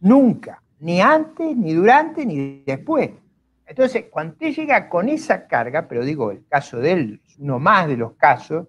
Nunca. 0.00 0.62
Ni 0.80 1.00
antes, 1.00 1.56
ni 1.56 1.72
durante, 1.72 2.26
ni 2.26 2.62
después. 2.64 3.10
Entonces, 3.66 4.04
cuando 4.10 4.34
usted 4.34 4.54
llega 4.54 4.88
con 4.88 5.08
esa 5.08 5.46
carga, 5.46 5.88
pero 5.88 6.04
digo, 6.04 6.30
el 6.30 6.46
caso 6.46 6.78
de 6.78 6.92
él 6.92 7.22
es 7.26 7.38
uno 7.38 7.58
más 7.58 7.88
de 7.88 7.96
los 7.96 8.12
casos, 8.12 8.66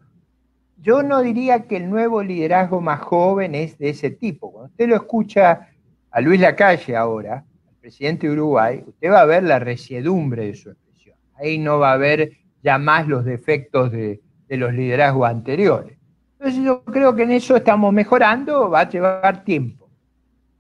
yo 0.78 1.04
no 1.04 1.22
diría 1.22 1.64
que 1.64 1.78
el 1.78 1.90
nuevo 1.90 2.24
liderazgo 2.24 2.82
más 2.82 3.00
joven 3.02 3.56
es 3.56 3.78
de 3.78 3.90
ese 3.90 4.12
tipo. 4.12 4.52
Cuando 4.52 4.72
usted 4.72 4.88
lo 4.88 4.96
escucha 4.96 5.70
a 6.12 6.22
Luis 6.22 6.40
Lacalle 6.40 6.96
ahora, 6.96 7.46
el 7.70 7.76
presidente 7.78 8.28
de 8.28 8.34
Uruguay, 8.34 8.84
usted 8.86 9.10
va 9.10 9.22
a 9.22 9.26
ver 9.26 9.44
la 9.44 9.60
resiedumbre 9.60 10.48
de 10.48 10.56
su 10.56 10.70
expresión. 10.72 11.18
Ahí 11.36 11.58
no 11.58 11.80
va 11.80 11.94
a 11.94 11.98
ver 11.98 12.32
ya 12.62 12.78
más 12.78 13.08
los 13.08 13.26
defectos 13.26 13.92
de, 13.92 14.22
de 14.48 14.58
los 14.58 14.74
liderazgos 14.74 15.30
anteriores. 15.30 15.98
Entonces 16.40 16.64
yo 16.64 16.84
creo 16.84 17.16
que 17.16 17.24
en 17.24 17.32
eso 17.32 17.56
estamos 17.56 17.94
mejorando, 17.94 18.70
va 18.70 18.82
a 18.82 18.90
llevar 18.90 19.44
tiempo. 19.44 19.90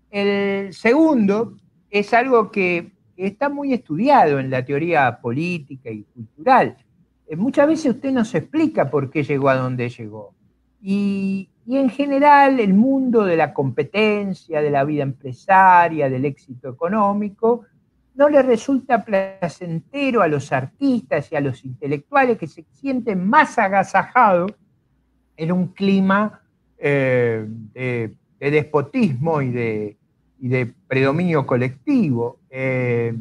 El 0.09 0.73
segundo 0.73 1.57
es 1.89 2.13
algo 2.13 2.51
que 2.51 2.91
está 3.17 3.49
muy 3.49 3.73
estudiado 3.73 4.39
en 4.39 4.49
la 4.49 4.63
teoría 4.63 5.19
política 5.21 5.89
y 5.89 6.03
cultural. 6.03 6.77
Eh, 7.27 7.35
muchas 7.35 7.67
veces 7.67 7.95
usted 7.95 8.11
nos 8.11 8.33
explica 8.35 8.89
por 8.89 9.09
qué 9.09 9.23
llegó 9.23 9.49
a 9.49 9.55
donde 9.55 9.89
llegó. 9.89 10.33
Y, 10.81 11.49
en 11.67 11.89
general 11.89 12.59
el 12.59 12.75
mundo 12.75 13.25
de 13.25 13.35
la 13.35 13.51
competencia, 13.51 14.61
de 14.61 14.69
la 14.69 14.83
vida 14.83 15.01
empresaria, 15.01 16.11
del 16.11 16.25
éxito 16.25 16.69
económico, 16.69 17.63
no 18.13 18.29
le 18.29 18.43
resulta 18.43 19.03
placentero 19.03 20.21
a 20.21 20.27
los 20.27 20.51
artistas 20.51 21.31
y 21.31 21.35
a 21.35 21.41
los 21.41 21.65
intelectuales 21.65 22.37
que 22.37 22.45
se 22.45 22.65
sienten 22.71 23.27
más 23.27 23.57
agasajados 23.57 24.53
en 25.35 25.51
un 25.51 25.69
clima 25.69 26.39
eh, 26.77 27.47
de, 27.73 28.15
despotismo 28.39 29.41
y 29.41 29.49
de, 29.49 30.73
predominio 30.87 31.47
colectivo. 31.47 32.41
Eh, 32.51 33.17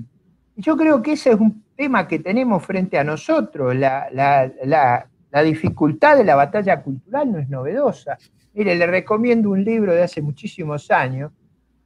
yo 0.57 0.77
creo 0.77 1.01
que 1.01 1.13
ese 1.13 1.31
es 1.31 1.41
un 1.41 1.64
tema 1.77 2.07
que 2.07 2.19
tenemos 2.19 2.65
frente 2.65 2.99
a 2.99 3.05
nosotros. 3.05 3.75
La, 3.75 4.09
la, 4.13 5.43
dificultad 5.43 6.17
de 6.17 6.25
la 6.25 6.37
batalla 6.37 6.83
cultural 6.83 7.33
no 7.33 7.39
es 7.39 7.49
novedosa. 7.49 8.17
Mire, 8.53 8.77
le 8.77 8.87
recomiendo 8.87 9.51
un 9.51 9.65
libro 9.65 9.93
de 9.93 10.05
hace 10.05 10.23
muchísimos 10.23 10.91
años 10.91 11.33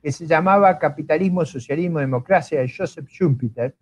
que 0.02 0.12
se 0.12 0.26
llamaba 0.26 0.78
Capitalismo, 0.78 1.44
Socialismo, 1.46 1.98
Democracia 1.98 2.60
de 2.60 2.70
Joseph 2.70 3.08
Schumpeter, 3.08 3.74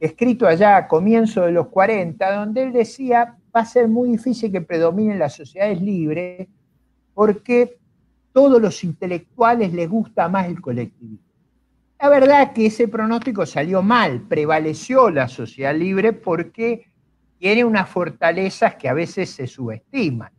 escrito 0.00 0.46
allá 0.46 0.76
a 0.76 0.88
comienzos 0.88 1.44
de 1.44 1.52
los 1.52 1.68
40, 1.68 2.34
donde 2.34 2.62
él 2.62 2.72
decía 2.72 3.36
va 3.54 3.60
a 3.60 3.66
ser 3.66 3.88
muy 3.88 4.10
difícil 4.10 4.50
que 4.50 4.62
predominen 4.62 5.18
las 5.18 5.34
sociedades 5.34 5.80
libres 5.80 6.48
porque 7.14 7.78
todos 8.32 8.60
los 8.60 8.82
intelectuales 8.82 9.72
les 9.72 9.88
gusta 9.88 10.28
más 10.28 10.46
el 10.46 10.60
colectivismo. 10.60 11.31
La 12.02 12.08
verdad 12.08 12.52
que 12.52 12.66
ese 12.66 12.88
pronóstico 12.88 13.46
salió 13.46 13.80
mal, 13.80 14.22
prevaleció 14.22 15.08
la 15.08 15.28
sociedad 15.28 15.72
libre 15.72 16.12
porque 16.12 16.90
tiene 17.38 17.64
unas 17.64 17.88
fortalezas 17.88 18.74
que 18.74 18.88
a 18.88 18.92
veces 18.92 19.30
se 19.30 19.46
subestiman. 19.46 20.32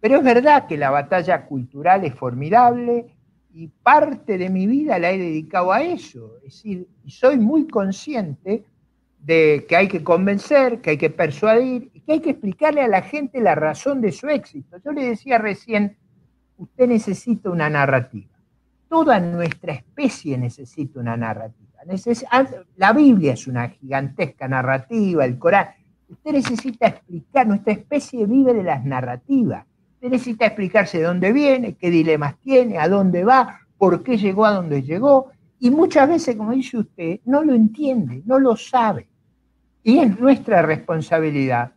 Pero 0.00 0.16
es 0.16 0.24
verdad 0.24 0.66
que 0.66 0.76
la 0.76 0.90
batalla 0.90 1.46
cultural 1.46 2.04
es 2.04 2.16
formidable 2.16 3.14
y 3.52 3.68
parte 3.68 4.38
de 4.38 4.50
mi 4.50 4.66
vida 4.66 4.98
la 4.98 5.12
he 5.12 5.18
dedicado 5.18 5.70
a 5.70 5.84
eso. 5.84 6.38
Es 6.38 6.54
decir, 6.54 6.88
soy 7.06 7.38
muy 7.38 7.68
consciente 7.68 8.64
de 9.20 9.66
que 9.68 9.76
hay 9.76 9.86
que 9.86 10.02
convencer, 10.02 10.80
que 10.80 10.90
hay 10.90 10.98
que 10.98 11.10
persuadir 11.10 11.92
y 11.94 12.00
que 12.00 12.12
hay 12.14 12.20
que 12.20 12.30
explicarle 12.30 12.80
a 12.80 12.88
la 12.88 13.02
gente 13.02 13.40
la 13.40 13.54
razón 13.54 14.00
de 14.00 14.10
su 14.10 14.28
éxito. 14.28 14.78
Yo 14.84 14.90
le 14.90 15.10
decía 15.10 15.38
recién, 15.38 15.96
usted 16.58 16.88
necesita 16.88 17.50
una 17.50 17.70
narrativa 17.70 18.33
toda 18.94 19.18
nuestra 19.18 19.72
especie 19.72 20.38
necesita 20.38 21.00
una 21.00 21.16
narrativa. 21.16 21.80
la 22.76 22.92
Biblia 22.92 23.32
es 23.32 23.48
una 23.48 23.68
gigantesca 23.68 24.46
narrativa, 24.46 25.24
el 25.24 25.36
Corán. 25.36 25.70
Usted 26.08 26.30
necesita 26.30 26.86
explicar, 26.86 27.44
nuestra 27.44 27.72
especie 27.72 28.24
vive 28.24 28.54
de 28.54 28.62
las 28.62 28.84
narrativas. 28.84 29.66
Usted 29.94 30.10
necesita 30.10 30.46
explicarse 30.46 30.98
de 30.98 31.04
dónde 31.06 31.32
viene, 31.32 31.74
qué 31.74 31.90
dilemas 31.90 32.38
tiene, 32.38 32.78
a 32.78 32.88
dónde 32.88 33.24
va, 33.24 33.62
por 33.78 34.04
qué 34.04 34.16
llegó 34.16 34.46
a 34.46 34.52
donde 34.52 34.80
llegó. 34.82 35.32
Y 35.58 35.70
muchas 35.70 36.08
veces, 36.08 36.36
como 36.36 36.52
dice 36.52 36.78
usted, 36.78 37.18
no 37.24 37.42
lo 37.42 37.52
entiende, 37.52 38.22
no 38.24 38.38
lo 38.38 38.54
sabe. 38.54 39.08
Y 39.82 39.98
es 39.98 40.20
nuestra 40.20 40.62
responsabilidad 40.62 41.72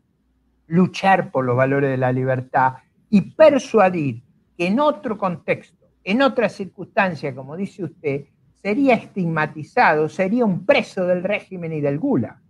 luchar 0.67 1.31
por 1.31 1.45
los 1.45 1.57
valores 1.57 1.89
de 1.89 1.97
la 1.97 2.11
libertad 2.11 2.75
y 3.09 3.21
persuadir 3.21 4.21
que 4.55 4.67
en 4.67 4.79
otro 4.79 5.17
contexto 5.17 5.76
en 6.07 6.21
otra 6.21 6.47
circunstancia, 6.47 7.35
como 7.35 7.57
dice 7.57 7.83
usted, 7.83 8.27
sería 8.61 8.95
estigmatizado, 8.95 10.07
sería 10.07 10.45
un 10.45 10.65
preso 10.65 11.05
del 11.05 11.21
régimen 11.21 11.73
y 11.73 11.81
del 11.81 11.99
gula. 11.99 12.41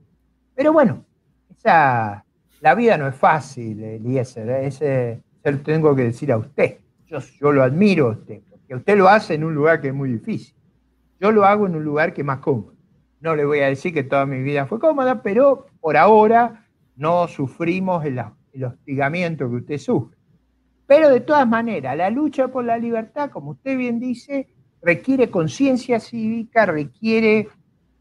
Pero 0.54 0.74
bueno, 0.74 1.04
esa, 1.50 2.24
la 2.62 2.76
vida 2.76 3.00
no 3.00 3.08
es 3.08 3.16
fácil, 3.16 3.84
Eliezer, 3.84 4.48
¿eh? 4.48 4.68
ese, 4.68 5.24
se 5.42 5.52
lo 5.52 5.58
tengo 5.62 5.96
que 5.96 6.04
decir 6.04 6.32
a 6.32 6.38
usted. 6.38 6.78
Yo, 7.08 7.52
lo 7.52 7.64
admiro 7.64 8.10
a 8.10 8.12
usted, 8.12 8.42
porque 8.48 8.76
usted 8.76 8.96
lo 8.96 9.10
hace 9.10 9.34
en 9.34 9.44
un 9.44 9.56
lugar 9.56 9.82
que 9.82 9.88
es 9.88 9.94
muy 9.94 10.12
difícil. 10.12 10.56
Yo 11.20 11.32
lo 11.32 11.44
hago 11.44 11.66
en 11.66 11.78
un 11.78 11.84
lugar 11.84 12.14
que 12.14 12.22
es 12.22 12.28
más 12.28 12.40
cómodo. 12.42 12.76
No 13.22 13.36
le 13.36 13.44
voy 13.44 13.62
a 13.62 13.70
decir 13.70 13.92
que 13.92 14.04
toda 14.04 14.28
mi 14.28 14.44
vida 14.44 14.68
fue 14.68 14.80
cómoda, 14.80 15.24
pero 15.24 15.66
por 15.80 15.98
ahora 15.98 16.68
no 16.96 17.28
sufrimos 17.28 18.06
el 18.06 18.64
hostigamiento 18.64 19.50
que 19.50 19.56
usted 19.56 19.78
sufre. 19.80 20.17
Pero 20.88 21.10
de 21.10 21.20
todas 21.20 21.48
maneras, 21.48 21.98
la 21.98 22.10
lucha 22.10 22.48
por 22.48 22.64
la 22.64 22.78
libertad, 22.78 23.30
como 23.30 23.52
usted 23.52 23.78
bien 23.78 24.00
dice, 24.00 24.48
requiere 24.82 25.30
conciencia 25.30 26.00
cívica, 26.00 26.66
requiere 26.66 27.50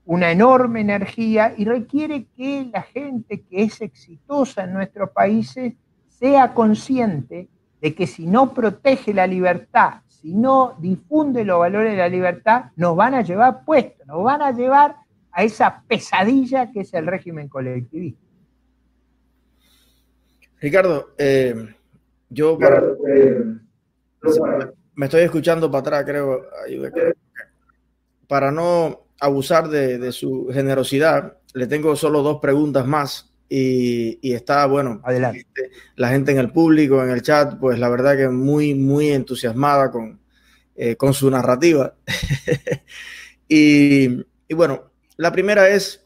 una 0.05 0.31
enorme 0.31 0.81
energía 0.81 1.53
y 1.57 1.65
requiere 1.65 2.27
que 2.37 2.71
la 2.73 2.83
gente 2.83 3.43
que 3.43 3.65
es 3.65 3.81
exitosa 3.81 4.65
en 4.65 4.73
nuestros 4.73 5.11
países 5.11 5.75
sea 6.09 6.55
consciente 6.55 7.49
de 7.81 7.95
que 7.95 8.07
si 8.07 8.27
no 8.27 8.55
protege 8.55 9.13
la 9.13 9.27
libertad, 9.27 10.03
si 10.07 10.33
no 10.33 10.77
difunde 10.79 11.45
los 11.45 11.59
valores 11.59 11.93
de 11.93 11.99
la 11.99 12.09
libertad, 12.09 12.67
nos 12.77 12.97
van 12.97 13.15
a 13.15 13.23
llevar 13.23 13.65
puestos, 13.65 14.07
nos 14.07 14.23
van 14.23 14.43
a 14.43 14.53
llevar 14.53 14.97
a 15.33 15.43
esa 15.43 15.83
pesadilla 15.87 16.71
que 16.71 16.81
es 16.81 16.95
el 16.95 17.07
régimen 17.07 17.49
colectivista. 17.49 18.25
Ricardo, 20.61 21.09
eh, 21.19 21.75
yo 22.29 22.59
me 24.95 25.07
estoy 25.07 25.23
escuchando 25.23 25.71
para 25.71 25.81
atrás, 25.81 26.05
creo, 26.05 26.47
para 28.27 28.51
no 28.51 29.07
abusar 29.21 29.69
de, 29.69 30.13
su 30.13 30.49
generosidad, 30.53 31.37
le 31.55 31.67
tengo 31.67 31.95
solo 31.97 32.23
dos 32.23 32.41
preguntas 32.41 32.87
más 32.87 33.33
y, 33.49 34.19
está, 34.33 34.67
bueno, 34.67 35.01
adelante. 35.05 35.71
La 35.97 36.09
gente 36.09 36.33
en 36.33 36.39
el 36.39 36.51
público, 36.51 37.03
en 37.03 37.11
el 37.11 37.23
chat, 37.23 37.59
pues 37.59 37.79
la 37.79 37.89
verdad 37.89 38.17
que 38.17 38.29
muy, 38.29 38.75
muy 38.75 39.11
entusiasmada 39.11 39.91
con, 39.91 40.19
eh, 40.75 40.97
con 40.97 41.15
su 41.15 41.31
narrativa. 41.31 41.95
y, 43.49 44.25
y 44.49 44.55
bueno, 44.55 44.91
la 45.17 45.31
primera 45.33 45.69
es, 45.69 46.05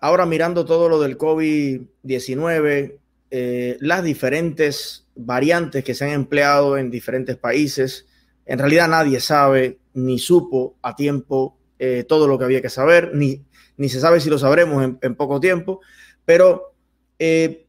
ahora 0.00 0.26
mirando 0.26 0.64
todo 0.64 0.88
lo 0.88 1.00
del 1.00 1.16
COVID-19, 1.16 2.98
eh, 3.30 3.76
las 3.80 4.04
diferentes 4.04 5.06
variantes 5.16 5.84
que 5.84 5.94
se 5.94 6.04
han 6.04 6.10
empleado 6.10 6.76
en 6.76 6.90
diferentes 6.90 7.36
países. 7.36 8.06
En 8.46 8.58
realidad 8.58 8.88
nadie 8.88 9.20
sabe 9.20 9.78
ni 9.94 10.18
supo 10.18 10.76
a 10.82 10.94
tiempo 10.94 11.56
eh, 11.78 12.04
todo 12.06 12.28
lo 12.28 12.38
que 12.38 12.44
había 12.44 12.62
que 12.62 12.70
saber, 12.70 13.14
ni, 13.14 13.44
ni 13.76 13.88
se 13.88 14.00
sabe 14.00 14.20
si 14.20 14.30
lo 14.30 14.38
sabremos 14.38 14.96
en, 15.00 15.14
poco 15.14 15.40
tiempo, 15.40 15.80
pero 16.24 16.74
eh, 17.18 17.66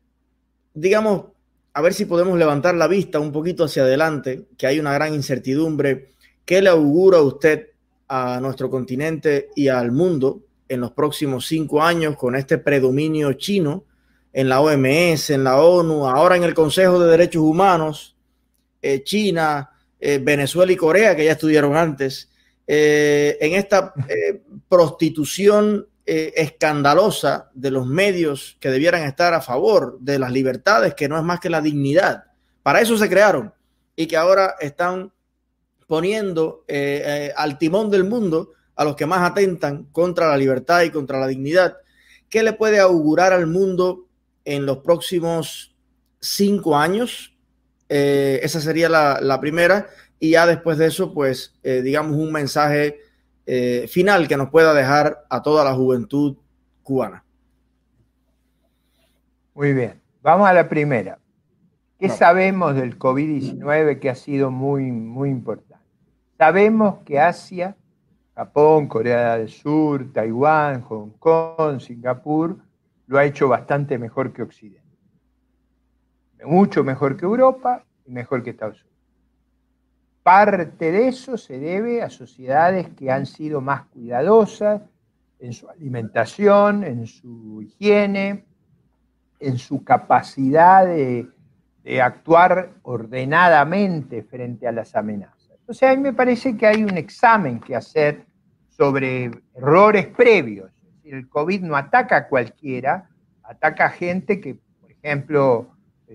digamos, 0.73 1.25
a 1.73 1.81
ver 1.81 1.93
si 1.93 2.05
podemos 2.05 2.37
levantar 2.37 2.75
la 2.75 2.87
vista 2.87 3.19
un 3.19 3.31
poquito 3.31 3.63
hacia 3.63 3.83
adelante, 3.83 4.45
que 4.57 4.67
hay 4.67 4.79
una 4.79 4.93
gran 4.93 5.13
incertidumbre. 5.13 6.09
¿Qué 6.45 6.61
le 6.61 6.69
augura 6.69 7.21
usted 7.21 7.69
a 8.07 8.39
nuestro 8.39 8.69
continente 8.69 9.49
y 9.55 9.67
al 9.67 9.91
mundo 9.91 10.43
en 10.69 10.81
los 10.81 10.91
próximos 10.91 11.47
cinco 11.47 11.81
años 11.81 12.15
con 12.15 12.35
este 12.35 12.57
predominio 12.57 13.33
chino? 13.33 13.83
En 14.35 14.49
la 14.49 14.59
OMS, 14.59 15.29
en 15.29 15.45
la 15.45 15.61
ONU, 15.61 16.05
ahora 16.05 16.35
en 16.35 16.43
el 16.43 16.53
Consejo 16.53 16.99
de 16.99 17.09
Derechos 17.09 17.41
Humanos, 17.41 18.17
eh, 18.81 19.01
China, 19.01 19.71
eh, 19.97 20.19
Venezuela 20.21 20.73
y 20.73 20.75
Corea, 20.75 21.15
que 21.15 21.23
ya 21.23 21.31
estudiaron 21.31 21.77
antes, 21.77 22.29
eh, 22.67 23.37
en 23.39 23.53
esta 23.53 23.93
prostitución 24.67 25.87
escandalosa 26.05 27.49
de 27.53 27.71
los 27.71 27.87
medios 27.87 28.57
que 28.59 28.69
debieran 28.69 29.03
estar 29.03 29.33
a 29.33 29.41
favor 29.41 29.97
de 30.01 30.19
las 30.19 30.31
libertades, 30.31 30.93
que 30.95 31.07
no 31.07 31.17
es 31.17 31.23
más 31.23 31.39
que 31.39 31.49
la 31.49 31.61
dignidad. 31.61 32.25
Para 32.61 32.81
eso 32.81 32.97
se 32.97 33.09
crearon 33.09 33.53
y 33.95 34.05
que 34.05 34.17
ahora 34.17 34.55
están 34.59 35.13
poniendo 35.87 36.65
al 37.35 37.57
timón 37.57 37.89
del 37.89 38.03
mundo 38.03 38.51
a 38.75 38.83
los 38.83 38.95
que 38.97 39.05
más 39.05 39.27
atentan 39.27 39.85
contra 39.85 40.27
la 40.27 40.37
libertad 40.37 40.83
y 40.83 40.91
contra 40.91 41.19
la 41.19 41.27
dignidad. 41.27 41.77
¿Qué 42.29 42.43
le 42.43 42.53
puede 42.53 42.79
augurar 42.79 43.33
al 43.33 43.47
mundo 43.47 44.04
en 44.45 44.65
los 44.65 44.77
próximos 44.77 45.75
cinco 46.19 46.77
años? 46.77 47.31
esa 47.87 48.61
sería 48.61 48.89
la, 48.89 49.19
la, 49.21 49.39
primera. 49.39 49.87
Y 50.19 50.31
ya 50.31 50.47
después 50.47 50.79
de 50.79 50.87
eso, 50.87 51.13
pues, 51.13 51.53
digamos, 51.63 52.17
un 52.17 52.31
mensaje 52.31 52.99
eh, 53.47 53.85
final 53.87 54.27
que 54.27 54.37
nos 54.37 54.49
pueda 54.49 54.73
dejar 54.73 55.23
a 55.29 55.43
toda 55.43 55.63
la 55.63 55.75
juventud 55.75 56.35
cubana. 56.81 57.23
Muy 59.53 59.73
bien, 59.73 60.01
vamos 60.21 60.49
a 60.49 60.53
la 60.53 60.67
primera. 60.67 61.19
¿Qué 61.99 62.09
sabemos 62.09 62.75
del 62.75 62.97
COVID-19 62.97 63.99
que 63.99 64.09
ha 64.09 64.15
sido 64.15 64.51
muy, 64.51 64.91
muy 64.91 65.29
importante? 65.29 65.85
Sabemos 66.37 66.99
que 67.05 67.19
Asia, 67.19 67.77
Japón, 68.35 68.87
Corea 68.87 69.37
del 69.37 69.49
Sur, 69.49 70.11
Taiwán, 70.11 70.81
Hong 70.81 71.11
Kong, 71.19 71.79
Singapur, 71.79 72.57
lo 73.07 73.17
ha 73.17 73.25
hecho 73.25 73.47
bastante 73.47 73.97
mejor 73.97 74.33
que 74.33 74.41
Occidente. 74.41 74.81
Mucho 76.43 76.83
mejor 76.83 77.17
que 77.17 77.25
Europa 77.25 77.83
y 78.05 78.11
mejor 78.11 78.43
que 78.43 78.51
Estados 78.51 78.81
Unidos. 78.81 78.95
Parte 80.23 80.91
de 80.91 81.07
eso 81.07 81.37
se 81.37 81.59
debe 81.59 82.01
a 82.01 82.09
sociedades 82.09 82.89
que 82.89 83.11
han 83.11 83.25
sido 83.25 83.61
más 83.61 83.85
cuidadosas 83.85 84.81
en 85.39 85.53
su 85.53 85.69
alimentación, 85.69 86.83
en 86.83 87.05
su 87.05 87.61
higiene, 87.61 88.45
en 89.39 89.57
su 89.57 89.83
capacidad 89.83 90.85
de, 90.85 91.29
actuar 92.01 92.71
ordenadamente 92.81 94.23
frente 94.23 94.67
a 94.67 94.71
las 94.71 94.95
amenazas. 94.95 95.51
Entonces 95.59 95.87
a 95.87 95.95
mí 95.95 96.01
me 96.01 96.13
parece 96.13 96.57
que 96.57 96.65
hay 96.65 96.83
un 96.83 96.97
examen 96.97 97.59
que 97.59 97.75
hacer 97.75 98.25
sobre 98.69 99.29
errores 99.53 100.07
previos. 100.07 100.71
El 101.05 101.29
COVID 101.29 101.61
no 101.61 101.75
ataca 101.75 102.17
a 102.17 102.27
cualquiera, 102.27 103.09
ataca 103.43 103.85
a 103.85 103.89
gente 103.89 104.39
que, 104.39 104.55
por 104.81 104.91
ejemplo, 104.91 105.69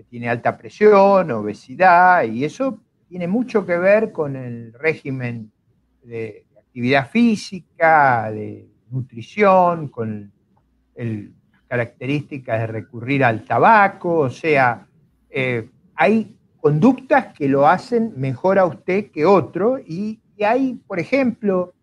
tiene 0.09 0.29
alta 0.29 0.57
presión, 0.57 1.31
obesidad, 1.31 2.23
y 2.23 2.45
eso 2.45 2.79
tiene 3.07 3.27
mucho 3.27 3.65
que 3.65 3.77
ver 3.77 4.11
con 4.11 4.35
el 4.35 4.73
régimen 4.73 5.51
de, 6.03 6.45
actividad 6.57 7.09
física, 7.09 8.31
de 8.31 8.65
nutrición, 8.89 9.89
con 9.89 10.31
las 10.95 11.17
características 11.67 12.61
de 12.61 12.67
recurrir 12.67 13.25
al 13.25 13.43
tabaco, 13.43 14.19
o 14.19 14.29
sea, 14.29 14.87
eh, 15.29 15.69
hay 15.95 16.33
conductas 16.61 17.33
que 17.33 17.49
lo 17.49 17.67
hacen 17.67 18.13
mejor 18.15 18.57
a 18.57 18.65
usted 18.65 19.11
que 19.11 19.25
otro 19.25 19.79
y 19.79 20.21
hay, 20.41 20.75
por 20.87 20.99
ejemplo, 20.99 21.73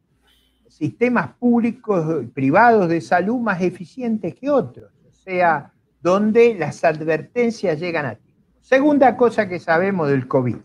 sistemas 0.79 1.31
públicos 1.41 2.23
y 2.23 2.27
privados 2.27 2.89
de 2.89 3.01
salud 3.01 3.39
más 3.41 3.61
eficientes 3.61 4.35
que 4.37 4.49
otros, 4.49 4.93
o 5.09 5.13
sea, 5.13 5.73
donde 6.01 6.55
las 6.55 6.85
advertencias 6.85 7.81
llegan 7.81 8.07
a 8.07 8.15
tiempo. 8.15 8.41
Segunda 8.61 9.17
cosa 9.17 9.49
que 9.49 9.59
sabemos 9.59 10.09
del 10.09 10.29
COVID, 10.29 10.57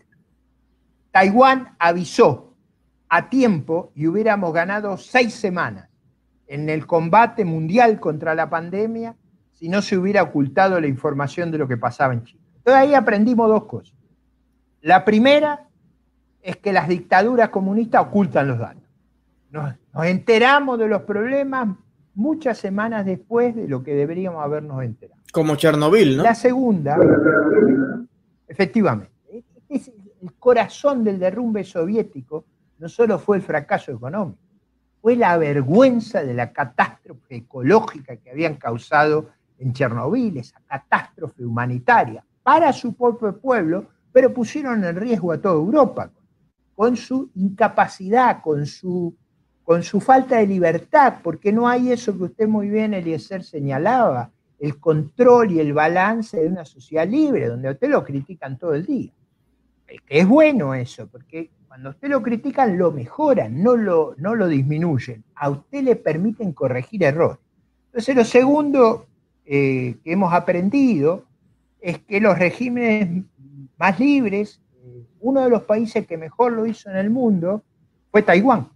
Taiwán 1.10 1.74
avisó 1.80 2.54
a 3.08 3.28
tiempo 3.28 3.90
y 3.96 4.06
hubiéramos 4.06 4.52
ganado 4.52 4.96
seis 4.96 5.34
semanas 5.34 5.88
en 6.46 6.68
el 6.68 6.86
combate 6.86 7.44
mundial 7.44 7.98
contra 7.98 8.36
la 8.36 8.48
pandemia 8.48 9.16
si 9.52 9.68
no 9.68 9.82
se 9.82 9.96
hubiera 9.96 10.22
ocultado 10.22 10.80
la 10.80 10.86
información 10.86 11.50
de 11.50 11.58
lo 11.58 11.66
que 11.66 11.76
pasaba 11.76 12.14
en 12.14 12.22
China. 12.22 12.42
Entonces 12.58 12.82
ahí 12.82 12.94
aprendimos 12.94 13.48
dos 13.48 13.64
cosas. 13.64 13.96
La 14.80 15.04
primera 15.04 15.66
es 16.40 16.56
que 16.58 16.72
las 16.72 16.88
dictaduras 16.88 17.48
comunistas 17.48 18.02
ocultan 18.02 18.46
los 18.46 18.58
datos. 18.58 18.83
Nos, 19.54 19.72
nos 19.92 20.06
enteramos 20.06 20.80
de 20.80 20.88
los 20.88 21.02
problemas 21.02 21.68
muchas 22.14 22.58
semanas 22.58 23.06
después 23.06 23.54
de 23.54 23.68
lo 23.68 23.84
que 23.84 23.94
deberíamos 23.94 24.42
habernos 24.42 24.82
enterado. 24.82 25.22
Como 25.32 25.54
Chernobyl, 25.54 26.16
¿no? 26.16 26.24
La 26.24 26.34
segunda, 26.34 26.98
efectivamente, 28.48 29.12
el 29.68 30.32
corazón 30.40 31.04
del 31.04 31.20
derrumbe 31.20 31.62
soviético 31.62 32.44
no 32.78 32.88
solo 32.88 33.16
fue 33.20 33.36
el 33.36 33.44
fracaso 33.44 33.92
económico, 33.92 34.40
fue 35.00 35.14
la 35.14 35.38
vergüenza 35.38 36.24
de 36.24 36.34
la 36.34 36.52
catástrofe 36.52 37.36
ecológica 37.36 38.16
que 38.16 38.30
habían 38.30 38.56
causado 38.56 39.30
en 39.60 39.72
Chernobyl, 39.72 40.36
esa 40.38 40.60
catástrofe 40.66 41.44
humanitaria 41.44 42.24
para 42.42 42.72
su 42.72 42.92
propio 42.94 43.38
pueblo, 43.38 43.86
pero 44.12 44.34
pusieron 44.34 44.82
en 44.82 44.96
riesgo 44.96 45.30
a 45.30 45.40
toda 45.40 45.54
Europa 45.54 46.10
con 46.74 46.96
su 46.96 47.30
incapacidad, 47.36 48.42
con 48.42 48.66
su, 48.66 49.14
con 49.64 49.82
su 49.82 50.00
falta 50.00 50.36
de 50.38 50.46
libertad, 50.46 51.14
porque 51.22 51.52
no 51.52 51.68
hay 51.68 51.90
eso 51.90 52.16
que 52.16 52.24
usted 52.24 52.46
muy 52.46 52.68
bien, 52.68 52.94
Eliezer, 52.94 53.42
señalaba, 53.42 54.30
el 54.60 54.78
control 54.78 55.52
y 55.52 55.60
el 55.60 55.72
balance 55.72 56.38
de 56.38 56.46
una 56.46 56.64
sociedad 56.64 57.08
libre, 57.08 57.48
donde 57.48 57.68
a 57.68 57.72
usted 57.72 57.88
lo 57.88 58.04
critican 58.04 58.58
todo 58.58 58.74
el 58.74 58.86
día 58.86 59.10
es 60.08 60.26
bueno 60.26 60.74
eso, 60.74 61.06
porque 61.08 61.50
cuando 61.68 61.90
usted 61.90 62.08
lo 62.08 62.22
critican 62.22 62.78
lo 62.78 62.92
mejoran, 62.92 63.62
no 63.62 63.76
lo, 63.76 64.14
no 64.18 64.34
lo 64.34 64.48
disminuyen. 64.48 65.24
A 65.34 65.50
usted 65.50 65.82
le 65.82 65.96
permiten 65.96 66.52
corregir 66.52 67.02
errores. 67.02 67.38
Entonces 67.86 68.14
lo 68.14 68.24
segundo 68.24 69.06
eh, 69.44 69.96
que 70.02 70.12
hemos 70.12 70.32
aprendido 70.32 71.24
es 71.80 71.98
que 71.98 72.20
los 72.20 72.38
regímenes 72.38 73.24
más 73.76 73.98
libres, 73.98 74.60
eh, 74.84 75.04
uno 75.20 75.42
de 75.42 75.50
los 75.50 75.62
países 75.62 76.06
que 76.06 76.16
mejor 76.16 76.52
lo 76.52 76.66
hizo 76.66 76.90
en 76.90 76.96
el 76.96 77.10
mundo 77.10 77.62
fue 78.10 78.22
Taiwán. 78.22 78.68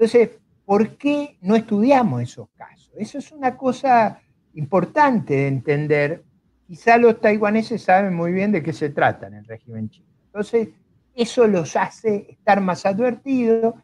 Entonces, 0.00 0.30
¿por 0.64 0.96
qué 0.96 1.36
no 1.42 1.54
estudiamos 1.54 2.22
esos 2.22 2.48
casos? 2.56 2.90
Eso 2.96 3.18
es 3.18 3.32
una 3.32 3.54
cosa 3.54 4.18
importante 4.54 5.34
de 5.34 5.46
entender. 5.46 6.24
Quizá 6.66 6.96
los 6.96 7.20
taiwaneses 7.20 7.82
saben 7.82 8.14
muy 8.14 8.32
bien 8.32 8.50
de 8.50 8.62
qué 8.62 8.72
se 8.72 8.88
trata 8.88 9.26
en 9.26 9.34
el 9.34 9.44
régimen 9.44 9.90
chino. 9.90 10.06
Entonces, 10.24 10.70
eso 11.14 11.46
los 11.46 11.76
hace 11.76 12.28
estar 12.30 12.62
más 12.62 12.86
advertidos 12.86 13.74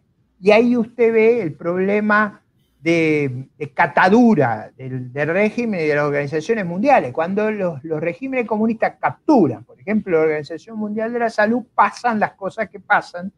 y 0.41 0.53
ahí 0.53 0.75
usted 0.75 1.13
ve 1.13 1.43
el 1.43 1.53
problema 1.53 2.41
de, 2.81 3.51
catadura 3.75 4.73
del, 4.75 5.13
régimen 5.13 5.81
y 5.81 5.89
de 5.89 5.97
las 5.97 6.05
organizaciones 6.05 6.65
mundiales. 6.65 7.13
Cuando 7.13 7.51
los, 7.51 7.83
regímenes 7.83 8.47
comunistas 8.47 8.95
capturan, 8.99 9.65
por 9.65 9.79
ejemplo, 9.79 10.17
la 10.17 10.23
Organización 10.23 10.79
Mundial 10.79 11.13
de 11.13 11.19
la 11.19 11.29
Salud, 11.29 11.63
pasan 11.75 12.19
las 12.19 12.33
cosas 12.33 12.71
que 12.71 12.81
pasan 12.81 13.31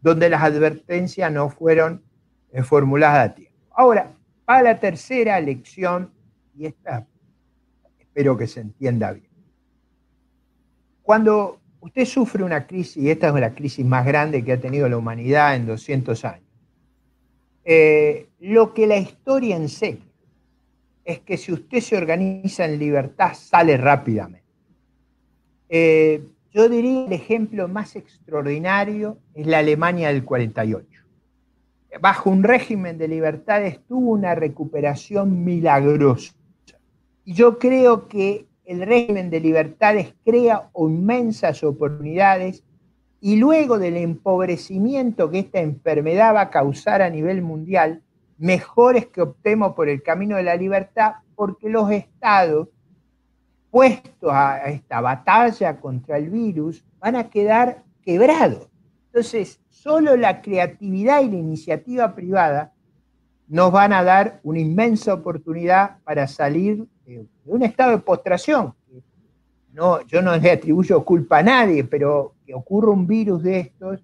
donde 0.00 0.30
las 0.30 0.42
advertencias 0.42 1.30
no 1.30 1.50
fueron 1.50 2.02
formuladas 2.64 3.30
a 3.30 3.34
tiempo. 3.34 3.58
Ahora, 3.70 4.12
para 4.44 4.62
la 4.62 4.80
tercera 4.80 5.40
lección, 5.40 6.10
y 6.54 6.66
esta 6.66 7.06
espero 7.98 8.36
que 8.36 8.46
se 8.46 8.60
entienda 8.60 9.12
bien. 9.12 9.30
Cuando 11.02 11.60
usted 11.80 12.04
sufre 12.04 12.44
una 12.44 12.66
crisis, 12.66 13.02
y 13.02 13.10
esta 13.10 13.28
es 13.28 13.34
la 13.34 13.54
crisis 13.54 13.86
más 13.86 14.04
grande 14.04 14.44
que 14.44 14.52
ha 14.52 14.60
tenido 14.60 14.86
la 14.86 14.98
humanidad 14.98 15.56
en 15.56 15.66
200 15.66 16.24
años. 16.26 16.46
Eh, 17.64 18.28
lo 18.40 18.74
que 18.74 18.86
la 18.86 18.98
historia 18.98 19.56
enseña 19.56 20.04
es 21.04 21.20
que 21.20 21.38
si 21.38 21.52
usted 21.52 21.80
se 21.80 21.96
organiza 21.96 22.66
en 22.66 22.78
libertad, 22.78 23.32
sale 23.34 23.78
rápidamente. 23.78 24.46
Eh, 25.70 26.22
yo 26.52 26.68
diría 26.68 27.06
el 27.06 27.12
ejemplo 27.14 27.66
más 27.66 27.96
extraordinario 27.96 29.16
es 29.32 29.46
la 29.46 29.60
Alemania 29.60 30.08
del 30.08 30.22
48. 30.22 30.91
Bajo 32.00 32.30
un 32.30 32.42
régimen 32.42 32.98
de 32.98 33.08
libertades 33.08 33.80
tuvo 33.86 34.12
una 34.12 34.34
recuperación 34.34 35.44
milagrosa. 35.44 36.32
Y 37.24 37.34
yo 37.34 37.58
creo 37.58 38.08
que 38.08 38.46
el 38.64 38.80
régimen 38.80 39.30
de 39.30 39.40
libertades 39.40 40.14
crea 40.24 40.70
inmensas 40.76 41.62
oportunidades 41.62 42.64
y 43.20 43.36
luego 43.36 43.78
del 43.78 43.96
empobrecimiento 43.98 45.30
que 45.30 45.40
esta 45.40 45.60
enfermedad 45.60 46.34
va 46.34 46.40
a 46.42 46.50
causar 46.50 47.02
a 47.02 47.10
nivel 47.10 47.42
mundial, 47.42 48.02
mejor 48.38 48.96
es 48.96 49.06
que 49.06 49.22
optemos 49.22 49.74
por 49.74 49.88
el 49.88 50.02
camino 50.02 50.36
de 50.36 50.42
la 50.42 50.56
libertad 50.56 51.14
porque 51.36 51.68
los 51.68 51.90
estados 51.90 52.68
puestos 53.70 54.30
a 54.32 54.68
esta 54.70 55.00
batalla 55.00 55.80
contra 55.80 56.18
el 56.18 56.30
virus 56.30 56.84
van 56.98 57.16
a 57.16 57.30
quedar 57.30 57.82
quebrados. 58.02 58.71
Entonces, 59.12 59.60
solo 59.68 60.16
la 60.16 60.40
creatividad 60.40 61.20
y 61.20 61.28
la 61.28 61.36
iniciativa 61.36 62.14
privada 62.14 62.72
nos 63.46 63.70
van 63.70 63.92
a 63.92 64.02
dar 64.02 64.40
una 64.42 64.58
inmensa 64.58 65.12
oportunidad 65.12 65.98
para 66.04 66.26
salir 66.26 66.86
de 67.04 67.26
un 67.44 67.62
estado 67.62 67.90
de 67.90 67.98
postración. 67.98 68.72
No, 69.72 70.00
yo 70.06 70.22
no 70.22 70.34
le 70.36 70.50
atribuyo 70.50 71.04
culpa 71.04 71.38
a 71.38 71.42
nadie, 71.42 71.84
pero 71.84 72.34
que 72.46 72.54
ocurra 72.54 72.90
un 72.90 73.06
virus 73.06 73.42
de 73.42 73.60
estos 73.60 74.02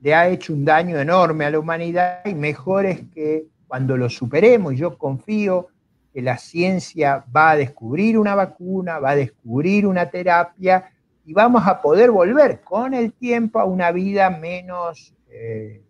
le 0.00 0.14
ha 0.14 0.28
hecho 0.28 0.52
un 0.52 0.64
daño 0.64 0.98
enorme 0.98 1.44
a 1.44 1.50
la 1.50 1.58
humanidad 1.58 2.20
y 2.24 2.34
mejor 2.34 2.86
es 2.86 3.00
que 3.14 3.46
cuando 3.66 3.96
lo 3.96 4.08
superemos, 4.08 4.76
yo 4.76 4.96
confío 4.96 5.68
que 6.12 6.22
la 6.22 6.38
ciencia 6.38 7.24
va 7.34 7.50
a 7.50 7.56
descubrir 7.56 8.18
una 8.18 8.34
vacuna, 8.34 8.98
va 9.00 9.10
a 9.10 9.16
descubrir 9.16 9.86
una 9.86 10.08
terapia 10.08 10.90
y 11.26 11.32
vamos 11.32 11.66
a 11.66 11.82
poder 11.82 12.12
volver 12.12 12.60
con 12.60 12.94
el 12.94 13.12
tiempo 13.12 13.58
a 13.58 13.64
una 13.64 13.90
vida 13.90 14.30
menos, 14.30 15.12
eh, 15.28 15.82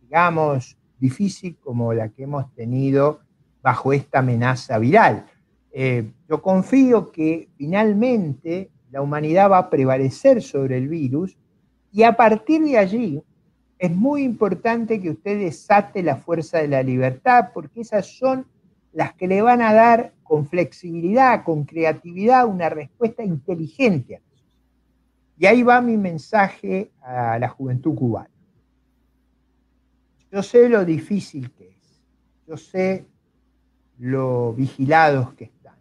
digamos, 0.00 0.78
difícil 1.00 1.56
como 1.56 1.92
la 1.92 2.10
que 2.10 2.22
hemos 2.22 2.54
tenido 2.54 3.18
bajo 3.60 3.92
esta 3.92 4.20
amenaza 4.20 4.78
viral. 4.78 5.26
Eh, 5.72 6.12
yo 6.28 6.40
confío 6.40 7.10
que 7.10 7.48
finalmente 7.56 8.70
la 8.92 9.02
humanidad 9.02 9.50
va 9.50 9.58
a 9.58 9.70
prevalecer 9.70 10.40
sobre 10.40 10.78
el 10.78 10.86
virus 10.86 11.36
y 11.90 12.04
a 12.04 12.16
partir 12.16 12.62
de 12.62 12.78
allí 12.78 13.22
es 13.80 13.90
muy 13.90 14.22
importante 14.22 15.00
que 15.02 15.10
usted 15.10 15.40
desate 15.40 16.04
la 16.04 16.16
fuerza 16.16 16.58
de 16.58 16.68
la 16.68 16.84
libertad 16.84 17.48
porque 17.52 17.80
esas 17.80 18.06
son 18.06 18.46
las 18.92 19.12
que 19.14 19.26
le 19.26 19.42
van 19.42 19.60
a 19.60 19.74
dar 19.74 20.12
con 20.22 20.46
flexibilidad, 20.46 21.42
con 21.42 21.64
creatividad, 21.64 22.46
una 22.46 22.68
respuesta 22.68 23.24
inteligente. 23.24 24.22
Y 25.36 25.46
ahí 25.46 25.62
va 25.62 25.80
mi 25.80 25.96
mensaje 25.96 26.90
a 27.02 27.38
la 27.38 27.48
juventud 27.48 27.94
cubana. 27.94 28.30
Yo 30.30 30.42
sé 30.42 30.68
lo 30.68 30.84
difícil 30.84 31.50
que 31.52 31.68
es, 31.68 32.02
yo 32.46 32.56
sé 32.56 33.04
lo 33.98 34.52
vigilados 34.52 35.32
que 35.34 35.44
están, 35.44 35.76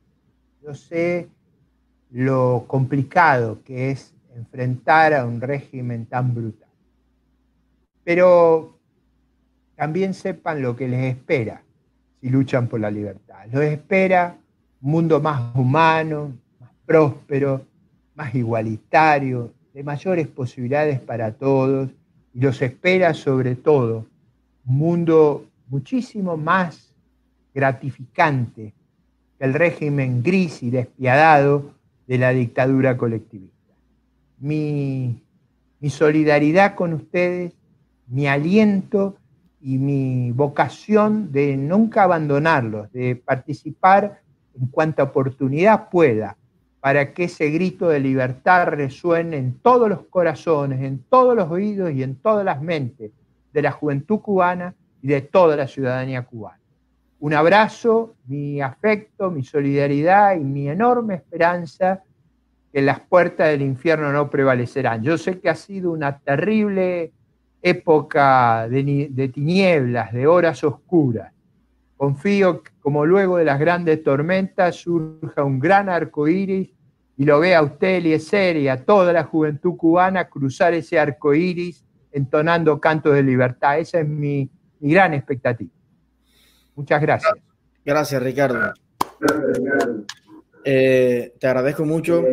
yo 0.62 0.76
sé 0.76 1.28
lo 2.12 2.66
complicado 2.68 3.64
que 3.64 3.90
es 3.90 4.14
enfrentar 4.36 5.14
a 5.14 5.26
un 5.26 5.42
régimen 5.42 6.06
tan 6.06 6.34
brutal. 6.34 6.70
Pero 8.04 8.78
también 9.76 10.14
sepan 10.14 10.62
lo 10.62 10.76
que 10.76 10.88
les 10.88 11.16
espera 11.16 11.64
si 12.22 12.30
luchan 12.30 12.68
por 12.68 12.80
la 12.80 12.92
libertad. 12.92 13.46
Los 13.52 13.64
espera 13.64 14.38
un 14.82 14.92
mundo 14.92 15.20
más 15.20 15.56
humano, 15.56 16.34
más 16.60 16.72
próspero, 16.86 17.66
más 18.16 18.34
igualitario, 18.36 19.54
de 19.74 19.84
mayores 19.84 20.28
posibilidades 20.28 21.00
para 21.00 21.34
todos, 21.34 21.90
y 22.34 22.40
los 22.40 22.62
espera 22.62 23.14
sobre 23.14 23.56
todo 23.56 24.06
un 24.66 24.78
mundo 24.78 25.46
muchísimo 25.68 26.38
más 26.38 26.94
gratificante 27.54 28.74
que 29.38 29.46
el 29.46 29.54
régimen 29.54 30.24
gris 30.24 30.64
y 30.64 30.70
despiadado 30.70 31.74
de 32.08 32.18
la 32.18 32.32
dictadura 32.32 32.98
colectivista. 32.98 33.74
Mi, 34.40 35.22
mi 35.80 35.90
solidaridad 35.90 36.76
con 36.76 36.94
ustedes, 36.94 37.54
mi 38.08 38.28
aliento 38.28 39.18
y 39.62 39.78
mi 39.78 40.32
vocación 40.32 41.32
de 41.32 41.56
nunca 41.58 42.04
abandonarlos, 42.04 42.92
de 42.92 43.16
participar 43.16 44.22
en 44.60 44.68
cuanta 44.68 45.04
oportunidad 45.04 45.90
pueda 45.90 46.38
para 46.84 47.14
que 47.14 47.24
ese 47.24 47.50
grito 47.50 47.88
de 47.88 48.02
libertad 48.02 48.68
resuene 48.68 49.38
en 49.38 49.58
todos 49.60 49.88
los 49.88 50.02
corazones, 50.08 50.82
en 50.82 51.00
todos 51.00 51.34
los 51.34 51.50
oídos 51.50 51.94
y 51.94 52.04
en 52.04 52.18
todas 52.18 52.44
las 52.44 52.62
mentes 52.62 53.10
de 53.54 53.62
la 53.62 53.72
juventud 53.72 54.20
cubana 54.20 54.76
y 55.02 55.08
de 55.08 55.22
toda 55.22 55.56
la 55.56 55.66
ciudadanía 55.66 56.24
cubana. 56.24 56.60
Un 57.22 57.36
abrazo, 57.36 58.16
mi 58.28 58.60
afecto, 58.60 59.32
mi 59.32 59.46
solidaridad 59.46 60.36
y 60.36 60.44
mi 60.44 60.68
enorme 60.68 61.16
esperanza 61.16 62.04
que 62.74 62.82
las 62.82 63.00
puertas 63.00 63.48
del 63.48 63.62
infierno 63.62 64.12
no 64.12 64.30
prevalecerán. 64.30 65.04
Yo 65.04 65.18
sé 65.18 65.40
que 65.40 65.50
ha 65.50 65.56
sido 65.56 65.90
una 65.90 66.20
terrible 66.20 67.14
época 67.62 68.68
de, 68.68 69.32
tinieblas, 69.34 70.12
de 70.12 70.28
horas 70.28 70.62
oscuras. 70.66 71.32
Confío 71.98 72.64
que 72.64 72.72
como 72.80 73.06
luego 73.06 73.38
de 73.38 73.46
las 73.46 73.60
grandes 73.60 74.04
tormentas 74.04 74.76
surja 74.76 75.44
un 75.44 75.60
gran 75.60 75.90
arco 75.90 76.28
iris 76.28 76.70
y 77.16 77.26
lo 77.26 77.40
vea 77.40 77.62
usted, 77.62 77.98
Eliezer, 77.98 78.58
y 78.58 78.68
a 78.68 78.84
toda 78.84 79.14
la 79.14 79.24
juventud 79.24 79.78
cubana 79.78 80.30
cruzar 80.30 80.74
ese 80.74 81.00
arco 81.00 81.34
iris 81.34 81.86
entonando 82.12 82.80
cantos 82.80 83.14
de 83.14 83.24
libertad. 83.24 83.80
Esa 83.80 84.00
es 84.00 84.08
mi, 84.08 84.50
gran 84.80 85.14
expectativa. 85.14 85.72
Muchas 86.76 87.02
gracias. 87.02 87.34
Gracias, 87.86 88.22
Ricardo. 88.22 88.74
Eh, 90.66 91.34
te 91.40 91.48
agradezco 91.48 91.86
mucho. 91.86 92.24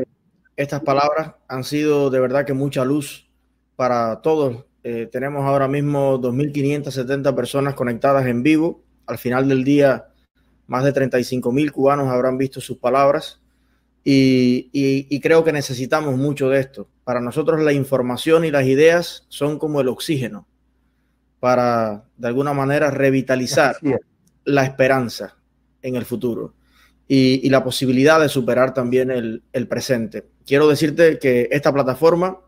Estas 0.57 0.81
palabras 0.83 1.35
han 1.49 1.65
sido 1.65 2.11
de 2.11 2.21
verdad 2.21 2.45
que 2.45 2.53
mucha 2.53 2.85
luz 2.85 3.31
para 3.77 4.21
todos 4.21 4.67
eh, 4.83 5.09
tenemos 5.11 5.45
ahora 5.45 5.69
mismo 5.69 6.21
2.570 6.21 7.35
personas 7.35 7.75
conectadas 7.75 8.27
en 8.27 8.43
vivo. 8.43 8.83
Al 9.07 9.18
final 9.18 9.48
del 9.48 9.64
día, 9.64 10.07
más 10.66 10.84
de 10.84 10.94
35.000 10.94 11.70
cubanos 11.72 12.09
habrán 12.09 12.38
visto 12.38 12.61
sus 12.61 12.78
palabras 12.78 13.40
y, 14.05 15.20
creo 15.20 15.44
que 15.44 15.53
necesitamos 15.53 16.16
mucho 16.16 16.48
de 16.48 16.61
esto. 16.61 16.88
Para 17.05 17.20
nosotros 17.20 17.61
la 17.61 17.72
información 17.72 18.44
y 18.44 18.51
las 18.51 18.64
ideas 18.64 19.26
son 19.28 19.59
como 19.59 19.80
el 19.80 19.88
oxígeno 19.88 20.46
para, 21.38 22.05
de 22.16 22.28
alguna 22.28 22.53
manera, 22.53 22.90
revitalizar 22.90 23.76
la 24.44 24.64
esperanza 24.64 25.36
en 25.82 25.96
el 25.96 26.05
futuro 26.05 26.55
y, 27.09 27.48
la 27.51 27.64
posibilidad 27.64 28.20
de 28.20 28.28
superar 28.28 28.72
también 28.72 29.11
el, 29.11 29.68
presente. 29.68 30.28
Quiero 30.46 30.68
decirte 30.68 31.18
que 31.18 31.48
esta 31.51 31.72
plataforma, 31.72 32.38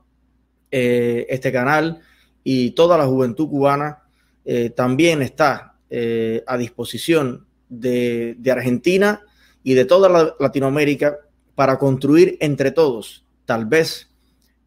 eh, 0.70 1.26
este 1.28 1.50
canal, 1.50 2.00
y 2.44 2.70
toda 2.70 2.96
la 2.98 3.06
juventud 3.06 3.48
cubana 3.48 4.02
eh, 4.44 4.70
también 4.70 5.22
está 5.22 5.71
eh, 5.94 6.42
a 6.46 6.56
disposición 6.56 7.44
de, 7.68 8.34
Argentina 8.50 9.20
y 9.62 9.74
de 9.74 9.84
toda 9.84 10.34
Latinoamérica 10.40 11.18
para 11.54 11.78
construir 11.78 12.38
entre 12.40 12.70
todos, 12.70 13.26
tal 13.44 13.66
vez 13.66 14.10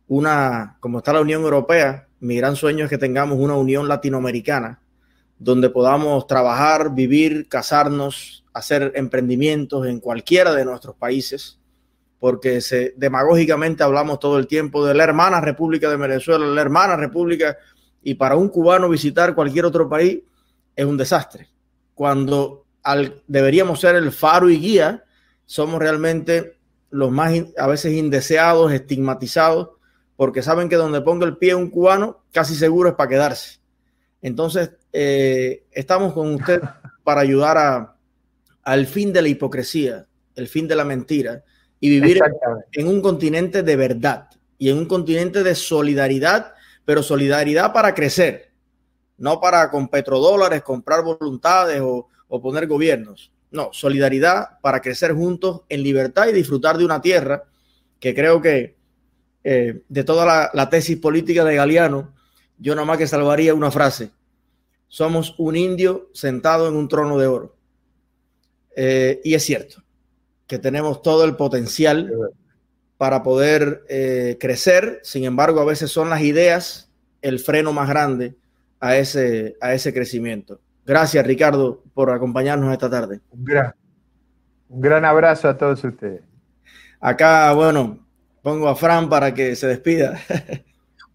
una, 0.08 0.78
como 0.80 1.00
está 1.00 1.14
la 1.14 1.22
Unión 1.22 1.42
Europea, 1.42 2.10
mi 2.20 2.38
gran 2.38 2.56
sueño 2.56 2.84
es 2.84 2.92
que 2.92 3.00
tengamos 3.00 3.40
una 3.40 3.56
unión 3.56 3.88
latinoamericana 3.88 4.84
donde 5.40 5.72
podamos 5.72 6.28
trabajar, 6.28 6.94
vivir, 6.94 7.50
casarnos, 7.50 8.46
hacer 8.54 8.92
emprendimientos 8.94 9.88
en 9.88 10.00
cualquiera 10.00 10.54
de 10.54 10.64
nuestros 10.64 10.96
países 10.96 11.58
porque 12.20 12.62
se, 12.62 12.94
demagógicamente 12.98 13.82
hablamos 13.82 14.20
todo 14.20 14.38
el 14.38 14.46
tiempo 14.46 14.86
de 14.86 14.94
la 14.94 15.04
hermana 15.04 15.42
República 15.42 15.90
de 15.90 15.98
Venezuela, 15.98 16.46
la 16.46 16.62
hermana 16.62 16.96
República, 16.96 17.58
y 18.04 18.14
para 18.14 18.36
un 18.36 18.50
cubano 18.50 18.88
visitar 18.90 19.34
cualquier 19.34 19.66
otro 19.66 19.90
país 19.90 20.20
es 20.76 20.86
un 20.86 20.98
desastre. 20.98 21.48
Cuando 21.94 22.66
al, 22.84 23.22
deberíamos 23.28 23.80
ser 23.80 23.96
el 23.96 24.12
faro 24.12 24.50
y 24.50 24.60
guía, 24.60 25.04
somos 25.46 25.80
realmente 25.80 26.58
los 26.90 27.12
más 27.12 27.34
a 27.58 27.68
veces 27.68 27.94
indeseados, 27.94 28.72
estigmatizados, 28.72 29.70
porque 30.16 30.42
saben 30.42 30.70
que 30.70 30.76
donde 30.76 31.02
ponga 31.02 31.26
el 31.26 31.38
pie 31.38 31.56
un 31.56 31.70
cubano, 31.70 32.24
casi 32.32 32.56
seguro 32.56 32.90
es 32.90 32.96
para 32.96 33.10
quedarse. 33.10 33.60
Entonces, 34.22 34.72
eh, 34.94 35.66
estamos 35.72 36.14
con 36.14 36.34
usted 36.36 36.62
para 37.04 37.22
ayudar 37.22 37.58
a, 37.58 37.96
al 38.64 38.88
fin 38.88 39.14
de 39.14 39.22
la 39.22 39.28
hipocresía, 39.28 40.08
el 40.36 40.48
fin 40.48 40.68
de 40.68 40.76
la 40.76 40.86
mentira, 40.86 41.44
y 41.80 41.90
vivir 41.90 42.22
en 42.72 42.88
un 42.88 43.02
continente 43.02 43.62
de 43.62 43.76
verdad 43.76 44.30
y 44.58 44.70
en 44.70 44.78
un 44.78 44.86
continente 44.86 45.44
de 45.44 45.54
solidaridad, 45.54 46.54
pero 46.86 47.04
solidaridad 47.04 47.74
para 47.74 47.94
crecer, 47.94 48.52
no 49.18 49.40
para 49.40 49.70
con 49.70 49.88
petrodólares 49.88 50.64
comprar 50.64 51.04
voluntades 51.04 51.82
o, 51.82 52.10
poner 52.42 52.68
gobiernos. 52.68 53.32
No, 53.52 53.70
solidaridad 53.72 54.60
para 54.62 54.82
crecer 54.82 55.14
juntos 55.14 55.62
en 55.70 55.84
libertad 55.84 56.28
y 56.28 56.34
disfrutar 56.34 56.78
de 56.78 56.84
una 56.84 57.02
tierra 57.02 57.44
que 58.00 58.14
creo 58.14 58.42
que 58.42 58.76
eh, 59.44 59.84
de 59.88 60.04
toda 60.04 60.26
la, 60.26 60.52
la, 60.54 60.70
tesis 60.70 60.98
política 60.98 61.46
de 61.46 61.56
Galeano, 61.56 62.14
yo 62.58 62.76
nada 62.76 62.86
más 62.86 62.98
que 62.98 63.08
salvaría 63.08 63.54
una 63.54 63.72
frase. 63.72 64.12
Somos 64.88 65.36
un 65.38 65.56
indio 65.56 66.10
sentado 66.14 66.68
en 66.68 66.76
un 66.76 66.90
trono 66.90 67.18
de 67.18 67.28
oro. 67.28 67.56
Eh, 68.76 69.22
y 69.24 69.34
es 69.34 69.44
cierto 69.44 69.86
que 70.48 70.60
tenemos 70.60 71.02
todo 71.02 71.24
el 71.26 71.36
potencial 71.36 72.12
para 72.98 73.24
poder 73.24 73.84
eh, 73.90 74.38
crecer. 74.40 75.00
Sin 75.04 75.24
embargo, 75.24 75.60
a 75.60 75.66
veces 75.66 75.92
son 75.92 76.10
las 76.10 76.22
ideas 76.22 76.92
el 77.22 77.40
freno 77.40 77.74
más 77.74 77.90
grande 77.90 78.36
a 78.80 78.98
ese, 78.98 79.56
a 79.62 79.74
ese 79.74 79.94
crecimiento. 79.94 80.60
Gracias, 80.86 81.26
Ricardo, 81.26 81.84
por 81.94 82.12
acompañarnos 82.12 82.72
esta 82.72 82.90
tarde. 82.90 83.20
Un 83.32 83.44
gran, 83.44 83.74
un 84.70 84.82
gran 84.82 85.06
abrazo 85.06 85.50
a 85.50 85.58
todos 85.58 85.84
ustedes. 85.84 86.22
Acá, 87.00 87.54
bueno, 87.54 88.06
pongo 88.42 88.68
a 88.68 88.76
Fran 88.76 89.10
para 89.10 89.34
que 89.34 89.56
se 89.56 89.68
despida. 89.68 90.20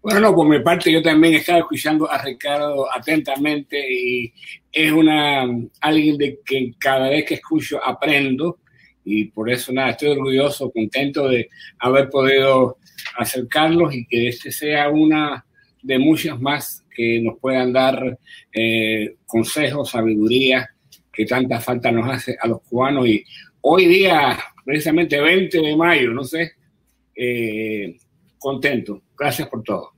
Bueno, 0.03 0.33
por 0.33 0.47
mi 0.47 0.57
parte 0.63 0.91
yo 0.91 0.99
también 1.03 1.35
he 1.35 1.37
estado 1.37 1.59
escuchando 1.59 2.09
a 2.09 2.17
Ricardo 2.17 2.91
atentamente 2.91 3.79
y 3.87 4.33
es 4.71 4.91
una 4.91 5.43
alguien 5.79 6.17
de 6.17 6.39
que 6.43 6.73
cada 6.79 7.07
vez 7.09 7.23
que 7.23 7.35
escucho 7.35 7.79
aprendo 7.85 8.57
y 9.05 9.25
por 9.25 9.51
eso 9.51 9.71
nada, 9.71 9.91
estoy 9.91 10.09
orgulloso, 10.09 10.71
contento 10.71 11.27
de 11.27 11.49
haber 11.77 12.09
podido 12.09 12.77
acercarlos 13.15 13.93
y 13.93 14.07
que 14.07 14.29
este 14.29 14.51
sea 14.51 14.89
una 14.89 15.45
de 15.83 15.99
muchas 15.99 16.39
más 16.39 16.85
que 16.95 17.21
nos 17.21 17.39
puedan 17.39 17.73
dar 17.73 18.17
eh, 18.53 19.15
consejos, 19.25 19.89
sabiduría 19.89 20.69
que 21.11 21.25
tanta 21.25 21.59
falta 21.59 21.91
nos 21.91 22.09
hace 22.09 22.37
a 22.39 22.47
los 22.47 22.61
cubanos. 22.61 23.07
Y 23.07 23.23
hoy 23.61 23.85
día, 23.85 24.37
precisamente 24.63 25.19
20 25.19 25.59
de 25.59 25.75
mayo, 25.75 26.11
no 26.11 26.23
sé, 26.23 26.53
eh, 27.15 27.97
contento. 28.37 29.01
Gracias 29.17 29.47
por 29.49 29.63
todo. 29.63 29.91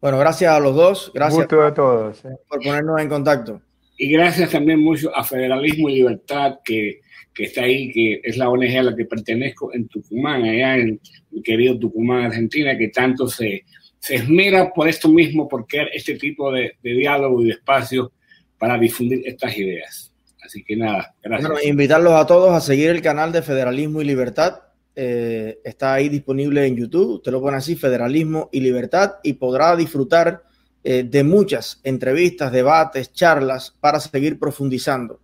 Bueno, 0.00 0.18
gracias 0.18 0.52
a 0.52 0.60
los 0.60 0.76
dos. 0.76 1.10
Gracias 1.14 1.44
a 1.52 1.74
todos. 1.74 2.24
Eh. 2.24 2.28
por 2.48 2.62
ponernos 2.62 3.00
en 3.00 3.08
contacto. 3.08 3.62
Y 3.96 4.12
gracias 4.12 4.50
también 4.50 4.78
mucho 4.78 5.14
a 5.14 5.24
Federalismo 5.24 5.88
y 5.88 5.96
Libertad, 5.96 6.60
que, 6.64 7.00
que, 7.34 7.44
está 7.44 7.62
ahí, 7.62 7.90
que 7.90 8.20
es 8.22 8.36
la 8.36 8.48
ONG 8.48 8.78
a 8.78 8.82
la 8.84 8.94
que 8.94 9.06
pertenezco 9.06 9.74
en 9.74 9.88
Tucumán, 9.88 10.44
allá 10.44 10.76
en 10.76 11.00
mi 11.32 11.42
querido 11.42 11.76
Tucumán, 11.76 12.26
Argentina, 12.26 12.78
que 12.78 12.88
tanto 12.88 13.26
se, 13.26 13.64
se 13.98 14.16
esmera 14.16 14.72
por 14.72 14.88
esto 14.88 15.08
mismo, 15.08 15.48
por 15.48 15.66
crear 15.66 15.88
este 15.92 16.14
tipo 16.14 16.52
de, 16.52 16.76
diálogo 16.82 17.42
y 17.42 17.46
de 17.46 17.52
espacio 17.52 18.12
para 18.58 18.78
difundir 18.78 19.22
estas 19.26 19.56
ideas. 19.56 20.12
Así 20.44 20.64
que 20.64 20.76
nada, 20.76 21.14
gracias. 21.22 21.50
Bueno, 21.50 21.68
invitarlos 21.68 22.12
a 22.14 22.26
todos 22.26 22.52
a 22.52 22.60
seguir 22.60 22.90
el 22.90 23.02
canal 23.02 23.32
de 23.32 23.42
Federalismo 23.42 24.00
y 24.00 24.04
Libertad. 24.04 24.60
Eh, 24.94 25.60
está 25.64 25.94
ahí 25.94 26.08
disponible 26.08 26.66
en 26.66 26.76
YouTube. 26.76 27.16
Usted 27.16 27.32
lo 27.32 27.40
pone 27.40 27.56
así, 27.56 27.76
Federalismo 27.76 28.48
y 28.52 28.60
Libertad, 28.60 29.16
y 29.22 29.34
podrá 29.34 29.76
disfrutar 29.76 30.42
eh, 30.84 31.02
de 31.02 31.24
muchas 31.24 31.80
entrevistas, 31.84 32.52
debates, 32.52 33.12
charlas 33.12 33.76
para 33.80 34.00
seguir 34.00 34.38
profundizando 34.38 35.20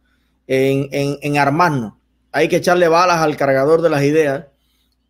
en, 0.46 0.88
en, 0.90 1.38
armarnos. 1.38 1.94
Hay 2.32 2.48
que 2.48 2.56
echarle 2.56 2.88
balas 2.88 3.20
al 3.20 3.36
cargador 3.36 3.80
de 3.80 3.90
las 3.90 4.02
ideas 4.02 4.46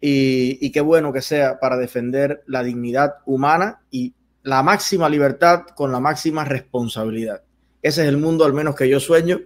y, 0.07 0.71
qué 0.71 0.83
bueno 0.83 1.15
que 1.15 1.23
sea 1.23 1.59
para 1.59 1.79
defender 1.79 2.43
la 2.47 2.63
dignidad 2.63 3.15
humana 3.25 3.81
y 3.91 4.13
la 4.43 4.63
máxima 4.63 5.09
libertad 5.09 5.63
con 5.75 5.91
la 5.93 5.99
máxima 5.99 6.45
responsabilidad. 6.45 7.43
Ese 7.81 8.03
es 8.03 8.09
el 8.09 8.19
mundo 8.19 8.45
al 8.45 8.53
menos 8.53 8.77
que 8.77 8.87
yo 8.87 9.01
sueño, 9.01 9.41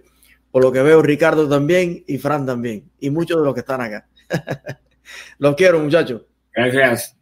por 0.51 0.61
lo 0.61 0.73
que 0.73 0.81
veo 0.81 1.01
Ricardo 1.01 1.47
también 1.47 2.03
y 2.05 2.17
Fran 2.17 2.45
también, 2.45 2.91
y 2.99 3.09
muchos 3.09 3.37
de 3.37 3.45
los 3.45 3.53
que 3.53 3.61
están 3.61 3.79
acá. 3.79 4.09
los 5.37 5.55
quiero, 5.55 5.79
muchachos. 5.79 6.23
Gracias. 6.53 7.15